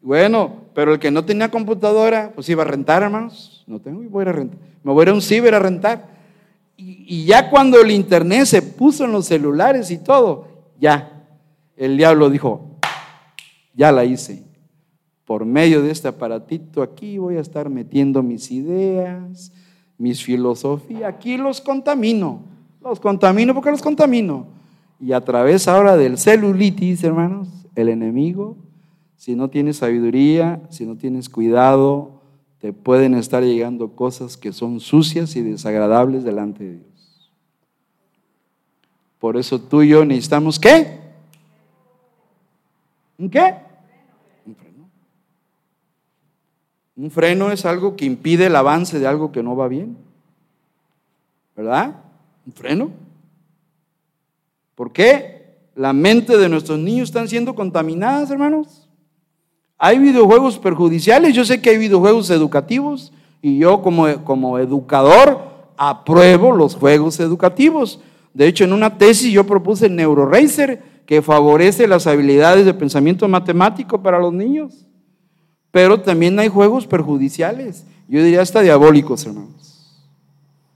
Bueno, 0.00 0.60
pero 0.74 0.92
el 0.92 0.98
que 0.98 1.10
no 1.10 1.24
tenía 1.24 1.50
computadora, 1.50 2.32
pues 2.34 2.48
iba 2.48 2.62
a 2.62 2.66
rentar, 2.66 3.02
hermanos. 3.02 3.64
No 3.66 3.80
tengo, 3.80 4.02
a 4.18 4.22
a 4.22 4.32
rentar. 4.32 4.58
Me 4.82 4.92
voy 4.92 5.02
a 5.02 5.04
ir 5.04 5.08
a 5.10 5.14
un 5.14 5.22
ciber 5.22 5.54
a 5.54 5.58
rentar. 5.58 6.19
Y, 6.82 7.26
ya 7.26 7.50
cuando 7.50 7.80
el 7.80 7.90
internet 7.90 8.46
se 8.46 8.62
puso 8.62 9.04
en 9.04 9.12
los 9.12 9.26
celulares 9.26 9.90
y 9.90 9.98
todo, 9.98 10.46
ya, 10.78 11.26
el 11.76 11.96
diablo 11.96 12.30
dijo, 12.30 12.78
ya 13.74 13.92
la 13.92 14.04
hice. 14.04 14.44
Por 15.24 15.44
medio 15.44 15.82
de 15.82 15.90
este 15.90 16.08
aparatito 16.08 16.82
aquí 16.82 17.18
voy 17.18 17.36
a 17.36 17.40
estar 17.40 17.68
metiendo 17.68 18.22
mis 18.22 18.50
ideas, 18.50 19.52
mis 19.98 20.22
filosofías. 20.24 21.04
Aquí 21.04 21.36
los 21.36 21.60
contamino. 21.60 22.42
Los 22.80 22.98
contamino 22.98 23.54
porque 23.54 23.70
los 23.70 23.82
contamino. 23.82 24.46
Y 24.98 25.12
a 25.12 25.20
través 25.20 25.68
ahora 25.68 25.96
del 25.96 26.18
celulitis, 26.18 27.04
hermanos, 27.04 27.48
el 27.74 27.90
enemigo 27.90 28.56
si 29.20 29.36
no 29.36 29.50
tienes 29.50 29.76
sabiduría, 29.76 30.62
si 30.70 30.86
no 30.86 30.96
tienes 30.96 31.28
cuidado, 31.28 32.19
te 32.60 32.72
pueden 32.74 33.14
estar 33.14 33.42
llegando 33.42 33.96
cosas 33.96 34.36
que 34.36 34.52
son 34.52 34.80
sucias 34.80 35.34
y 35.34 35.42
desagradables 35.42 36.24
delante 36.24 36.64
de 36.64 36.76
Dios. 36.76 37.30
Por 39.18 39.36
eso 39.36 39.60
tú 39.60 39.82
y 39.82 39.88
yo 39.88 40.04
necesitamos 40.04 40.58
qué? 40.58 40.98
¿Un 43.18 43.30
qué? 43.30 43.54
Un 44.46 44.54
freno. 44.54 44.90
Un 46.96 47.10
freno 47.10 47.52
es 47.52 47.64
algo 47.64 47.96
que 47.96 48.04
impide 48.04 48.46
el 48.46 48.56
avance 48.56 48.98
de 48.98 49.06
algo 49.06 49.32
que 49.32 49.42
no 49.42 49.56
va 49.56 49.68
bien. 49.68 49.96
¿Verdad? 51.56 51.96
Un 52.46 52.52
freno. 52.52 52.90
¿Por 54.74 54.92
qué? 54.92 55.56
La 55.74 55.92
mente 55.92 56.36
de 56.36 56.48
nuestros 56.48 56.78
niños 56.78 57.08
están 57.08 57.28
siendo 57.28 57.54
contaminadas, 57.54 58.30
hermanos. 58.30 58.79
Hay 59.82 59.98
videojuegos 59.98 60.58
perjudiciales, 60.58 61.34
yo 61.34 61.42
sé 61.42 61.62
que 61.62 61.70
hay 61.70 61.78
videojuegos 61.78 62.28
educativos 62.28 63.14
y 63.40 63.56
yo 63.56 63.80
como, 63.80 64.22
como 64.24 64.58
educador 64.58 65.40
apruebo 65.78 66.52
los 66.54 66.76
juegos 66.76 67.18
educativos. 67.18 67.98
De 68.34 68.46
hecho, 68.46 68.64
en 68.64 68.74
una 68.74 68.98
tesis 68.98 69.32
yo 69.32 69.46
propuse 69.46 69.86
el 69.86 69.96
NeuroRacer, 69.96 70.82
que 71.06 71.22
favorece 71.22 71.88
las 71.88 72.06
habilidades 72.06 72.66
de 72.66 72.74
pensamiento 72.74 73.26
matemático 73.26 74.02
para 74.02 74.18
los 74.18 74.34
niños. 74.34 74.86
Pero 75.70 75.98
también 75.98 76.38
hay 76.38 76.48
juegos 76.48 76.86
perjudiciales, 76.86 77.86
yo 78.06 78.22
diría 78.22 78.42
hasta 78.42 78.60
diabólicos, 78.60 79.24
hermanos. 79.24 80.04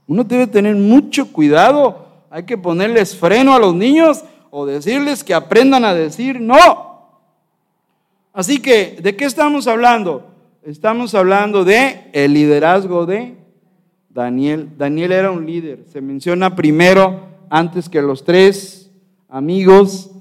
Uno 0.07 0.23
debe 0.23 0.47
tener 0.47 0.75
mucho 0.75 1.31
cuidado, 1.31 2.07
hay 2.31 2.41
que 2.41 2.57
ponerles 2.57 3.15
freno 3.15 3.53
a 3.53 3.59
los 3.59 3.75
niños 3.75 4.23
o 4.49 4.65
decirles 4.65 5.23
que 5.23 5.35
aprendan 5.35 5.85
a 5.85 5.93
decir 5.93 6.41
no. 6.41 6.84
Así 8.35 8.59
que, 8.59 8.97
¿de 9.01 9.15
qué 9.15 9.23
estamos 9.23 9.65
hablando? 9.65 10.27
Estamos 10.61 11.15
hablando 11.15 11.63
de 11.63 12.09
el 12.11 12.33
liderazgo 12.33 13.05
de 13.05 13.37
Daniel. 14.09 14.71
Daniel 14.77 15.13
era 15.13 15.31
un 15.31 15.45
líder. 15.45 15.85
Se 15.89 16.01
menciona 16.01 16.53
primero, 16.53 17.21
antes 17.49 17.87
que 17.87 18.01
los 18.01 18.25
tres 18.25 18.91
amigos, 19.29 20.11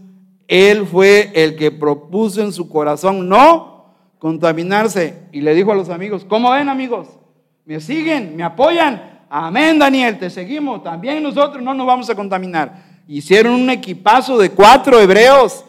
él 0.46 0.86
fue 0.86 1.32
el 1.34 1.56
que 1.56 1.72
propuso 1.72 2.40
en 2.40 2.52
su 2.52 2.68
corazón 2.68 3.28
no 3.28 3.96
contaminarse. 4.20 5.26
Y 5.32 5.40
le 5.40 5.52
dijo 5.52 5.72
a 5.72 5.74
los 5.74 5.88
amigos, 5.88 6.24
¿cómo 6.24 6.52
ven 6.52 6.68
amigos? 6.68 7.08
¿Me 7.64 7.80
siguen? 7.80 8.36
¿Me 8.36 8.44
apoyan? 8.44 9.24
Amén, 9.28 9.76
Daniel, 9.76 10.20
te 10.20 10.30
seguimos. 10.30 10.84
También 10.84 11.20
nosotros 11.20 11.64
no 11.64 11.74
nos 11.74 11.84
vamos 11.84 12.08
a 12.08 12.14
contaminar. 12.14 12.80
Hicieron 13.08 13.54
un 13.54 13.70
equipazo 13.70 14.38
de 14.38 14.50
cuatro 14.50 15.00
hebreos 15.00 15.63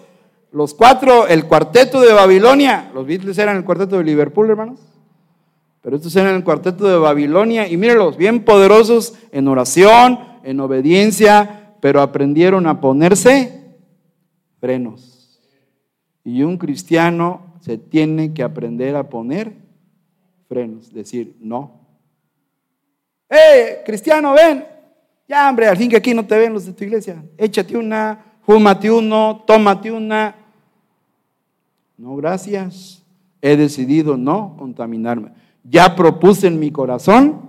los 0.56 0.74
cuatro, 0.74 1.28
el 1.28 1.48
cuarteto 1.48 2.00
de 2.00 2.14
Babilonia, 2.14 2.90
los 2.94 3.06
Beatles 3.06 3.38
eran 3.38 3.58
el 3.58 3.66
cuarteto 3.66 3.98
de 3.98 4.06
Liverpool, 4.06 4.50
hermanos, 4.50 4.80
pero 5.82 5.98
estos 5.98 6.16
eran 6.16 6.34
el 6.34 6.46
cuarteto 6.46 6.88
de 6.88 6.98
Babilonia 6.98 7.68
y 7.68 7.76
mírenlos, 7.76 8.16
bien 8.16 8.46
poderosos 8.46 9.16
en 9.34 9.50
oración, 9.50 10.18
en 10.46 10.62
obediencia, 10.62 11.76
pero 11.82 12.02
aprendieron 12.02 12.68
a 12.68 12.80
ponerse 12.80 13.76
frenos. 14.62 15.42
Y 16.24 16.42
un 16.44 16.58
cristiano 16.58 17.58
se 17.60 17.78
tiene 17.78 18.34
que 18.34 18.42
aprender 18.42 18.96
a 18.96 19.10
poner 19.10 19.58
frenos, 20.48 20.94
decir 20.94 21.36
no. 21.42 21.82
¡Eh, 23.30 23.82
cristiano, 23.86 24.34
ven! 24.34 24.66
Ya, 25.28 25.50
hombre, 25.50 25.68
al 25.68 25.76
fin 25.76 25.90
que 25.90 25.98
aquí 25.98 26.14
no 26.14 26.26
te 26.26 26.38
ven 26.38 26.54
los 26.54 26.66
de 26.66 26.72
tu 26.72 26.86
iglesia. 26.86 27.22
Échate 27.38 27.76
una, 27.76 28.38
fúmate 28.46 28.90
uno, 28.90 29.44
tómate 29.46 29.92
una. 29.92 30.45
No, 31.98 32.16
gracias. 32.16 33.04
He 33.42 33.56
decidido 33.56 34.18
no 34.18 34.56
contaminarme. 34.58 35.32
Ya 35.64 35.96
propuse 35.96 36.48
en 36.48 36.60
mi 36.60 36.72
corazón 36.72 37.42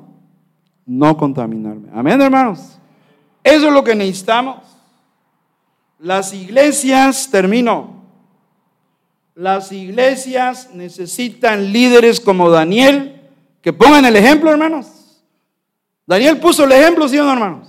no 0.85 1.17
contaminarme. 1.17 1.89
Amén, 1.93 2.21
hermanos. 2.21 2.79
Eso 3.43 3.69
es 3.69 3.73
lo 3.73 3.83
que 3.83 3.95
necesitamos. 3.95 4.59
Las 5.99 6.33
iglesias, 6.33 7.29
termino, 7.31 7.97
las 9.35 9.73
iglesias 9.73 10.71
necesitan 10.73 11.73
líderes 11.73 12.21
como 12.21 12.51
Daniel 12.51 13.21
que 13.61 13.73
pongan 13.73 14.05
el 14.05 14.17
ejemplo, 14.17 14.51
hermanos. 14.51 15.23
Daniel 16.07 16.39
puso 16.39 16.65
el 16.65 16.73
ejemplo, 16.73 17.09
¿sí 17.09 17.19
o 17.19 17.25
no, 17.25 17.33
hermanos? 17.33 17.69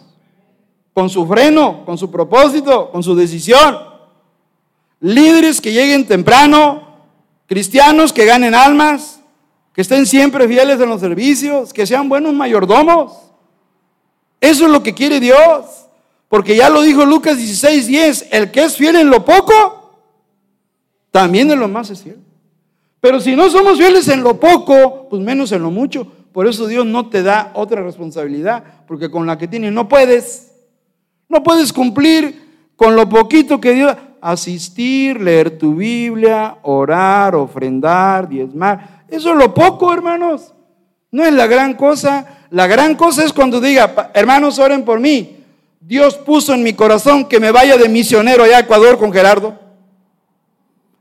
Con 0.93 1.09
su 1.09 1.25
freno, 1.25 1.85
con 1.85 1.97
su 1.97 2.11
propósito, 2.11 2.91
con 2.91 3.01
su 3.01 3.15
decisión 3.15 3.86
líderes 4.99 5.61
que 5.61 5.73
lleguen 5.73 6.07
temprano, 6.07 6.87
cristianos 7.45 8.13
que 8.13 8.25
ganen 8.25 8.55
almas, 8.55 9.21
que 9.73 9.81
estén 9.81 10.05
siempre 10.05 10.47
fieles 10.47 10.79
en 10.79 10.89
los 10.89 11.01
servicios, 11.01 11.71
que 11.73 11.85
sean 11.85 12.09
buenos 12.09 12.33
mayordomos. 12.33 13.13
Eso 14.41 14.65
es 14.65 14.71
lo 14.71 14.83
que 14.83 14.93
quiere 14.93 15.19
Dios. 15.19 15.87
Porque 16.29 16.55
ya 16.55 16.69
lo 16.69 16.81
dijo 16.81 17.05
Lucas 17.05 17.37
16, 17.37 17.87
10, 17.87 18.27
el 18.31 18.51
que 18.51 18.63
es 18.63 18.75
fiel 18.75 18.97
en 18.97 19.09
lo 19.09 19.23
poco, 19.23 20.01
también 21.11 21.49
en 21.51 21.59
lo 21.59 21.67
más 21.67 21.89
es 21.89 22.03
fiel. 22.03 22.19
Pero 22.99 23.21
si 23.21 23.35
no 23.35 23.49
somos 23.49 23.77
fieles 23.77 24.07
en 24.09 24.23
lo 24.23 24.39
poco, 24.39 25.07
pues 25.09 25.21
menos 25.21 25.51
en 25.51 25.61
lo 25.61 25.71
mucho. 25.71 26.11
Por 26.33 26.47
eso 26.47 26.67
Dios 26.67 26.85
no 26.85 27.07
te 27.09 27.23
da 27.23 27.51
otra 27.53 27.81
responsabilidad, 27.81 28.63
porque 28.87 29.09
con 29.09 29.25
la 29.25 29.37
que 29.37 29.47
tienes 29.47 29.71
no 29.71 29.87
puedes. 29.87 30.51
No 31.29 31.43
puedes 31.43 31.71
cumplir 31.71 32.71
con 32.75 32.95
lo 32.95 33.07
poquito 33.09 33.59
que 33.59 33.73
Dios 33.73 33.95
asistir, 34.21 35.21
leer 35.21 35.57
tu 35.57 35.75
Biblia, 35.75 36.57
orar, 36.63 37.35
ofrendar, 37.35 38.27
diezmar. 38.27 39.03
Eso 39.09 39.31
es 39.31 39.37
lo 39.37 39.53
poco, 39.53 39.93
hermanos. 39.93 40.53
No 41.11 41.23
es 41.23 41.33
la 41.33 41.47
gran 41.47 41.75
cosa. 41.75 42.25
La 42.49 42.67
gran 42.67 42.95
cosa 42.95 43.23
es 43.23 43.33
cuando 43.33 43.59
diga, 43.59 44.11
hermanos, 44.13 44.59
oren 44.59 44.83
por 44.83 44.99
mí. 44.99 45.37
Dios 45.79 46.15
puso 46.15 46.53
en 46.53 46.63
mi 46.63 46.73
corazón 46.73 47.25
que 47.25 47.39
me 47.39 47.51
vaya 47.51 47.77
de 47.77 47.87
misionero 47.87 48.43
allá 48.43 48.57
a 48.57 48.61
Ecuador 48.61 48.97
con 48.97 49.11
Gerardo. 49.11 49.57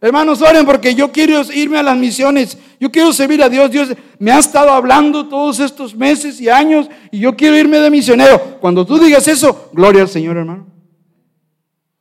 Hermanos, 0.01 0.43
oren 0.43 0.67
porque 0.67 0.95
yo 0.95 1.11
quiero 1.11 1.41
irme 1.53 1.79
a 1.79 1.83
las 1.83 1.97
misiones. 1.97 2.59
Yo 2.79 2.93
quiero 2.93 3.13
servir 3.13 3.43
a 3.43 3.49
Dios. 3.49 3.71
Dios 3.71 3.89
me 4.19 4.31
ha 4.31 4.39
estado 4.39 4.71
hablando 4.71 5.27
todos 5.27 5.59
estos 5.59 5.95
meses 5.95 6.41
y 6.41 6.49
años 6.49 6.89
y 7.11 7.21
yo 7.21 7.35
quiero 7.35 7.57
irme 7.57 7.79
de 7.79 7.91
misionero. 7.91 8.59
Cuando 8.61 8.85
tú 8.85 8.99
digas 8.99 9.27
eso, 9.27 9.71
gloria 9.73 10.03
al 10.03 10.09
Señor, 10.09 10.37
hermano. 10.37 10.76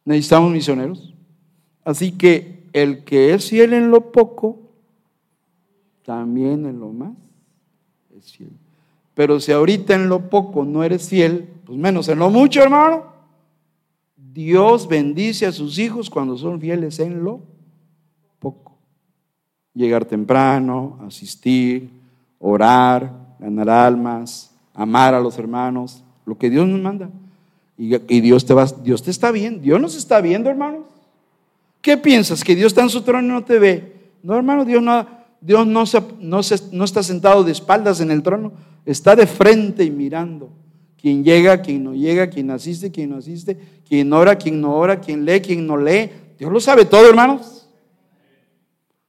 Necesitamos 0.06 0.52
misioneros. 0.52 1.14
Así 1.84 2.12
que 2.12 2.64
el 2.74 3.04
que 3.04 3.34
es 3.34 3.50
fiel 3.50 3.74
en 3.74 3.90
lo 3.90 4.12
poco, 4.12 4.60
también 6.04 6.66
en 6.66 6.80
lo 6.80 6.90
más 6.90 7.14
es 8.18 8.32
fiel. 8.32 8.52
Pero 9.16 9.40
si 9.40 9.52
ahorita 9.52 9.96
en 9.96 10.10
lo 10.10 10.30
poco 10.30 10.64
no 10.64 10.84
eres 10.84 11.10
fiel, 11.10 11.50
pues 11.66 11.78
menos 11.80 12.08
en 12.10 12.20
lo 12.20 12.30
mucho, 12.30 12.62
hermano. 12.62 13.16
Dios 14.16 14.88
bendice 14.88 15.46
a 15.46 15.52
sus 15.52 15.80
hijos 15.80 16.10
cuando 16.10 16.38
son 16.38 16.60
fieles 16.60 17.00
en 17.00 17.24
lo 17.24 17.42
poco. 18.40 18.78
Llegar 19.74 20.06
temprano, 20.06 21.00
asistir, 21.08 21.90
orar, 22.40 23.38
ganar 23.40 23.70
almas, 23.70 24.54
amar 24.74 25.14
a 25.14 25.22
los 25.22 25.40
hermanos, 25.40 26.04
lo 26.26 26.38
que 26.38 26.50
Dios 26.50 26.68
nos 26.68 26.82
manda. 26.82 27.10
Y, 27.78 28.22
Dios, 28.22 28.46
te 28.46 28.54
va, 28.54 28.66
Dios 28.84 29.04
te 29.04 29.12
está 29.12 29.32
viendo. 29.32 29.62
Dios 29.62 29.82
nos 29.82 29.96
está 29.96 30.22
viendo, 30.22 30.50
hermanos. 30.50 30.86
¿Qué 31.82 31.98
piensas? 31.98 32.44
¿Que 32.44 32.56
Dios 32.56 32.68
está 32.68 32.82
en 32.82 32.90
su 32.90 33.02
trono 33.02 33.28
y 33.28 33.32
no 33.32 33.44
te 33.44 33.60
ve? 33.60 33.96
No, 34.24 34.36
hermano, 34.36 34.66
Dios 34.66 34.82
no, 34.82 35.06
Dios 35.42 35.68
no, 35.68 35.84
no, 36.20 36.42
no 36.72 36.84
está 36.84 37.04
sentado 37.04 37.44
de 37.44 37.52
espaldas 37.52 38.00
en 38.00 38.12
el 38.12 38.24
trono. 38.24 38.54
Está 38.86 39.16
de 39.16 39.28
frente 39.28 39.84
y 39.84 39.92
mirando. 39.92 40.50
Quien 41.00 41.24
llega, 41.24 41.62
quien 41.62 41.84
no 41.84 41.94
llega, 41.94 42.30
quien 42.30 42.50
asiste, 42.50 42.92
quien 42.92 43.12
no 43.12 43.18
asiste, 43.18 43.60
quien 43.88 44.12
ora, 44.14 44.38
quien 44.38 44.62
no 44.62 44.76
ora, 44.76 45.00
quien 45.00 45.26
lee, 45.26 45.42
quien 45.42 45.68
no 45.68 45.78
lee. 45.78 46.10
Dios 46.40 46.52
lo 46.52 46.60
sabe 46.60 46.86
todo, 46.86 47.08
hermanos. 47.08 47.70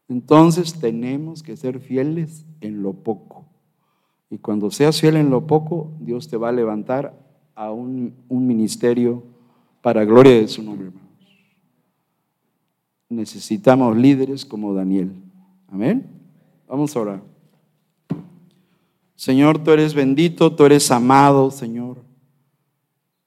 Entonces 0.09 0.75
tenemos 0.75 1.43
que 1.43 1.57
ser 1.57 1.81
fieles 1.81 2.45
en 2.61 2.83
lo 2.83 2.93
poco. 2.93 3.47
Y 4.29 4.39
cuando 4.39 4.71
seas 4.71 5.01
fiel 5.01 5.17
en 5.17 5.31
lo 5.31 5.47
poco, 5.47 5.93
Dios 6.01 6.29
te 6.29 6.37
va 6.37 6.51
a 6.51 6.53
levantar 6.53 7.14
a 7.57 7.73
un, 7.73 8.15
ministerio 8.29 9.23
para 9.81 10.05
gloria 10.05 10.35
de 10.35 10.47
su 10.47 10.63
nombre, 10.63 10.89
hermanos. 10.89 11.11
Necesitamos 13.09 13.97
líderes 13.97 14.45
como 14.45 14.75
Daniel. 14.75 15.13
Amén. 15.69 16.07
Vamos 16.69 16.95
a 16.95 17.01
orar. 17.01 17.23
Señor, 19.15 19.59
tú 19.65 19.71
eres 19.71 19.95
bendito, 19.95 20.55
tú 20.55 20.67
eres 20.67 20.91
amado, 20.91 21.51
Señor, 21.51 21.97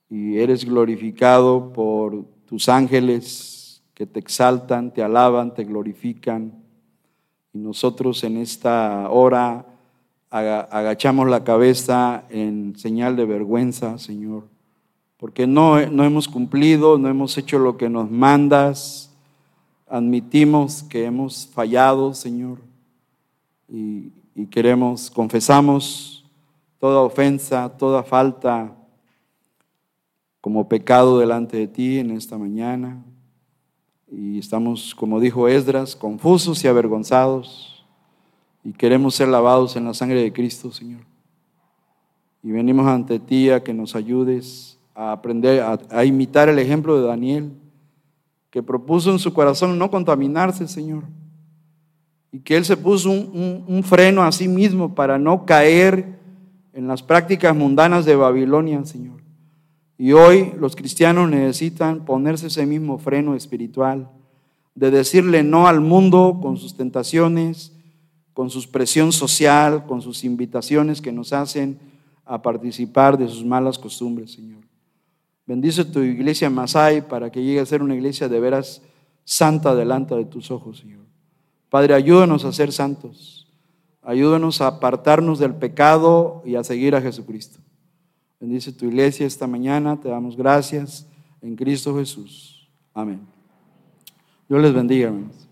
y 0.10 0.38
eres 0.38 0.64
glorificado 0.64 1.74
por 1.74 2.26
tus 2.46 2.70
ángeles 2.70 3.82
que 3.96 4.06
te 4.06 4.20
exaltan, 4.20 4.94
te 4.94 5.02
alaban, 5.02 5.54
te 5.54 5.64
glorifican. 5.64 6.54
Y 7.52 7.58
nosotros 7.58 8.24
en 8.24 8.38
esta 8.38 9.10
hora 9.10 9.66
agachamos 10.30 11.28
la 11.28 11.44
cabeza 11.44 12.24
en 12.30 12.78
señal 12.78 13.16
de 13.16 13.26
vergüenza, 13.26 13.98
Señor, 13.98 14.48
porque 15.18 15.48
no, 15.48 15.84
no 15.88 16.04
hemos 16.04 16.28
cumplido, 16.28 16.98
no 16.98 17.10
hemos 17.10 17.38
hecho 17.38 17.60
lo 17.60 17.78
que 17.78 17.90
nos 17.90 18.10
mandas, 18.10 19.12
admitimos 19.88 20.84
que 20.84 21.06
hemos 21.06 21.48
fallado, 21.48 22.14
Señor, 22.14 22.60
y, 23.68 24.12
y 24.36 24.46
queremos, 24.46 25.10
confesamos 25.10 26.26
toda 26.80 27.02
ofensa, 27.02 27.70
toda 27.78 28.04
falta 28.04 28.76
como 30.42 30.70
pecado 30.70 31.20
delante 31.20 31.58
de 31.58 31.68
ti 31.68 32.00
en 32.00 32.12
esta 32.12 32.38
mañana. 32.38 33.04
Y 34.12 34.40
estamos, 34.40 34.96
como 34.96 35.20
dijo 35.20 35.48
Esdras, 35.48 35.96
confusos 35.96 36.64
y 36.64 36.68
avergonzados 36.68 37.79
y 38.64 38.74
queremos 38.74 39.16
ser 39.16 39.28
lavados 39.28 39.76
en 39.76 39.86
la 39.86 39.94
sangre 39.94 40.22
de 40.22 40.34
Cristo, 40.34 40.72
Señor. 40.72 41.02
Y 42.44 42.52
venimos 42.52 42.88
ante 42.88 43.20
ti 43.20 43.50
a 43.50 43.64
que 43.64 43.74
nos 43.74 43.96
ayudes 43.96 44.78
a 44.96 45.12
aprender, 45.12 45.62
a, 45.62 46.06
imitar 46.06 46.50
el 46.50 46.60
ejemplo 46.60 47.00
de 47.00 47.08
Daniel, 47.08 47.52
que 48.50 48.64
propuso 48.64 49.12
en 49.12 49.20
su 49.20 49.34
corazón 49.34 49.78
no 49.78 49.92
contaminarse, 49.92 50.68
Señor. 50.68 51.04
Y 52.32 52.40
que 52.40 52.58
él 52.58 52.66
se 52.66 52.78
puso 52.78 53.10
un, 53.10 53.64
un 53.68 53.84
freno 53.84 54.24
a 54.24 54.32
sí 54.32 54.48
mismo 54.48 54.94
para 54.94 55.18
no 55.18 55.46
caer 55.46 56.20
en 56.74 56.88
las 56.88 57.02
prácticas 57.02 57.56
mundanas 57.56 58.06
de 58.06 58.16
Babilonia, 58.16 58.84
Señor. 58.86 59.22
Y 59.98 60.14
hoy 60.14 60.54
los 60.58 60.76
cristianos 60.76 61.30
necesitan 61.30 62.06
ponerse 62.06 62.48
ese 62.48 62.66
mismo 62.66 62.98
freno 63.00 63.36
espiritual, 63.36 64.10
de 64.76 64.92
decirle 64.92 65.44
no 65.44 65.68
al 65.68 65.82
mundo 65.82 66.40
con 66.42 66.56
sus 66.56 66.78
tentaciones, 66.78 67.74
con 68.40 68.50
su 68.50 68.72
presión 68.72 69.12
social, 69.12 69.86
con 69.86 70.02
sus 70.02 70.24
invitaciones 70.24 71.02
que 71.02 71.12
nos 71.12 71.34
hacen 71.34 71.78
a 72.24 72.42
participar 72.42 73.18
de 73.18 73.28
sus 73.28 73.44
malas 73.44 73.78
costumbres, 73.78 74.32
Señor. 74.32 74.62
Bendice 75.46 75.84
tu 75.84 76.00
iglesia 76.00 76.50
Masai 76.50 77.06
para 77.06 77.30
que 77.30 77.44
llegue 77.44 77.60
a 77.60 77.66
ser 77.66 77.84
una 77.84 77.96
iglesia 77.96 78.30
de 78.30 78.40
veras 78.40 78.82
santa 79.26 79.76
delante 79.76 80.16
de 80.16 80.24
tus 80.24 80.52
ojos, 80.52 80.78
Señor. 80.78 81.02
Padre, 81.68 81.96
ayúdanos 81.96 82.46
a 82.46 82.54
ser 82.54 82.72
santos. 82.72 83.46
Ayúdanos 84.02 84.62
a 84.62 84.68
apartarnos 84.68 85.38
del 85.38 85.56
pecado 85.56 86.42
y 86.46 86.56
a 86.56 86.64
seguir 86.64 86.96
a 86.96 87.02
Jesucristo. 87.02 87.60
Bendice 88.40 88.72
tu 88.72 88.86
iglesia 88.86 89.28
esta 89.28 89.48
mañana. 89.48 90.00
Te 90.00 90.08
damos 90.08 90.38
gracias 90.38 91.06
en 91.42 91.58
Cristo 91.58 91.94
Jesús. 91.98 92.70
Amén. 92.94 93.20
Dios 94.48 94.62
les 94.62 94.74
bendiga, 94.74 95.08
hermanos. 95.08 95.49